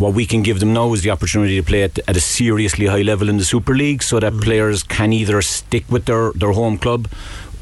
what 0.00 0.14
we 0.14 0.24
can 0.24 0.42
give 0.42 0.60
them 0.60 0.72
now 0.72 0.92
is 0.94 1.02
the 1.02 1.10
opportunity 1.10 1.56
to 1.56 1.62
play 1.62 1.82
at, 1.82 1.98
at 2.08 2.16
a 2.16 2.20
seriously 2.20 2.86
high 2.86 3.02
level 3.02 3.28
in 3.28 3.36
the 3.36 3.44
Super 3.44 3.74
League 3.74 4.02
so 4.02 4.18
that 4.18 4.32
mm. 4.32 4.42
players 4.42 4.82
can 4.82 5.12
either 5.12 5.42
stick 5.42 5.84
with 5.90 6.06
their, 6.06 6.32
their 6.32 6.52
home 6.52 6.78
club 6.78 7.06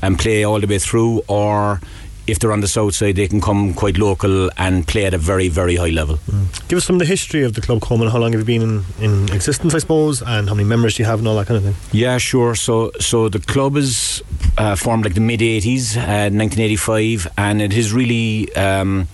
and 0.03 0.19
play 0.19 0.45
all 0.45 0.61
the 0.61 0.67
way 0.67 0.79
through 0.79 1.23
or 1.27 1.81
if 2.29 2.39
they're 2.39 2.53
on 2.53 2.61
the 2.61 2.69
south 2.69 2.95
side, 2.95 3.17
they 3.17 3.27
can 3.27 3.41
come 3.41 3.75
quite 3.75 3.99
local 3.99 4.51
and 4.57 4.87
play 4.87 5.07
at 5.07 5.15
a 5.15 5.19
very, 5.19 5.49
very 5.49 5.77
high 5.77 5.89
level. 5.89 6.17
Mm. 6.31 6.69
Give 6.69 6.77
us 6.77 6.85
some 6.85 6.97
of 6.97 7.01
the 7.01 7.07
history 7.07 7.43
of 7.43 7.55
the 7.55 7.61
club, 7.61 7.81
Coleman. 7.81 8.09
How 8.09 8.19
long 8.19 8.33
have 8.33 8.41
you 8.41 8.45
been 8.45 8.63
in, 8.63 8.85
in 9.01 9.35
existence, 9.35 9.75
I 9.75 9.79
suppose, 9.79 10.23
and 10.23 10.49
how 10.49 10.55
many 10.55 10.69
members 10.69 10.97
do 10.97 11.03
you 11.03 11.07
have, 11.07 11.19
and 11.21 11.29
all 11.29 11.37
that 11.37 11.47
kind 11.47 11.59
of 11.59 11.65
thing? 11.65 11.75
Yeah, 11.93 12.19
sure. 12.19 12.55
So, 12.55 12.93
so 13.01 13.29
the 13.29 13.39
club 13.39 13.77
is 13.77 14.23
uh, 14.57 14.77
formed 14.77 15.05
like 15.05 15.15
the 15.15 15.21
mid 15.21 15.41
'80s, 15.41 15.97
uh, 15.97 16.31
1985, 16.31 17.29
and 17.37 17.63
it 17.63 17.73
is 17.73 17.93
really 17.93 18.55
um, 18.55 19.09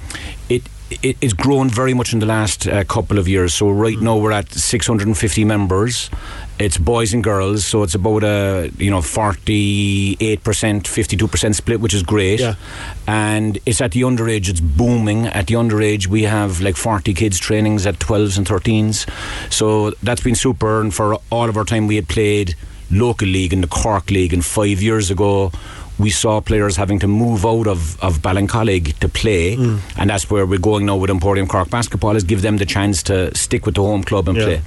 it 0.48 0.62
it, 1.02 1.16
it's 1.20 1.32
grown 1.32 1.68
very 1.68 1.94
much 1.94 2.12
in 2.12 2.18
the 2.18 2.26
last 2.26 2.66
uh, 2.66 2.84
couple 2.84 3.18
of 3.18 3.28
years. 3.28 3.54
So 3.54 3.70
right 3.70 3.98
now 3.98 4.16
we're 4.16 4.32
at 4.32 4.52
650 4.52 5.44
members, 5.44 6.10
it's 6.58 6.78
boys 6.78 7.12
and 7.12 7.24
girls, 7.24 7.64
so 7.64 7.82
it's 7.82 7.94
about 7.94 8.22
a 8.22 8.70
you 8.78 8.90
know 8.90 9.02
forty 9.02 10.16
eight 10.20 10.44
percent, 10.44 10.86
fifty 10.86 11.16
two 11.16 11.28
percent 11.28 11.56
split, 11.56 11.80
which 11.80 11.94
is 11.94 12.02
great. 12.02 12.40
Yeah. 12.40 12.54
And 13.06 13.58
it's 13.66 13.80
at 13.80 13.92
the 13.92 14.02
underage; 14.02 14.48
it's 14.48 14.60
booming. 14.60 15.26
At 15.26 15.48
the 15.48 15.54
underage, 15.54 16.06
we 16.06 16.22
have 16.24 16.60
like 16.60 16.76
forty 16.76 17.14
kids 17.14 17.38
trainings 17.38 17.86
at 17.86 17.98
twelves 17.98 18.38
and 18.38 18.46
thirteens, 18.46 19.08
so 19.52 19.90
that's 20.02 20.22
been 20.22 20.36
super. 20.36 20.80
And 20.80 20.94
for 20.94 21.18
all 21.30 21.48
of 21.48 21.56
our 21.56 21.64
time, 21.64 21.86
we 21.86 21.96
had 21.96 22.08
played 22.08 22.54
local 22.90 23.26
league 23.26 23.52
in 23.52 23.60
the 23.60 23.66
Cork 23.66 24.10
League, 24.10 24.32
and 24.32 24.44
five 24.44 24.80
years 24.80 25.10
ago. 25.10 25.50
We 25.98 26.10
saw 26.10 26.40
players 26.40 26.76
having 26.76 26.98
to 27.00 27.06
move 27.06 27.46
out 27.46 27.66
of, 27.68 28.02
of 28.02 28.18
Ballincollig 28.20 28.98
to 28.98 29.08
play, 29.08 29.56
Mm. 29.56 29.78
and 29.96 30.10
that's 30.10 30.28
where 30.30 30.44
we're 30.46 30.58
going 30.58 30.86
now 30.86 30.96
with 30.96 31.10
Emporium 31.10 31.46
Cork 31.46 31.70
Basketball 31.70 32.16
is 32.16 32.24
give 32.24 32.42
them 32.42 32.56
the 32.56 32.66
chance 32.66 33.02
to 33.04 33.34
stick 33.36 33.64
with 33.66 33.76
the 33.76 33.82
home 33.82 34.02
club 34.02 34.28
and 34.28 34.36
Yeah. 34.38 34.44
play. 34.44 34.60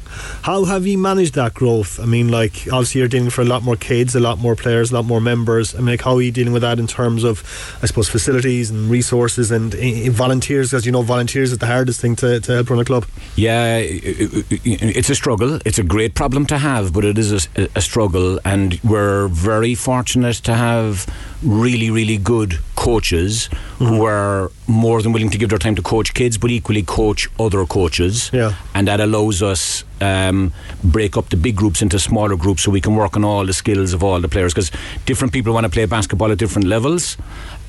How 0.44 0.64
have 0.66 0.88
you 0.88 0.98
managed 0.98 1.34
that 1.36 1.54
growth? 1.54 2.00
I 2.00 2.06
mean, 2.06 2.30
like, 2.30 2.68
obviously 2.72 3.00
you're 3.00 3.08
dealing 3.10 3.30
for 3.30 3.42
a 3.42 3.46
lot 3.46 3.64
more 3.64 3.76
kids, 3.76 4.16
a 4.16 4.20
lot 4.20 4.40
more 4.40 4.56
players, 4.56 4.92
a 4.92 4.96
lot 4.96 5.06
more 5.06 5.20
members. 5.20 5.76
I 5.76 5.80
mean, 5.80 5.88
like, 5.88 6.02
how 6.04 6.16
are 6.16 6.22
you 6.22 6.32
dealing 6.32 6.54
with 6.54 6.62
that 6.62 6.80
in 6.80 6.88
terms 6.88 7.24
of, 7.24 7.44
I 7.84 7.88
suppose, 7.88 8.08
facilities 8.10 8.70
and 8.70 8.90
resources 8.90 9.52
and 9.52 9.76
uh, 9.76 10.12
volunteers? 10.12 10.74
As 10.74 10.86
you 10.86 10.92
know, 10.92 11.02
volunteers 11.02 11.52
is 11.52 11.58
the 11.58 11.68
hardest 11.68 12.00
thing 12.02 12.16
to, 12.18 12.40
to 12.40 12.52
help 12.54 12.70
run 12.70 12.80
a 12.80 12.86
club. 12.86 13.06
Yeah, 13.36 13.78
it's 13.80 15.10
a 15.10 15.16
struggle. 15.16 15.60
It's 15.66 15.80
a 15.80 15.84
great 15.84 16.14
problem 16.16 16.46
to 16.48 16.58
have, 16.58 16.94
but 16.94 17.04
it 17.06 17.18
is 17.18 17.48
a, 17.58 17.68
a 17.76 17.82
struggle, 17.82 18.40
and 18.46 18.80
we're 18.84 19.28
very 19.28 19.76
fortunate 19.76 20.36
to 20.44 20.54
have 20.56 21.06
really, 21.44 21.92
really 21.92 22.18
good 22.18 22.60
coaches 22.76 23.50
who 23.78 24.06
are 24.06 24.52
more 24.68 25.02
than 25.02 25.14
willing 25.14 25.30
to 25.30 25.38
give 25.38 25.50
their 25.50 25.60
time 25.60 25.76
to 25.76 25.82
coach 25.82 26.14
kids, 26.14 26.38
but 26.38 26.50
equally 26.50 26.82
coach 26.84 27.30
other 27.40 27.66
coaches. 27.66 28.30
Yeah. 28.34 28.54
and 28.74 28.88
that 28.88 29.00
allows 29.00 29.42
us 29.44 29.84
um, 30.02 30.54
break 30.84 31.18
up 31.18 31.30
the 31.30 31.38
big 31.38 31.56
groups 31.56 31.82
into 31.82 32.00
smaller 32.00 32.36
groups 32.36 32.64
so 32.64 32.72
we 32.72 32.82
can 32.82 32.96
work 32.96 33.16
on 33.16 33.24
all 33.24 33.46
the 33.46 33.54
skills 33.54 33.94
of 33.94 34.04
all 34.04 34.20
the 34.20 34.28
players 34.30 34.54
because 34.54 34.72
different 35.06 35.34
people 35.34 35.54
want 35.54 35.66
to 35.66 35.70
play 35.70 35.86
basketball 35.86 36.32
at 36.32 36.38
different 36.38 36.68
levels. 36.68 37.18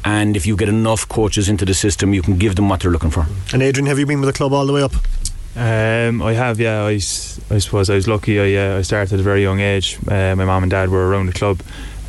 And 0.05 0.37
if 0.37 0.47
you 0.47 0.57
get 0.57 0.69
enough 0.69 1.09
coaches 1.09 1.49
into 1.49 1.65
the 1.65 1.75
system, 1.75 2.15
you 2.15 2.23
can 2.23 2.39
give 2.39 2.57
them 2.57 2.69
what 2.69 2.81
they're 2.81 2.91
looking 2.91 3.11
for. 3.11 3.27
And 3.53 3.63
Adrian, 3.63 3.87
have 3.87 3.99
you 3.99 4.07
been 4.07 4.21
with 4.21 4.29
the 4.29 4.37
club 4.37 4.53
all 4.53 4.65
the 4.67 4.73
way 4.73 4.83
up? 4.83 4.93
Um, 5.57 6.23
I 6.23 6.35
have, 6.35 6.61
yeah. 6.61 6.85
I 6.85 6.99
suppose 6.99 7.91
I 7.91 7.95
was 7.95 8.07
lucky. 8.07 8.39
I, 8.39 8.75
uh, 8.75 8.79
I 8.79 8.83
started 8.83 9.15
at 9.15 9.21
a 9.21 9.23
very 9.25 9.43
young 9.43 9.59
age. 9.59 9.99
Uh, 10.07 10.37
my 10.37 10.45
mum 10.45 10.63
and 10.63 10.71
dad 10.71 10.89
were 10.89 11.09
around 11.09 11.27
the 11.27 11.33
club, 11.33 11.61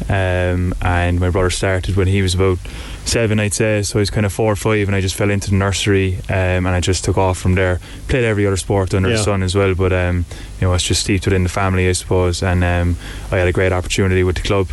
um, 0.07 0.73
and 0.81 1.19
my 1.19 1.29
brother 1.29 1.49
started 1.49 1.95
when 1.95 2.07
he 2.07 2.21
was 2.21 2.35
about 2.35 2.59
seven, 3.05 3.39
I'd 3.39 3.53
say. 3.53 3.81
So 3.81 3.93
he 3.97 4.01
was 4.01 4.09
kind 4.09 4.25
of 4.25 4.33
four 4.33 4.51
or 4.51 4.55
five, 4.55 4.87
and 4.87 4.95
I 4.95 5.01
just 5.01 5.15
fell 5.15 5.29
into 5.29 5.49
the 5.49 5.55
nursery, 5.55 6.17
um, 6.29 6.65
and 6.65 6.69
I 6.69 6.79
just 6.79 7.03
took 7.03 7.17
off 7.17 7.37
from 7.39 7.55
there. 7.55 7.79
Played 8.07 8.23
every 8.23 8.45
other 8.47 8.57
sport 8.57 8.93
under 8.93 9.09
Yeah. 9.09 9.17
the 9.17 9.23
sun 9.23 9.43
as 9.43 9.55
well, 9.55 9.75
but 9.75 9.91
um, 9.93 10.25
you 10.61 10.67
know, 10.67 10.73
it's 10.73 10.83
just 10.83 11.01
steeped 11.01 11.25
within 11.25 11.43
the 11.43 11.49
family, 11.49 11.89
I 11.89 11.93
suppose. 11.93 12.41
And 12.43 12.63
um, 12.63 12.95
I 13.31 13.37
had 13.37 13.47
a 13.47 13.51
great 13.53 13.71
opportunity 13.71 14.23
with 14.23 14.35
the 14.37 14.43
club. 14.43 14.69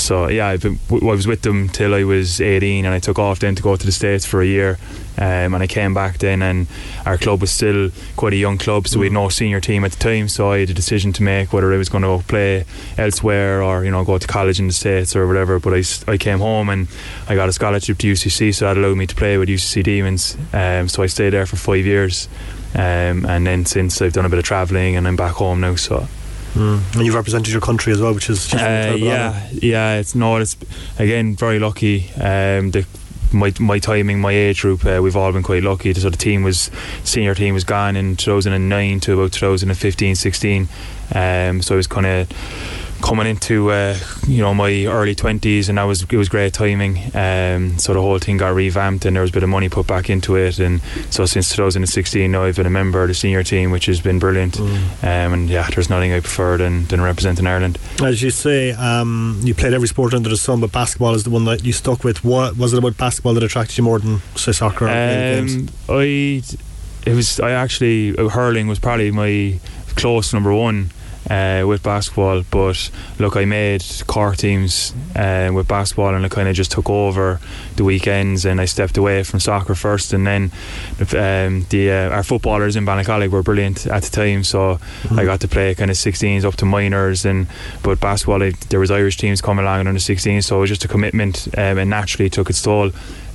So 0.00 0.28
yeah, 0.28 0.48
I've 0.48 0.62
been, 0.62 0.78
w- 0.88 1.08
I 1.08 1.14
was 1.14 1.26
with 1.26 1.42
them 1.42 1.68
till 1.68 1.94
I 1.94 2.04
was 2.04 2.40
18, 2.40 2.84
and 2.84 2.94
I 2.94 2.98
took 2.98 3.18
off 3.18 3.38
then 3.40 3.54
to 3.54 3.62
go 3.62 3.76
to 3.76 3.86
the 3.86 3.92
states 3.92 4.24
for 4.24 4.40
a 4.40 4.46
year, 4.46 4.78
um, 5.18 5.54
and 5.54 5.56
I 5.56 5.66
came 5.66 5.94
back 5.94 6.18
then, 6.18 6.42
and 6.42 6.66
our 7.04 7.18
club 7.18 7.40
was 7.40 7.50
still 7.50 7.90
quite 8.16 8.32
a 8.32 8.36
young 8.36 8.58
club, 8.58 8.88
so 8.88 8.98
we 8.98 9.06
had 9.06 9.12
no 9.12 9.28
senior 9.28 9.60
team 9.60 9.84
at 9.84 9.92
the 9.92 9.98
time. 9.98 10.28
So 10.28 10.50
I 10.50 10.60
had 10.60 10.70
a 10.70 10.74
decision 10.74 11.12
to 11.14 11.22
make 11.22 11.52
whether 11.52 11.72
I 11.72 11.76
was 11.76 11.88
going 11.88 12.02
to 12.04 12.26
play 12.26 12.64
elsewhere 12.96 13.62
or 13.62 13.84
you 13.84 13.90
know 13.90 14.04
go 14.04 14.18
to 14.18 14.26
college 14.26 14.58
in 14.58 14.66
the 14.66 14.72
states 14.72 15.14
or 15.14 15.26
whatever. 15.26 15.58
But 15.58 15.74
I, 15.74 15.82
I 16.12 16.16
came 16.16 16.38
home 16.38 16.68
and 16.68 16.88
I 17.28 17.34
got 17.34 17.48
a 17.48 17.52
scholarship 17.52 17.98
to 17.98 18.12
UCC, 18.12 18.54
so 18.54 18.66
that 18.66 18.76
allowed 18.76 18.96
me 18.96 19.06
to 19.06 19.14
play 19.14 19.36
with 19.38 19.48
UCC 19.48 19.82
Demons. 19.82 20.36
Um, 20.52 20.88
so 20.88 21.02
I 21.02 21.06
stayed 21.06 21.30
there 21.30 21.46
for 21.46 21.56
five 21.56 21.84
years, 21.84 22.28
um, 22.74 23.26
and 23.26 23.46
then 23.46 23.66
since 23.66 24.00
I've 24.00 24.12
done 24.12 24.24
a 24.24 24.30
bit 24.30 24.38
of 24.38 24.44
travelling 24.44 24.96
and 24.96 25.06
I'm 25.06 25.16
back 25.16 25.34
home 25.34 25.60
now. 25.60 25.76
So 25.76 26.08
Mm. 26.54 26.96
And 26.96 27.06
you've 27.06 27.14
represented 27.14 27.52
your 27.52 27.60
country 27.60 27.92
as 27.92 28.00
well, 28.00 28.12
which 28.12 28.28
is 28.28 28.52
uh, 28.52 28.96
yeah, 28.98 29.48
yeah. 29.52 29.98
It's 29.98 30.14
no, 30.14 30.36
it's 30.36 30.56
again 30.98 31.36
very 31.36 31.58
lucky. 31.58 32.10
Um, 32.14 32.72
the 32.72 32.86
my 33.32 33.52
my 33.60 33.78
timing, 33.78 34.20
my 34.20 34.32
age 34.32 34.62
group, 34.62 34.84
uh, 34.84 35.00
we've 35.02 35.16
all 35.16 35.32
been 35.32 35.42
quite 35.42 35.62
lucky. 35.62 35.94
So 35.94 36.10
the 36.10 36.16
team 36.16 36.42
was 36.42 36.70
senior 37.04 37.34
team 37.34 37.54
was 37.54 37.64
gone 37.64 37.96
in 37.96 38.16
2009 38.16 39.00
to 39.00 39.12
about 39.14 39.32
2015, 39.32 40.14
16. 40.14 40.68
Um, 41.14 41.62
so 41.62 41.74
I 41.74 41.76
was 41.76 41.86
kind 41.86 42.06
of 42.06 42.28
coming 43.00 43.26
into 43.26 43.70
uh, 43.70 43.96
you 44.26 44.38
know 44.38 44.54
my 44.54 44.86
early 44.86 45.14
20s 45.14 45.68
and 45.68 45.78
that 45.78 45.84
was 45.84 46.02
it 46.02 46.16
was 46.16 46.28
great 46.28 46.52
timing. 46.52 46.98
Um, 47.14 47.78
so 47.78 47.94
the 47.94 48.00
whole 48.00 48.18
thing 48.18 48.36
got 48.36 48.54
revamped 48.54 49.04
and 49.04 49.16
there 49.16 49.22
was 49.22 49.30
a 49.30 49.34
bit 49.34 49.42
of 49.42 49.48
money 49.48 49.68
put 49.68 49.86
back 49.86 50.10
into 50.10 50.36
it. 50.36 50.58
And 50.58 50.80
so 51.10 51.26
since 51.26 51.50
2016 51.50 52.30
now 52.30 52.44
I've 52.44 52.56
been 52.56 52.66
a 52.66 52.70
member 52.70 53.02
of 53.02 53.08
the 53.08 53.14
senior 53.14 53.42
team 53.42 53.70
which 53.70 53.86
has 53.86 54.00
been 54.00 54.18
brilliant. 54.18 54.58
Um, 54.60 54.70
and 55.02 55.48
yeah 55.48 55.68
there's 55.70 55.90
nothing 55.90 56.12
I 56.12 56.20
prefer 56.20 56.56
than, 56.56 56.84
than 56.86 57.00
representing 57.00 57.46
Ireland. 57.46 57.78
As 58.02 58.22
you 58.22 58.30
say, 58.30 58.72
um, 58.72 59.40
you 59.42 59.54
played 59.54 59.72
every 59.72 59.88
sport 59.88 60.14
under 60.14 60.28
the 60.28 60.36
sun, 60.36 60.60
but 60.60 60.72
basketball 60.72 61.14
is 61.14 61.24
the 61.24 61.30
one 61.30 61.44
that 61.44 61.64
you 61.64 61.72
stuck 61.72 62.04
with. 62.04 62.24
What 62.24 62.56
was 62.56 62.72
it 62.72 62.78
about 62.78 62.96
basketball 62.96 63.34
that 63.34 63.42
attracted 63.42 63.78
you 63.78 63.84
more 63.84 63.98
than 63.98 64.20
say 64.36 64.52
soccer 64.52 64.86
or 64.86 64.88
playing 64.88 65.46
games? 65.46 65.54
Um, 65.56 65.68
I 65.88 66.42
it 67.06 67.14
was 67.14 67.40
I 67.40 67.52
actually 67.52 68.16
uh, 68.16 68.28
hurling 68.28 68.68
was 68.68 68.78
probably 68.78 69.10
my 69.10 69.58
close 69.96 70.32
number 70.32 70.54
one 70.54 70.90
uh, 71.30 71.64
with 71.66 71.82
basketball. 71.82 72.42
But 72.50 72.90
look, 73.18 73.36
I 73.36 73.44
made 73.44 73.84
core 74.06 74.34
teams 74.34 74.92
uh, 75.14 75.50
with 75.54 75.68
basketball, 75.68 76.14
and 76.14 76.26
I 76.26 76.28
kind 76.28 76.48
of 76.48 76.54
just 76.54 76.72
took 76.72 76.90
over 76.90 77.40
the 77.76 77.84
weekends, 77.84 78.44
and 78.44 78.60
I 78.60 78.64
stepped 78.64 78.98
away 78.98 79.22
from 79.22 79.40
soccer 79.40 79.74
first, 79.74 80.12
and 80.12 80.26
then 80.26 80.50
um, 80.98 81.66
the 81.70 81.90
uh, 81.90 82.10
our 82.10 82.22
footballers 82.24 82.76
in 82.76 82.84
Ballincollig 82.84 83.30
were 83.30 83.42
brilliant 83.42 83.86
at 83.86 84.02
the 84.02 84.10
time, 84.10 84.44
so 84.44 84.78
I 85.12 85.24
got 85.24 85.40
to 85.40 85.48
play 85.48 85.74
kind 85.74 85.90
of 85.90 85.96
16s 85.96 86.44
up 86.44 86.56
to 86.56 86.66
minors, 86.66 87.24
and 87.24 87.46
but 87.82 88.00
basketball 88.00 88.42
I, 88.42 88.50
there 88.68 88.80
was 88.80 88.90
Irish 88.90 89.16
teams 89.16 89.40
coming 89.40 89.64
along 89.64 89.80
and 89.80 89.88
under 89.88 90.00
16s, 90.00 90.44
so 90.44 90.58
it 90.58 90.60
was 90.60 90.70
just 90.70 90.84
a 90.84 90.88
commitment, 90.88 91.48
um, 91.56 91.78
and 91.78 91.88
naturally 91.88 92.28
took 92.28 92.50
its 92.50 92.60
toll. 92.60 92.90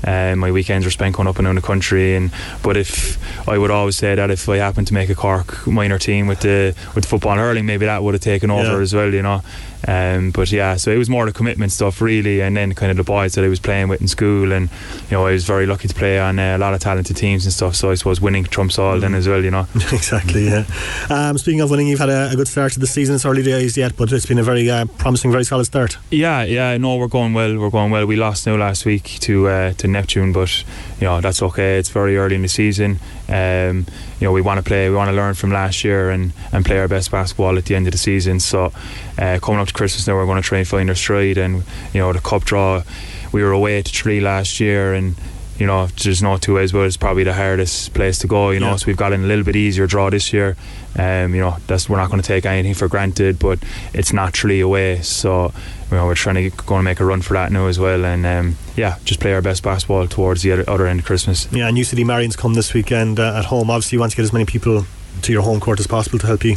Um, 0.06 0.40
my 0.40 0.52
weekends 0.52 0.86
were 0.86 0.92
spent 0.92 1.16
going 1.16 1.28
up 1.28 1.38
and 1.40 1.46
down 1.46 1.56
the 1.56 1.62
country, 1.62 2.16
and 2.16 2.32
but 2.62 2.78
if 2.78 3.18
I 3.50 3.58
would 3.58 3.72
always 3.72 3.98
say 3.98 4.14
that 4.16 4.30
if 4.30 4.48
I 4.48 4.58
happened 4.58 4.88
to 4.88 4.94
make 4.94 5.10
a 5.10 5.16
Cork 5.16 5.66
minor 5.68 5.98
team 5.98 6.28
with 6.28 6.42
the 6.42 6.76
with 6.94 7.06
football 7.06 7.32
and 7.32 7.40
hurling, 7.42 7.66
maybe 7.66 7.86
that 7.86 8.04
would 8.04 8.14
have 8.14 8.22
taken 8.22 8.52
over 8.52 8.64
Yeah. 8.78 8.80
as 8.82 8.94
well, 8.94 9.12
you 9.14 9.22
know. 9.24 9.42
Um, 9.88 10.32
but 10.32 10.52
yeah, 10.52 10.76
so 10.76 10.92
it 10.92 10.98
was 10.98 11.10
more 11.10 11.26
the 11.26 11.32
commitment 11.32 11.72
stuff 11.72 12.02
really, 12.02 12.42
and 12.42 12.58
then 12.58 12.74
kind 12.74 12.92
of 12.92 12.98
the 12.98 13.04
boys 13.04 13.36
that 13.36 13.44
I 13.44 13.48
was 13.48 13.60
playing 13.60 13.88
with 13.88 14.02
in 14.02 14.08
school, 14.08 14.52
and 14.52 14.70
you 15.10 15.18
know 15.18 15.26
I 15.26 15.32
was 15.32 15.46
very 15.46 15.66
lucky 15.66 15.88
to 15.88 15.94
play 15.94 16.20
on 16.20 16.40
uh, 16.40 16.58
a 16.58 16.60
lot 16.60 16.74
of 16.74 16.80
talented 16.80 17.18
teams 17.18 17.46
and 17.46 17.54
stuff. 17.54 17.76
So 17.76 17.92
I 17.92 17.96
suppose 17.96 18.20
winning 18.20 18.46
trumps 18.46 18.80
all 18.80 19.00
then 19.00 19.14
as 19.14 19.28
well, 19.28 19.44
you 19.44 19.52
know. 19.52 19.68
exactly, 19.76 20.46
yeah. 20.46 20.66
Um, 21.10 21.38
speaking 21.38 21.62
of 21.62 21.70
winning, 21.70 21.88
you've 21.88 22.00
had 22.00 22.10
a, 22.10 22.32
a 22.32 22.36
good 22.36 22.48
start 22.48 22.74
to 22.74 22.80
the 22.80 22.88
season. 22.88 23.16
It's 23.16 23.26
early 23.26 23.44
days 23.44 23.78
yet, 23.78 23.96
but 23.96 24.12
it's 24.12 24.26
been 24.26 24.40
a 24.40 24.44
very 24.44 24.70
uh, 24.70 24.86
promising, 24.98 25.32
very 25.32 25.46
solid 25.46 25.66
start. 25.66 25.98
Yeah, 26.10 26.44
yeah, 26.44 26.78
no, 26.78 26.96
we're 26.98 27.08
going 27.08 27.34
well. 27.34 27.58
We're 27.58 27.70
going 27.70 27.92
well. 27.92 28.06
We 28.06 28.16
lost 28.16 28.48
now 28.48 28.56
last 28.56 28.86
week 28.86 29.04
to 29.22 29.48
uh, 29.48 29.74
to 29.74 29.88
Neptune, 29.88 30.34
but 30.34 30.64
you 31.00 31.06
know 31.06 31.22
that's 31.22 31.42
okay. 31.42 31.78
It's 31.78 31.90
very 31.90 32.18
early 32.18 32.36
in 32.36 32.42
the 32.42 32.48
season. 32.48 33.00
Um, 33.28 33.86
you 34.20 34.26
know 34.26 34.32
we 34.32 34.42
want 34.42 34.58
to 34.60 34.64
play. 34.64 34.90
We 34.90 34.96
want 34.96 35.10
to 35.10 35.16
learn 35.16 35.34
from 35.34 35.52
last 35.52 35.84
year 35.84 36.10
and, 36.10 36.32
and 36.52 36.66
play 36.66 36.80
our 36.80 36.88
best 36.88 37.12
basketball 37.12 37.58
at 37.58 37.66
the 37.66 37.76
end 37.76 37.88
of 37.88 37.92
the 37.92 37.98
season. 37.98 38.40
So 38.40 38.72
uh, 39.18 39.40
coming 39.42 39.60
up 39.60 39.68
to 39.68 39.74
Christmas 39.74 40.08
now, 40.08 40.16
we're 40.16 40.26
going 40.26 40.42
to 40.42 40.48
try 40.48 40.60
and 40.60 40.68
find 40.68 40.90
our 40.90 40.96
stride. 40.96 41.38
And 41.38 41.64
you 41.94 42.02
know 42.02 42.14
the 42.14 42.20
cup 42.20 42.44
draw, 42.44 42.84
we 43.32 43.44
were 43.44 43.52
away 43.52 43.82
to 43.82 43.92
Tralee 43.92 44.22
last 44.22 44.60
year, 44.60 44.94
and 44.94 45.16
you 45.58 45.66
know 45.66 45.88
there's 46.04 46.22
no 46.22 46.38
two 46.38 46.56
ways. 46.56 46.72
But 46.72 46.82
it's 46.82 46.98
probably 46.98 47.24
the 47.24 47.34
hardest 47.34 47.94
place 47.94 48.20
to 48.20 48.28
go. 48.28 48.52
You 48.52 48.60
know, 48.60 48.72
Yeah. 48.72 48.76
so 48.78 48.88
we've 48.88 48.98
got 48.98 49.14
a 49.14 49.18
little 49.18 49.44
bit 49.44 49.56
easier 49.56 49.88
draw 49.88 50.10
this 50.10 50.34
year. 50.34 50.56
Um, 50.98 51.36
you 51.36 51.42
know, 51.42 51.58
that's 51.68 51.90
we're 51.90 51.98
not 51.98 52.10
going 52.10 52.22
to 52.22 52.28
take 52.28 52.46
anything 52.46 52.74
for 52.74 52.88
granted, 52.88 53.38
but 53.40 53.60
it's 53.94 54.14
naturally 54.14 54.62
away. 54.62 55.02
So 55.02 55.54
you 55.92 55.98
know, 55.98 56.06
we're 56.06 56.16
trying 56.16 56.36
to 56.36 56.50
going 56.66 56.80
to 56.80 56.84
make 56.84 57.00
a 57.00 57.06
run 57.06 57.22
for 57.22 57.34
that 57.34 57.52
now 57.52 57.68
as 57.68 57.78
well, 57.80 58.06
and 58.06 58.26
um, 58.26 58.56
yeah, 58.76 58.98
just 59.06 59.20
play 59.20 59.34
our 59.34 59.42
best 59.42 59.62
basketball 59.64 60.08
towards 60.08 60.42
the 60.42 60.52
other, 60.54 60.70
other 60.70 60.88
end 60.88 61.00
of 61.02 61.06
Christmas. 61.06 61.48
Yeah, 61.52 61.68
and 61.68 61.78
UCD 61.78 62.06
Marian's 62.06 62.36
come 62.36 62.54
this 62.54 62.74
weekend 62.74 63.20
uh, 63.20 63.38
at 63.38 63.46
home. 63.46 63.70
Obviously, 63.70 63.98
you 63.98 64.00
want 64.00 64.12
to 64.12 64.16
get 64.18 64.24
as 64.24 64.34
many 64.34 64.46
people 64.46 64.86
to 65.22 65.32
your 65.32 65.42
home 65.44 65.60
court 65.60 65.80
as 65.80 65.88
possible 65.88 66.20
to 66.20 66.28
help 66.28 66.44
you. 66.44 66.56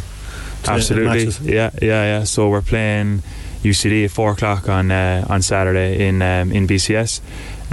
to 0.63 0.71
Absolutely, 0.71 1.53
yeah, 1.53 1.69
yeah, 1.81 2.03
yeah. 2.03 2.23
So 2.23 2.49
we're 2.49 2.61
playing 2.61 3.23
UCD 3.63 4.05
at 4.05 4.11
four 4.11 4.31
o'clock 4.31 4.67
on 4.69 4.89
uh, 4.91 5.25
on 5.29 5.41
Saturday 5.41 6.07
in 6.07 6.21
um, 6.21 6.51
in 6.51 6.65
BCS. 6.67 7.21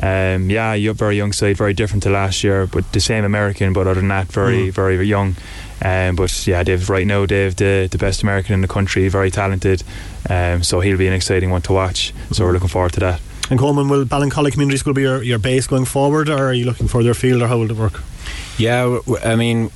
Um, 0.03 0.51
yeah, 0.51 0.75
you're 0.75 0.95
very 0.95 1.17
young 1.17 1.33
side, 1.33 1.57
very 1.57 1.73
different 1.75 2.03
to 2.03 2.11
last 2.11 2.45
year, 2.45 2.67
but 2.67 2.93
the 2.93 3.01
same 3.01 3.25
American. 3.25 3.73
But 3.73 3.87
other 3.87 4.01
than 4.01 4.09
that, 4.09 4.27
very 4.33 4.69
Mm. 4.69 4.73
very 4.73 5.07
young. 5.07 5.37
Um, 5.83 6.17
but 6.17 6.47
yeah, 6.47 6.63
Dave, 6.63 6.89
right 6.91 7.07
now, 7.07 7.27
Dave, 7.27 7.57
the 7.57 7.89
the 7.91 7.99
best 7.99 8.23
American 8.23 8.55
in 8.55 8.61
the 8.61 8.69
country, 8.69 9.09
very 9.09 9.31
talented. 9.31 9.83
Um, 10.29 10.63
so 10.63 10.81
he'll 10.81 10.99
be 10.99 11.07
an 11.07 11.13
exciting 11.15 11.51
one 11.51 11.63
to 11.63 11.73
watch. 11.73 12.13
So 12.33 12.45
we're 12.45 12.53
looking 12.53 12.69
forward 12.69 12.93
to 12.95 13.01
that. 13.01 13.21
And 13.51 13.59
Coleman, 13.61 13.89
will 13.89 14.05
Ballincollig 14.05 14.53
Community 14.53 14.77
School 14.79 14.93
be 14.95 15.03
your, 15.03 15.23
your 15.23 15.39
base 15.39 15.67
going 15.69 15.85
forward, 15.85 16.29
or 16.29 16.49
are 16.49 16.53
you 16.55 16.65
looking 16.65 16.89
further 16.89 17.11
afield, 17.13 17.43
or 17.43 17.47
how 17.47 17.59
will 17.59 17.71
it 17.71 17.77
work? 17.77 18.03
Yeah, 18.59 18.99
I 19.25 19.37
mean, 19.37 19.71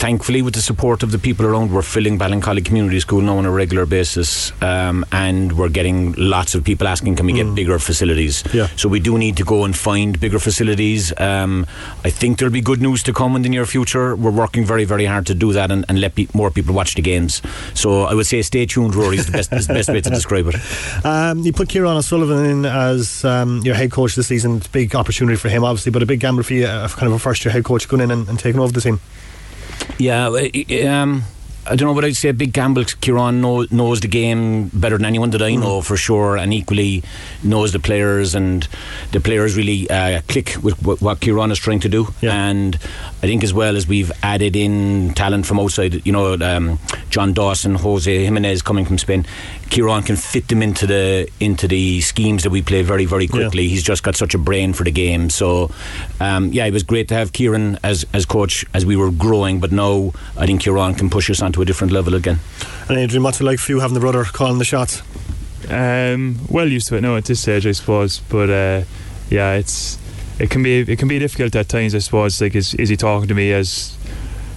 thankfully, 0.00 0.40
with 0.40 0.54
the 0.54 0.62
support 0.62 1.02
of 1.02 1.10
the 1.10 1.18
people 1.18 1.44
around, 1.44 1.70
we're 1.72 1.82
filling 1.82 2.18
Ballincollig 2.18 2.64
Community 2.64 2.98
School 3.00 3.20
now 3.20 3.36
on 3.36 3.44
a 3.44 3.50
regular 3.50 3.84
basis, 3.84 4.50
um, 4.62 5.04
and 5.12 5.58
we're 5.58 5.68
getting 5.68 6.14
lots 6.14 6.54
of 6.54 6.64
people 6.64 6.88
asking, 6.88 7.16
"Can 7.16 7.26
we 7.26 7.34
get 7.34 7.54
bigger 7.54 7.78
facilities?" 7.78 8.42
Yeah. 8.54 8.68
So 8.76 8.88
we 8.88 8.98
do 8.98 9.18
need 9.18 9.36
to 9.36 9.44
go 9.44 9.64
and 9.64 9.76
find 9.76 10.18
bigger 10.18 10.38
facilities. 10.38 11.12
Um, 11.18 11.66
I 12.02 12.10
think 12.10 12.38
there'll 12.38 12.52
be 12.52 12.62
good 12.62 12.80
news 12.80 13.02
to 13.04 13.12
come 13.12 13.36
in 13.36 13.42
the 13.42 13.50
near 13.50 13.66
future. 13.66 14.16
We're 14.16 14.30
working 14.30 14.64
very, 14.64 14.84
very 14.84 15.04
hard 15.04 15.26
to 15.26 15.34
do 15.34 15.52
that 15.52 15.70
and, 15.70 15.84
and 15.88 16.00
let 16.00 16.14
pe- 16.14 16.28
more 16.32 16.50
people 16.50 16.74
watch 16.74 16.94
the 16.94 17.02
games. 17.02 17.42
So 17.74 18.04
I 18.04 18.14
would 18.14 18.26
say, 18.26 18.40
stay 18.42 18.64
tuned. 18.64 18.94
Rory 18.94 19.18
is 19.18 19.26
the 19.26 19.32
best, 19.32 19.52
is 19.52 19.66
the 19.66 19.74
best 19.74 19.90
way 19.90 20.00
to 20.00 20.10
describe 20.10 20.46
it. 20.48 20.56
Um, 21.04 21.38
you 21.40 21.52
put 21.52 21.68
Kieran 21.68 21.96
O'Sullivan 21.96 22.44
in 22.44 22.64
as 22.64 23.24
um, 23.24 23.60
your 23.62 23.74
head 23.74 23.90
coach 23.90 24.14
this 24.14 24.28
season. 24.28 24.56
It's 24.56 24.66
a 24.66 24.70
big 24.70 24.94
opportunity 24.94 25.36
for 25.36 25.48
him, 25.48 25.64
obviously, 25.64 25.90
but 25.92 26.02
a 26.02 26.06
big 26.06 26.20
gamble 26.20 26.42
for 26.42 26.54
you, 26.54 26.66
uh, 26.66 26.88
kind 26.88 27.06
of 27.08 27.12
a 27.12 27.18
first 27.18 27.44
year 27.44 27.52
head 27.52 27.64
coach 27.64 27.88
going 27.88 28.02
in 28.02 28.10
and, 28.10 28.28
and 28.28 28.38
taking 28.38 28.60
over 28.60 28.72
the 28.72 28.80
team. 28.80 29.00
Yeah, 29.98 30.28
uh, 30.28 30.88
um, 30.88 31.22
I 31.66 31.76
don't 31.76 31.88
know 31.88 31.92
what 31.92 32.04
I'd 32.04 32.16
say. 32.16 32.32
Big 32.32 32.52
gamble. 32.52 32.84
Kieran 32.84 33.40
know, 33.40 33.66
knows 33.70 34.00
the 34.00 34.08
game 34.08 34.68
better 34.68 34.96
than 34.96 35.04
anyone 35.04 35.30
that 35.30 35.42
I 35.42 35.54
know 35.54 35.82
for 35.82 35.96
sure, 35.96 36.36
and 36.36 36.52
equally 36.54 37.02
knows 37.42 37.72
the 37.72 37.78
players, 37.78 38.34
and 38.34 38.66
the 39.12 39.20
players 39.20 39.56
really 39.56 39.88
uh, 39.90 40.22
click 40.26 40.56
with 40.62 40.82
what, 40.82 41.00
what 41.02 41.20
Kieran 41.20 41.50
is 41.50 41.58
trying 41.58 41.80
to 41.80 41.88
do. 41.88 42.08
And 42.22 42.78
I 43.22 43.26
think 43.26 43.44
as 43.44 43.52
well 43.52 43.76
as 43.76 43.86
we've 43.86 44.10
added 44.22 44.56
in 44.56 45.12
talent 45.12 45.44
from 45.44 45.60
outside, 45.60 46.06
you 46.06 46.12
know, 46.12 46.34
um, 46.40 46.78
John 47.10 47.34
Dawson, 47.34 47.74
Jose 47.74 48.24
Jimenez 48.24 48.62
coming 48.62 48.86
from 48.86 48.96
Spain. 48.96 49.26
Kieran 49.68 50.02
can 50.02 50.16
fit 50.16 50.48
them 50.48 50.62
into 50.62 50.86
the 50.86 51.30
into 51.38 51.68
the 51.68 52.00
schemes 52.00 52.44
that 52.44 52.50
we 52.50 52.62
play 52.62 52.80
very 52.82 53.04
very 53.04 53.28
quickly. 53.28 53.68
He's 53.68 53.82
just 53.82 54.02
got 54.02 54.16
such 54.16 54.34
a 54.34 54.38
brain 54.38 54.72
for 54.72 54.84
the 54.84 54.90
game. 54.90 55.28
So 55.28 55.70
um, 56.18 56.50
yeah, 56.52 56.64
it 56.64 56.72
was 56.72 56.82
great 56.82 57.08
to 57.08 57.14
have 57.14 57.32
Kieran 57.34 57.78
as 57.82 58.06
as 58.14 58.24
coach 58.24 58.64
as 58.72 58.86
we 58.86 58.96
were 58.96 59.10
growing. 59.10 59.60
But 59.60 59.70
now 59.70 60.12
I 60.38 60.46
think 60.46 60.62
Kieran 60.62 60.94
can 60.94 61.10
push 61.10 61.28
us 61.28 61.42
onto 61.42 61.60
a 61.60 61.66
different 61.66 61.92
level 61.92 62.14
again. 62.14 62.38
And 62.88 62.96
Adrian, 62.96 63.22
what's 63.22 63.40
it 63.40 63.44
like 63.44 63.58
for 63.58 63.72
you 63.72 63.80
having 63.80 63.94
the 63.94 64.00
brother 64.00 64.24
calling 64.24 64.58
the 64.58 64.64
shots? 64.64 65.02
Um, 65.68 66.40
well 66.48 66.66
used 66.66 66.88
to 66.88 66.96
it 66.96 67.02
now 67.02 67.16
at 67.16 67.26
this 67.26 67.40
stage, 67.40 67.66
I 67.66 67.72
suppose. 67.72 68.20
But 68.20 68.48
uh, 68.48 68.84
yeah, 69.28 69.54
it's 69.54 69.98
it 70.40 70.50
can 70.50 70.62
be 70.62 70.80
it 70.80 70.98
can 70.98 71.08
be 71.08 71.18
difficult 71.18 71.54
at 71.54 71.68
times. 71.68 71.94
I 71.94 71.98
suppose. 71.98 72.40
Like, 72.40 72.54
is 72.54 72.74
is 72.74 72.88
he 72.88 72.96
talking 72.96 73.28
to 73.28 73.34
me 73.34 73.52
as 73.52 73.96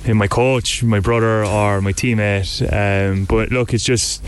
him, 0.03 0.17
my 0.17 0.27
coach, 0.27 0.83
my 0.83 0.99
brother, 0.99 1.45
or 1.45 1.81
my 1.81 1.93
teammate? 1.93 2.61
Um, 2.71 3.25
but 3.25 3.51
look, 3.51 3.73
it's 3.73 3.83
just 3.83 4.23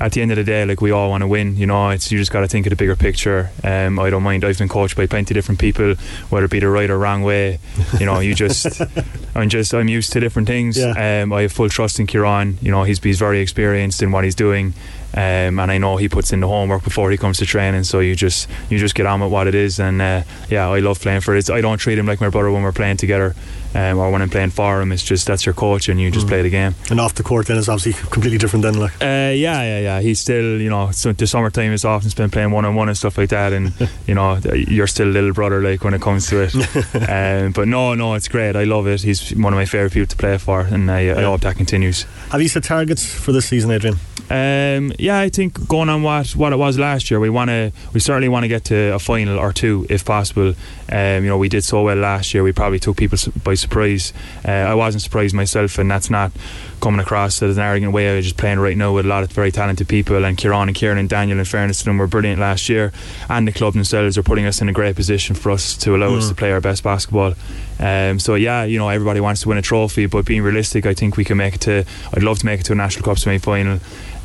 at 0.00 0.12
the 0.12 0.22
end 0.22 0.30
of 0.30 0.36
the 0.36 0.44
day, 0.44 0.64
like 0.64 0.80
we 0.80 0.90
all 0.90 1.10
want 1.10 1.22
to 1.22 1.26
win. 1.26 1.56
You 1.56 1.66
know, 1.66 1.90
it's 1.90 2.12
you 2.12 2.18
just 2.18 2.30
got 2.30 2.40
to 2.40 2.48
think 2.48 2.66
of 2.66 2.70
the 2.70 2.76
bigger 2.76 2.94
picture. 2.94 3.50
Um, 3.64 3.98
I 3.98 4.10
don't 4.10 4.22
mind. 4.22 4.44
I've 4.44 4.58
been 4.58 4.68
coached 4.68 4.96
by 4.96 5.06
plenty 5.06 5.32
of 5.32 5.36
different 5.36 5.60
people, 5.60 5.94
whether 6.28 6.44
it 6.44 6.50
be 6.50 6.60
the 6.60 6.68
right 6.68 6.88
or 6.88 6.98
wrong 6.98 7.22
way. 7.22 7.58
You 7.98 8.06
know, 8.06 8.20
you 8.20 8.34
just 8.34 8.80
I'm 9.34 9.48
just 9.48 9.74
I'm 9.74 9.88
used 9.88 10.12
to 10.12 10.20
different 10.20 10.46
things. 10.46 10.78
Um, 10.78 11.32
I 11.32 11.42
have 11.42 11.52
full 11.52 11.68
trust 11.68 11.98
in 11.98 12.06
Kieran. 12.06 12.58
You 12.60 12.70
know, 12.70 12.84
he's 12.84 13.02
he's 13.02 13.18
very 13.18 13.40
experienced 13.40 14.02
in 14.02 14.12
what 14.12 14.24
he's 14.24 14.34
doing. 14.36 14.74
Um, 15.14 15.58
and 15.58 15.70
I 15.70 15.78
know 15.78 15.96
he 15.96 16.08
puts 16.08 16.32
in 16.32 16.40
the 16.40 16.48
homework 16.48 16.84
before 16.84 17.10
he 17.10 17.16
comes 17.16 17.38
to 17.38 17.46
training. 17.46 17.84
So 17.84 18.00
you 18.00 18.14
just 18.14 18.48
you 18.68 18.78
just 18.78 18.94
get 18.94 19.06
on 19.06 19.20
with 19.20 19.32
what 19.32 19.46
it 19.46 19.54
is, 19.54 19.80
and 19.80 20.00
uh, 20.02 20.22
yeah, 20.50 20.68
I 20.68 20.80
love 20.80 21.00
playing 21.00 21.22
for 21.22 21.34
it. 21.34 21.50
I 21.50 21.60
don't 21.60 21.78
treat 21.78 21.98
him 21.98 22.06
like 22.06 22.20
my 22.20 22.28
brother 22.28 22.50
when 22.50 22.62
we're 22.62 22.72
playing 22.72 22.98
together, 22.98 23.34
um, 23.74 23.98
or 23.98 24.10
when 24.10 24.22
I'm 24.22 24.30
playing 24.30 24.50
for 24.50 24.80
him. 24.80 24.92
It's 24.92 25.02
just 25.02 25.26
that's 25.26 25.44
your 25.46 25.54
coach, 25.54 25.88
and 25.88 26.00
you 26.00 26.10
just 26.10 26.26
play 26.26 26.42
the 26.42 26.50
game. 26.50 26.74
And 26.90 27.00
off 27.00 27.14
the 27.14 27.22
court, 27.22 27.46
then 27.46 27.58
it's 27.58 27.68
obviously 27.68 27.92
completely 28.10 28.38
different. 28.38 28.62
Then, 28.62 28.74
like, 28.74 28.92
Uh, 29.00 29.32
yeah, 29.34 29.62
yeah, 29.62 29.80
yeah. 29.80 30.00
He's 30.00 30.20
still, 30.20 30.60
you 30.60 30.70
know, 30.70 30.90
so 30.92 31.12
the 31.12 31.26
summertime 31.26 31.72
is 31.72 31.84
often 31.84 32.10
spent 32.10 32.32
playing 32.32 32.50
one 32.50 32.64
on 32.64 32.74
one 32.74 32.88
and 32.88 32.96
stuff 32.96 33.18
like 33.18 33.30
that, 33.30 33.52
and 33.52 33.72
you 34.06 34.14
know, 34.14 34.38
you're 34.54 34.86
still 34.86 35.08
little 35.08 35.32
brother 35.32 35.60
like 35.62 35.84
when 35.84 35.94
it 35.94 36.00
comes 36.00 36.26
to 36.28 36.42
it. 36.42 36.54
um, 37.08 37.52
but 37.52 37.68
no, 37.68 37.94
no, 37.94 38.14
it's 38.14 38.28
great. 38.28 38.56
I 38.56 38.64
love 38.64 38.86
it. 38.86 39.02
He's 39.02 39.30
one 39.36 39.52
of 39.52 39.56
my 39.58 39.66
favorite 39.66 39.92
people 39.92 40.06
to 40.08 40.16
play 40.16 40.38
for, 40.38 40.60
and 40.60 40.90
I, 40.90 41.10
I 41.18 41.22
hope 41.22 41.42
that 41.42 41.56
continues. 41.56 42.04
have 42.30 42.42
you 42.42 42.48
set 42.48 42.64
targets 42.64 43.04
for 43.04 43.32
this 43.32 43.46
season, 43.46 43.70
Adrian? 43.70 43.96
Um, 44.30 44.92
yeah, 44.98 45.18
I 45.20 45.30
think 45.30 45.66
going 45.68 45.88
on 45.88 46.02
what, 46.02 46.36
what 46.36 46.52
it 46.52 46.56
was 46.56 46.78
last 46.78 47.10
year, 47.10 47.18
we 47.18 47.30
want 47.30 47.48
to 47.48 47.72
we 47.94 48.00
certainly 48.00 48.28
want 48.28 48.44
to 48.44 48.48
get 48.48 48.64
to 48.66 48.92
a 48.94 48.98
final 48.98 49.38
or 49.38 49.54
two 49.54 49.86
if 49.88 50.04
possible. 50.04 50.52
Um, 50.92 51.24
you 51.24 51.30
know, 51.30 51.38
we 51.38 51.48
did 51.48 51.64
so 51.64 51.82
well 51.82 51.96
last 51.96 52.34
year. 52.34 52.42
We 52.42 52.52
probably 52.52 52.78
took 52.78 52.98
people 52.98 53.18
by 53.42 53.54
surprise. 53.58 54.12
Uh, 54.46 54.50
I 54.50 54.74
wasn't 54.74 55.02
surprised 55.02 55.34
myself, 55.34 55.78
and 55.78 55.90
that's 55.90 56.10
not 56.10 56.32
coming 56.80 57.00
across 57.00 57.42
as 57.42 57.56
an 57.56 57.62
arrogant 57.62 57.92
way. 57.92 58.10
I 58.12 58.16
was 58.16 58.24
just 58.26 58.36
playing 58.36 58.58
right 58.60 58.76
now 58.76 58.92
with 58.94 59.04
a 59.04 59.08
lot 59.08 59.24
of 59.24 59.32
very 59.32 59.50
talented 59.52 59.88
people, 59.88 60.24
and 60.24 60.36
Kieran 60.38 60.68
and 60.68 60.74
Kieran 60.76 60.98
and 60.98 61.08
Daniel, 61.08 61.38
in 61.38 61.44
fairness 61.44 61.78
to 61.80 61.84
them, 61.86 61.98
were 61.98 62.06
brilliant 62.06 62.40
last 62.40 62.68
year, 62.68 62.92
and 63.28 63.46
the 63.48 63.52
club 63.52 63.74
themselves 63.74 64.16
are 64.16 64.22
putting 64.22 64.46
us 64.46 64.60
in 64.60 64.68
a 64.68 64.72
great 64.72 64.96
position 64.96 65.34
for 65.34 65.50
us 65.50 65.76
to 65.78 65.94
allow 65.96 66.14
us 66.14 66.26
Mm. 66.26 66.28
to 66.30 66.34
play 66.34 66.52
our 66.52 66.60
best 66.60 66.82
basketball. 66.84 67.34
Um, 67.80 68.18
so 68.18 68.34
yeah, 68.34 68.64
you 68.64 68.78
know, 68.78 68.88
everybody 68.88 69.20
wants 69.20 69.42
to 69.42 69.48
win 69.48 69.58
a 69.58 69.62
trophy, 69.62 70.06
but 70.06 70.24
being 70.24 70.42
realistic, 70.42 70.86
I 70.86 70.94
think 70.94 71.16
we 71.16 71.24
can 71.24 71.36
make 71.36 71.54
it 71.54 71.60
to. 71.62 71.84
I'd 72.14 72.22
love 72.22 72.38
to 72.40 72.46
make 72.46 72.60
it 72.60 72.64
to 72.64 72.72
a 72.72 72.76
national 72.76 73.04
cup 73.04 73.18
semi 73.18 73.38
final. 73.38 73.78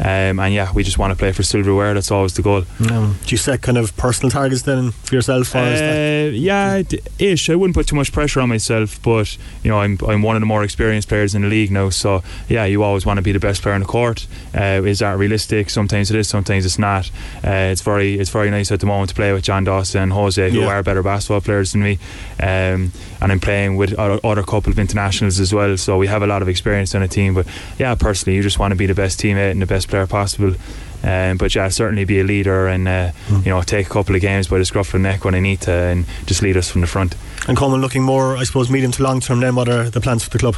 Um, 0.04 0.38
and 0.40 0.54
yeah, 0.54 0.70
we 0.74 0.84
just 0.84 0.98
want 0.98 1.12
to 1.14 1.18
play 1.18 1.32
for 1.32 1.44
silverware. 1.44 1.94
That's 1.94 2.12
always 2.12 2.34
the 2.34 2.42
goal. 2.42 2.64
Um, 2.92 3.18
do 3.26 3.32
you 3.32 3.38
set 3.38 3.62
kind 3.62 3.78
of 3.78 3.96
personal 3.96 4.30
targets 4.30 4.64
then 4.64 4.92
for 4.92 5.16
yourself? 5.16 5.56
Or 5.56 5.60
is 5.64 5.80
that- 5.80 6.28
Uh, 6.28 6.32
yeah, 6.36 6.82
ish. 7.20 7.50
I 7.50 7.56
wouldn't 7.56 7.74
put 7.76 7.88
too 7.88 7.96
much 7.96 8.12
pressure 8.12 8.42
on 8.42 8.50
myself, 8.50 9.02
but 9.02 9.38
you 9.64 9.72
know, 9.72 9.80
I'm 9.80 9.98
I'm 10.08 10.22
one 10.22 10.36
of 10.36 10.42
the 10.42 10.46
more 10.46 10.64
experienced 10.64 11.08
players 11.08 11.34
in 11.36 11.42
the 11.44 11.48
league 11.48 11.72
now. 11.72 11.90
So 11.90 12.22
yeah, 12.50 12.66
you 12.66 12.84
always 12.84 13.06
want 13.06 13.18
to 13.18 13.22
be 13.22 13.32
the 13.32 13.40
best 13.40 13.62
player 13.62 13.76
on 13.76 13.80
the 13.82 13.88
court. 13.88 14.28
Uh, 14.54 14.82
is 14.86 15.00
that 15.00 15.18
realistic? 15.18 15.70
Sometimes 15.70 16.12
it 16.12 16.18
is, 16.18 16.28
sometimes 16.28 16.66
it's 16.66 16.78
not. 16.80 17.10
Uh, 17.44 17.72
it's 17.72 17.82
very 17.82 18.20
it's 18.20 18.30
very 18.30 18.50
nice 18.52 18.72
at 18.74 18.82
the 18.82 18.86
moment 18.86 19.10
to 19.10 19.16
play 19.16 19.32
with 19.32 19.44
John 19.44 19.64
Dawson 19.64 20.02
and 20.04 20.12
Jose, 20.14 20.50
who 20.52 20.60
Yeah. 20.62 20.68
are 20.68 20.84
better 20.84 21.02
basketball 21.02 21.40
players 21.42 21.72
than 21.72 21.82
me. 21.82 21.98
Um, 22.44 22.92
and 23.22 23.32
I'm 23.32 23.40
playing 23.40 23.78
with 23.78 23.94
other, 23.94 24.20
other 24.22 24.44
couple 24.44 24.70
of 24.74 24.78
internationals 24.78 25.40
as 25.40 25.54
well, 25.54 25.78
so 25.78 25.98
we 25.98 26.08
have 26.08 26.24
a 26.24 26.28
lot 26.28 26.42
of 26.42 26.50
experience 26.50 26.94
on 26.94 27.02
a 27.02 27.08
team. 27.08 27.34
But 27.34 27.48
yeah, 27.80 27.96
personally, 27.96 28.36
you 28.36 28.44
just 28.44 28.60
want 28.60 28.74
to 28.74 28.76
be 28.76 28.86
the 28.86 28.94
best 28.94 29.18
teammate 29.20 29.52
and 29.52 29.62
the 29.62 29.66
best 29.66 29.88
player 29.88 30.06
possible. 30.08 30.56
Um, 31.04 31.38
but 31.38 31.56
yeah, 31.56 31.70
certainly 31.70 32.04
be 32.06 32.20
a 32.20 32.24
leader 32.24 32.68
and 32.68 32.88
uh, 32.88 33.12
you 33.30 33.50
know 33.52 33.62
take 33.62 33.88
a 33.88 33.90
couple 33.90 34.16
of 34.16 34.22
games 34.22 34.48
by 34.48 34.58
the 34.58 34.66
scruff 34.66 34.88
of 34.88 34.94
the 34.94 35.00
neck 35.00 35.24
when 35.24 35.36
I 35.36 35.40
need 35.40 35.62
to, 35.62 35.72
and 35.72 36.06
just 36.26 36.42
lead 36.42 36.58
us 36.58 36.70
from 36.70 36.82
the 36.82 36.88
front. 36.88 37.16
and 37.48 37.58
Coleman 37.58 37.80
looking 37.82 38.04
more, 38.04 38.36
I 38.36 38.44
suppose, 38.44 38.70
medium 38.70 38.92
to 38.94 39.04
long 39.04 39.22
term. 39.22 39.40
Then, 39.40 39.56
what 39.56 39.70
are 39.70 39.90
the 39.90 40.02
plans 40.02 40.24
for 40.24 40.30
the 40.30 40.40
club? 40.40 40.56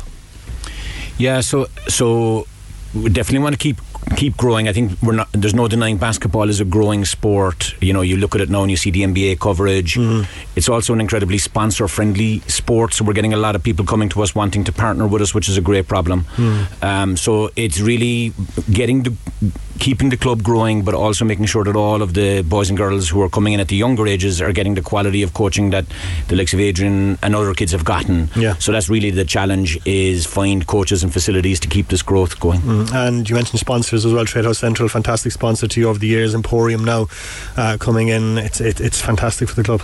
Yeah, 1.17 1.41
so 1.41 1.67
so 1.88 2.47
we 2.93 3.09
definitely 3.09 3.39
want 3.43 3.53
to 3.53 3.59
keep 3.59 3.77
keep 4.16 4.38
growing. 4.38 4.68
I 4.68 4.74
think 4.74 5.01
we're 5.01 5.14
not. 5.16 5.28
There's 5.32 5.53
no 5.53 5.68
denying 5.68 5.97
basketball 5.97 6.49
is 6.49 6.60
a 6.62 6.66
growing 6.66 7.06
sport. 7.06 7.76
You 7.82 7.93
know, 7.93 8.01
you 8.01 8.18
look 8.18 8.36
at 8.36 8.41
it 8.41 8.49
now 8.49 8.62
and 8.62 8.72
you 8.72 8.78
see 8.78 8.91
the 8.91 9.01
NBA 9.03 9.39
coverage. 9.39 9.97
It's 10.56 10.70
also 10.70 10.93
an 10.93 11.01
incredibly 11.01 11.38
sponsor 11.38 11.88
friendly 11.88 12.39
sport. 12.41 12.93
So 12.93 13.03
we're 13.06 13.14
getting 13.14 13.34
a 13.34 13.38
lot 13.38 13.56
of 13.56 13.64
people 13.64 13.86
coming 13.86 14.10
to 14.10 14.22
us 14.24 14.34
wanting 14.36 14.64
to 14.66 14.72
partner 14.72 15.08
with 15.08 15.22
us, 15.22 15.34
which 15.34 15.49
is 15.49 15.58
a 15.58 15.62
great 15.62 15.88
problem. 15.88 16.26
Um, 16.82 17.18
so 17.18 17.49
it's 17.56 17.80
really 17.80 18.34
getting 18.72 19.03
the 19.03 19.14
keeping 19.78 20.10
the 20.10 20.18
club 20.18 20.41
growing, 20.41 20.84
but 20.84 20.93
also 20.93 21.26
making 21.26 21.45
sure 21.45 21.64
that 21.66 21.76
all 21.76 22.01
of 22.01 22.14
the 22.14 22.41
boys 22.43 22.70
and 22.70 22.78
girls 22.78 23.10
who 23.10 23.22
are 23.22 23.30
coming 23.30 23.51
in 23.53 23.60
at 23.60 23.68
the 23.68 23.76
younger 23.76 24.08
ages 24.08 24.41
are 24.41 24.53
getting 24.53 24.74
the 24.74 24.82
quality 24.82 25.22
of 25.22 25.34
coaching 25.34 25.70
that 25.72 25.86
the 26.30 26.36
likes 26.36 26.53
of 26.53 26.60
Adrian 26.62 27.18
and 27.22 27.36
other 27.36 27.53
kids 27.53 27.74
have 27.74 27.84
gotten. 27.84 28.30
Yeah. 28.38 28.56
So 28.58 28.72
that's 28.72 28.89
really 28.89 29.12
the 29.12 29.26
challenge: 29.26 29.78
is 29.86 30.26
find 30.26 30.66
coaches 30.66 31.03
and 31.03 31.12
facilities 31.12 31.60
to 31.60 31.68
keep 31.68 31.89
this 31.89 32.01
growth 32.01 32.39
going. 32.39 32.62
Mm, 32.62 32.93
And 32.93 33.30
you 33.30 33.36
mentioned 33.36 33.60
sponsors 33.60 33.94
as 34.03 34.13
well. 34.13 34.25
Trade 34.25 34.45
House 34.45 34.57
Central, 34.57 34.89
fantastic 34.89 35.31
sponsor 35.31 35.67
to 35.67 35.79
you 35.79 35.87
over 35.87 35.99
the 35.99 36.07
years. 36.07 36.33
Emporium 36.35 36.83
now 36.83 37.07
uh, 37.55 37.77
coming 37.79 38.09
in. 38.09 38.37
It's 38.39 38.59
it, 38.59 38.81
it's 38.81 38.99
fantastic 38.99 39.47
for 39.47 39.55
the 39.55 39.63
club. 39.63 39.81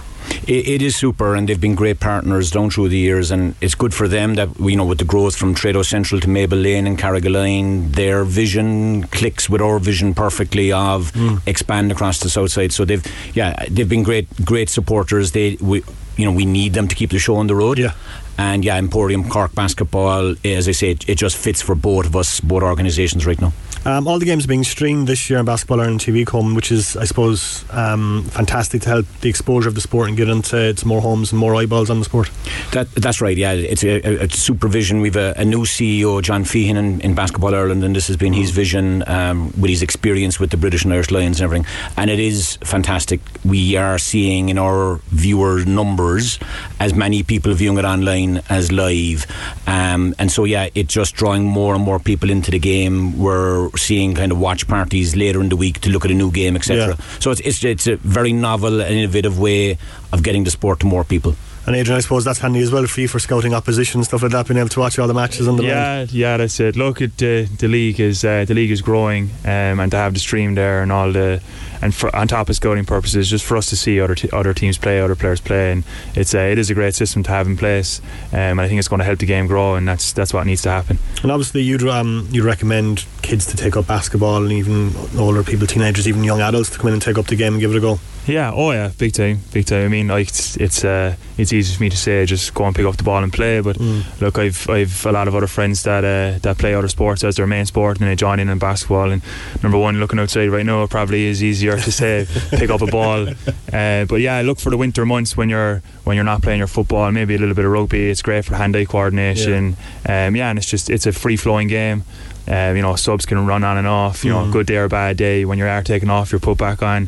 It, 0.47 0.68
it 0.68 0.82
is 0.82 0.95
super, 0.95 1.36
and 1.36 1.47
they've 1.47 1.59
been 1.62 1.76
great 1.76 1.99
partners 1.99 2.51
down 2.51 2.70
through 2.70 2.89
the 2.89 2.97
years, 2.97 3.32
and 3.32 3.55
it's 3.62 3.76
good 3.76 3.93
for 3.93 4.07
them 4.07 4.36
that 4.36 4.49
you 4.59 4.76
know 4.76 4.86
with 4.86 4.97
the 4.97 5.05
growth 5.05 5.36
from 5.36 5.53
Trade 5.53 5.82
Central 5.86 6.20
to 6.20 6.28
Maple 6.30 6.57
Lane 6.57 6.88
and 6.88 6.97
Carrigaline, 6.97 7.93
their 7.93 8.24
vision 8.24 9.03
clicks 9.07 9.49
with 9.49 9.62
our 9.62 9.80
vision 9.80 10.14
perfectly 10.14 10.72
of 10.72 11.12
expand 11.47 11.91
across 11.91 12.20
the 12.20 12.30
south 12.30 12.51
side. 12.51 12.72
So 12.74 12.86
they've 12.86 13.05
yeah 13.36 13.66
they've 13.70 13.88
been 13.89 14.03
great 14.03 14.28
great 14.43 14.70
supporters. 14.70 15.32
They 15.32 15.57
we 15.62 15.84
you 16.18 16.26
know 16.26 16.32
we 16.32 16.45
need 16.45 16.74
them 16.74 16.88
to 16.88 16.95
keep 16.95 17.09
the 17.12 17.20
show 17.20 17.36
on 17.36 17.47
the 17.47 17.55
road. 17.55 17.78
Yeah. 17.78 17.93
And 18.42 18.66
yeah, 18.66 18.78
Emporium 18.78 19.30
Cork 19.30 19.54
basketball, 19.54 20.36
as 20.44 20.68
I 20.68 20.72
say, 20.72 20.89
it, 20.92 21.08
it 21.08 21.16
just 21.20 21.38
fits 21.38 21.62
for 21.62 21.76
both 21.76 22.08
of 22.08 22.16
us, 22.16 22.39
both 22.39 22.64
organisations 22.64 23.28
right 23.28 23.39
now. 23.39 23.54
Um, 23.84 24.08
all 24.08 24.20
the 24.20 24.26
games 24.26 24.46
are 24.46 24.48
being 24.48 24.64
streamed 24.64 25.08
this 25.08 25.28
year 25.30 25.39
on 25.39 25.46
Basketball 25.46 25.82
Ireland 25.82 26.02
TV, 26.02 26.26
Coleman, 26.26 26.54
which 26.54 26.72
is, 26.72 26.96
I 26.96 27.06
suppose, 27.06 27.66
um, 27.72 28.24
fantastic 28.26 28.84
to 28.84 28.89
help 28.89 29.06
the 29.22 29.30
exposure 29.30 29.70
of 29.70 29.74
the 29.74 29.82
sport 29.82 30.08
and 30.08 30.16
get 30.16 30.30
into 30.30 30.74
to 30.74 30.88
more 30.88 31.02
homes 31.02 31.32
and 31.32 31.39
more 31.39 31.56
eyeballs 31.56 31.89
on 31.89 31.98
the 31.98 32.06
sport. 32.06 32.30
That 32.74 32.92
that's 32.92 33.22
right. 33.22 33.36
Yeah, 33.36 33.54
it's 33.54 33.84
a, 33.84 34.08
a, 34.08 34.26
a 34.26 34.30
supervision. 34.30 35.02
We've 35.02 35.16
a, 35.16 35.34
a 35.36 35.46
new 35.46 35.62
CEO, 35.62 36.22
John 36.22 36.44
Feehan, 36.44 36.76
in, 36.78 37.02
in 37.02 37.16
Basketball 37.16 37.56
Ireland, 37.56 37.84
and 37.84 37.96
this 37.96 38.08
has 38.08 38.18
been 38.18 38.34
his 38.34 38.52
vision 38.52 39.04
um, 39.08 39.48
with 39.60 39.72
his 39.72 39.82
experience 39.82 40.39
with 40.39 40.52
the 40.52 40.58
British 40.58 40.84
and 40.84 40.94
Irish 40.94 41.10
Lions 41.10 41.39
and 41.39 41.46
everything. 41.46 41.66
And 41.98 42.12
it 42.12 42.20
is 42.20 42.58
fantastic. 42.64 43.20
We 43.44 43.78
are 43.78 43.98
seeing 43.98 44.50
in 44.50 44.60
our 44.60 44.98
viewer 45.08 45.66
numbers 45.66 46.38
as 46.80 46.94
many 46.94 47.24
people 47.24 47.54
viewing 47.56 47.80
it 47.80 47.86
online 47.86 48.31
as 48.50 48.72
live, 48.72 49.26
um, 49.68 50.16
and 50.20 50.32
so 50.32 50.46
yeah, 50.46 50.70
it's 50.76 50.94
just 50.94 51.16
drawing 51.16 51.44
more 51.44 51.76
and 51.76 51.84
more 51.84 52.00
people 52.00 52.30
into 52.30 52.52
the 52.52 52.60
game. 52.60 53.18
We're 53.18 53.70
seeing 53.78 54.16
kind 54.16 54.32
of 54.32 54.40
watch 54.40 54.68
parties 54.68 55.16
later 55.16 55.42
in 55.42 55.50
the 55.50 55.56
week 55.56 55.82
to 55.82 55.90
look 55.90 56.06
at 56.06 56.12
a 56.12 56.16
new 56.16 56.32
game, 56.32 56.56
etc. 56.56 56.88
Yeah. 56.88 56.96
So 57.20 57.32
it's, 57.32 57.42
it's 57.42 57.64
it's 57.64 57.88
a 57.88 57.96
very 57.98 58.34
novel 58.34 58.82
and 58.82 58.94
innovative 58.94 59.40
way 59.40 59.78
of 60.14 60.24
getting 60.24 60.44
the 60.44 60.52
sport 60.52 60.80
to 60.82 60.86
more 60.86 61.04
people. 61.04 61.36
And 61.66 61.76
Adrian, 61.76 61.98
I 61.98 62.02
suppose 62.02 62.26
that's 62.26 62.40
handy 62.40 62.62
as 62.62 62.72
well 62.72 62.88
for 62.88 63.02
you 63.02 63.08
for 63.08 63.20
scouting 63.20 63.54
opposition 63.54 64.04
stuff 64.04 64.24
like 64.24 64.32
that, 64.32 64.48
being 64.48 64.58
able 64.58 64.70
to 64.70 64.80
watch 64.80 64.98
all 64.98 65.08
the 65.08 65.14
matches 65.14 65.48
on 65.48 65.58
the 65.58 65.64
yeah, 65.64 65.98
line. 65.98 66.08
yeah, 66.12 66.38
that's 66.38 66.60
it. 66.60 66.76
Look 66.76 67.02
at 67.02 67.18
the 67.18 67.48
the 67.60 67.68
league 67.68 68.00
is 68.00 68.26
uh, 68.26 68.46
the 68.46 68.56
league 68.56 68.72
is 68.72 68.82
growing, 68.82 69.30
um, 69.46 69.80
and 69.80 69.92
to 69.92 69.98
have 69.98 70.14
the 70.14 70.20
stream 70.20 70.56
there 70.56 70.82
and 70.82 70.92
all 70.92 71.12
the 71.12 71.42
and 71.82 71.94
for, 71.96 72.16
on 72.16 72.28
top 72.28 72.50
of 72.50 72.56
scouting 72.56 72.86
purposes, 72.86 73.30
just 73.30 73.46
for 73.46 73.58
us 73.58 73.70
to 73.70 73.76
see 73.76 74.00
other 74.00 74.16
t- 74.16 74.30
other 74.32 74.54
teams 74.54 74.78
play, 74.78 75.00
other 75.02 75.16
players 75.16 75.42
play, 75.42 75.72
and 75.72 75.84
it's 76.16 76.34
uh, 76.36 76.40
it 76.40 76.58
is 76.58 76.70
a 76.70 76.74
great 76.74 76.94
system 76.96 77.24
to 77.24 77.30
have 77.32 77.48
in 77.48 77.58
place, 77.58 78.00
um, 78.34 78.40
and 78.60 78.62
I 78.62 78.68
think 78.68 78.80
it's 78.80 78.88
going 78.88 79.00
to 79.00 79.06
help 79.06 79.20
the 79.20 79.26
game 79.26 79.48
grow, 79.48 79.76
and 79.76 79.88
that's 79.88 80.14
that's 80.14 80.34
what 80.34 80.46
needs 80.46 80.62
to 80.64 80.70
happen. 80.70 81.00
And 81.24 81.32
obviously, 81.32 81.62
you'd 81.62 81.84
um, 81.88 82.28
you'd 82.32 82.46
recommend 82.46 83.06
kids 83.22 83.46
to 83.48 83.58
take 83.58 83.76
up 83.78 83.88
basketball, 83.88 84.44
and 84.44 84.52
even 84.52 84.92
older 85.18 85.44
people, 85.44 85.68
teenagers, 85.68 86.08
even 86.08 86.24
young 86.24 86.42
adults, 86.42 86.70
to 86.72 86.78
come 86.78 86.88
in 86.88 86.94
and 86.94 87.02
take 87.02 87.18
up 87.18 87.28
the 87.28 87.36
game 87.36 87.54
and 87.54 87.62
give 87.62 87.72
it 87.72 87.78
a 87.78 87.82
go. 87.82 88.00
Yeah, 88.28 88.52
oh 88.54 88.70
yeah, 88.72 88.92
big 89.00 89.14
time, 89.14 89.40
big 89.52 89.66
time. 89.66 89.84
I 89.84 89.88
mean, 89.88 90.08
like 90.08 90.28
it's 90.28 90.56
it's, 90.58 90.86
uh, 90.86 91.16
it's 91.40 91.52
easy 91.52 91.76
for 91.76 91.82
me 91.82 91.90
to 91.90 91.98
say, 91.98 92.24
just 92.28 92.54
go 92.54 92.66
and 92.66 92.76
pick 92.76 92.86
up 92.86 92.96
the 92.96 93.04
ball 93.04 93.24
and 93.24 93.34
play. 93.34 93.62
But 93.62 93.78
Mm. 93.80 94.04
look, 94.22 94.38
I've 94.38 94.70
I've 94.70 95.06
a 95.08 95.12
lot 95.12 95.28
of 95.28 95.36
other 95.36 95.48
friends 95.48 95.82
that 95.84 96.04
uh, 96.04 96.38
that 96.44 96.60
play 96.60 96.76
other 96.76 96.88
sports 96.88 97.24
as 97.24 97.36
their 97.38 97.48
main 97.48 97.66
sport, 97.66 98.00
and 98.00 98.08
they 98.08 98.16
join 98.16 98.40
in 98.40 98.48
in 98.50 98.60
basketball. 98.60 99.10
And 99.12 99.24
number 99.64 99.78
one, 99.80 100.00
looking 100.00 100.20
outside 100.20 100.50
right 100.50 100.66
now, 100.66 100.84
it 100.84 100.92
probably 100.92 101.26
is 101.26 101.42
easier 101.44 101.71
to 101.78 101.92
say 101.92 102.28
pick 102.50 102.70
up 102.70 102.82
a 102.82 102.88
ball. 102.88 103.28
Uh, 103.72 104.04
but 104.04 104.20
yeah, 104.20 104.42
look 104.42 104.60
for 104.60 104.70
the 104.70 104.76
winter 104.76 105.06
months 105.06 105.38
when 105.38 105.48
you're 105.48 105.82
when 106.04 106.16
you're 106.18 106.26
not 106.26 106.42
playing 106.42 106.58
your 106.58 106.68
football, 106.68 107.10
maybe 107.10 107.36
a 107.36 107.38
little 107.38 107.56
bit 107.56 107.64
of 107.64 107.72
rugby. 107.72 108.10
It's 108.10 108.22
great 108.22 108.44
for 108.44 108.56
hand-eye 108.56 108.84
coordination. 108.84 109.78
Yeah, 110.06 110.28
um, 110.28 110.36
yeah 110.36 110.50
and 110.50 110.60
it's 110.60 110.68
just 110.70 110.90
it's 110.90 111.06
a 111.06 111.14
free-flowing 111.14 111.70
game. 111.70 112.04
Um, 112.50 112.76
you 112.76 112.82
know, 112.82 112.98
subs 112.98 113.26
can 113.26 113.46
run 113.48 113.64
on 113.64 113.78
and 113.78 113.88
off. 113.88 114.26
You 114.26 114.32
know, 114.34 114.44
Mm. 114.46 114.52
good 114.52 114.68
day 114.68 114.76
or 114.76 114.90
bad 114.90 115.16
day. 115.16 115.46
When 115.46 115.58
you 115.58 115.64
are 115.64 115.70
air 115.70 115.84
taken 115.84 116.10
off, 116.10 116.34
you're 116.34 116.40
put 116.42 116.58
back 116.58 116.84
on. 116.84 117.08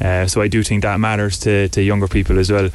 Uh, 0.00 0.28
so 0.28 0.40
I 0.40 0.46
do 0.46 0.62
think 0.62 0.82
that 0.82 1.00
matters 1.00 1.36
to, 1.40 1.68
to 1.70 1.82
younger 1.82 2.06
people 2.06 2.38
as 2.38 2.52
well. 2.52 2.70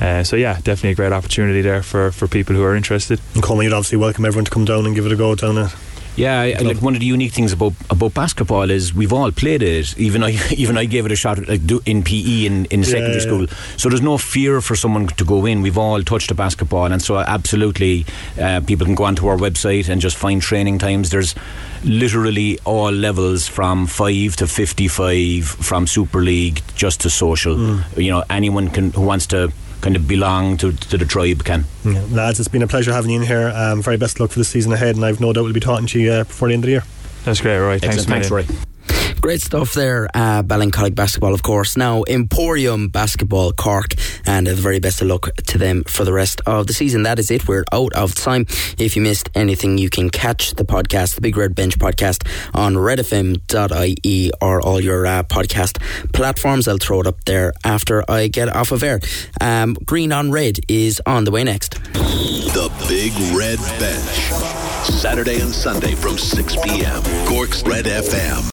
Uh, 0.00 0.22
so 0.22 0.36
yeah, 0.36 0.54
definitely 0.62 0.90
a 0.90 0.94
great 0.94 1.12
opportunity 1.12 1.62
there 1.62 1.82
for, 1.82 2.12
for 2.12 2.28
people 2.28 2.54
who 2.54 2.62
are 2.62 2.76
interested. 2.76 3.20
And 3.34 3.42
Coleman, 3.42 3.64
you'd 3.64 3.72
obviously 3.72 3.98
welcome 3.98 4.24
everyone 4.24 4.44
to 4.44 4.50
come 4.52 4.64
down 4.64 4.86
and 4.86 4.94
give 4.94 5.04
it 5.06 5.10
a 5.12 5.16
go 5.16 5.34
down 5.34 5.56
there. 5.56 5.70
Yeah, 6.16 6.40
I, 6.40 6.52
like 6.62 6.80
one 6.80 6.94
of 6.94 7.00
the 7.00 7.06
unique 7.06 7.32
things 7.32 7.52
about 7.52 7.72
about 7.90 8.14
basketball 8.14 8.70
is 8.70 8.94
we've 8.94 9.12
all 9.12 9.32
played 9.32 9.62
it. 9.62 9.98
Even 9.98 10.22
I, 10.22 10.36
even 10.56 10.78
I 10.78 10.84
gave 10.84 11.06
it 11.06 11.12
a 11.12 11.16
shot 11.16 11.46
like 11.48 11.66
do, 11.66 11.80
in 11.86 12.02
PE 12.04 12.46
in, 12.46 12.64
in 12.66 12.80
Yeah, 12.80 12.86
secondary 12.86 13.14
yeah. 13.14 13.20
school. 13.20 13.46
So 13.76 13.88
there's 13.88 14.00
no 14.00 14.16
fear 14.18 14.60
for 14.60 14.76
someone 14.76 15.08
to 15.08 15.24
go 15.24 15.44
in. 15.44 15.60
We've 15.62 15.78
all 15.78 16.02
touched 16.02 16.30
a 16.30 16.34
basketball, 16.34 16.92
and 16.92 17.02
so 17.02 17.18
absolutely, 17.18 18.06
uh, 18.40 18.60
people 18.60 18.86
can 18.86 18.94
go 18.94 19.04
onto 19.04 19.26
our 19.26 19.36
website 19.36 19.88
and 19.88 20.00
just 20.00 20.16
find 20.16 20.40
training 20.40 20.78
times. 20.78 21.10
There's 21.10 21.34
literally 21.82 22.58
all 22.64 22.92
levels 22.92 23.48
from 23.48 23.86
five 23.86 24.36
to 24.36 24.46
fifty-five, 24.46 25.44
from 25.44 25.86
Super 25.86 26.20
League 26.20 26.62
just 26.76 27.00
to 27.00 27.10
social. 27.10 27.56
Mm. 27.56 27.96
You 28.02 28.10
know, 28.12 28.24
anyone 28.30 28.68
can 28.70 28.92
who 28.92 29.02
wants 29.02 29.26
to 29.28 29.52
kind 29.84 29.96
of 29.96 30.08
belong 30.08 30.56
to, 30.56 30.72
to 30.72 30.96
the 30.96 31.04
tribe 31.04 31.44
Ken. 31.44 31.66
Yeah. 31.84 32.02
Lads, 32.10 32.40
it's 32.40 32.48
been 32.48 32.62
a 32.62 32.66
pleasure 32.66 32.90
having 32.90 33.10
you 33.10 33.20
in 33.20 33.26
here. 33.26 33.52
Um, 33.54 33.82
very 33.82 33.98
best 33.98 34.18
luck 34.18 34.30
for 34.30 34.38
the 34.38 34.44
season 34.44 34.72
ahead, 34.72 34.96
and 34.96 35.04
I've 35.04 35.20
no 35.20 35.34
doubt 35.34 35.44
we'll 35.44 35.52
be 35.52 35.60
talking 35.60 35.86
to 35.88 36.00
you 36.00 36.10
uh, 36.10 36.24
before 36.24 36.48
the 36.48 36.54
end 36.54 36.64
of 36.64 36.66
the 36.66 36.72
year. 36.72 36.84
That's 37.24 37.42
great, 37.42 37.58
right? 37.58 37.80
Thanks, 37.80 37.98
Excellent. 37.98 38.24
Thanks, 38.24 38.30
a 38.30 38.34
million. 38.34 38.56
Roy. 38.88 38.93
Great 39.24 39.40
stuff 39.40 39.72
there, 39.72 40.06
uh, 40.12 40.42
Ballincollig 40.42 40.94
basketball, 40.94 41.32
of 41.32 41.42
course. 41.42 41.78
Now, 41.78 42.04
Emporium 42.06 42.88
Basketball 42.88 43.52
Cork, 43.52 43.94
and 44.26 44.46
the 44.46 44.54
very 44.54 44.80
best 44.80 45.00
of 45.00 45.08
luck 45.08 45.34
to 45.46 45.56
them 45.56 45.82
for 45.84 46.04
the 46.04 46.12
rest 46.12 46.42
of 46.44 46.66
the 46.66 46.74
season. 46.74 47.04
That 47.04 47.18
is 47.18 47.30
it. 47.30 47.48
We're 47.48 47.64
out 47.72 47.94
of 47.94 48.14
time. 48.14 48.44
If 48.76 48.96
you 48.96 49.00
missed 49.00 49.30
anything, 49.34 49.78
you 49.78 49.88
can 49.88 50.10
catch 50.10 50.56
the 50.56 50.64
podcast, 50.66 51.14
the 51.14 51.22
Big 51.22 51.38
Red 51.38 51.54
Bench 51.54 51.78
podcast, 51.78 52.28
on 52.52 52.74
redfm.ie 52.74 54.30
or 54.42 54.60
all 54.60 54.78
your 54.78 55.06
uh, 55.06 55.22
podcast 55.22 55.80
platforms. 56.12 56.68
I'll 56.68 56.76
throw 56.76 57.00
it 57.00 57.06
up 57.06 57.24
there 57.24 57.54
after 57.64 58.04
I 58.10 58.28
get 58.28 58.54
off 58.54 58.72
of 58.72 58.82
air. 58.82 59.00
Um, 59.40 59.72
Green 59.86 60.12
on 60.12 60.32
Red 60.32 60.58
is 60.68 61.00
on 61.06 61.24
the 61.24 61.30
way 61.30 61.44
next. 61.44 61.82
The 61.94 62.70
Big 62.90 63.14
Red 63.34 63.58
Bench. 63.80 64.64
Saturday 64.84 65.40
and 65.40 65.50
Sunday 65.50 65.94
from 65.94 66.18
6 66.18 66.56
p.m. 66.56 67.02
Cork's 67.26 67.62
Red 67.62 67.86
FM. 67.86 68.42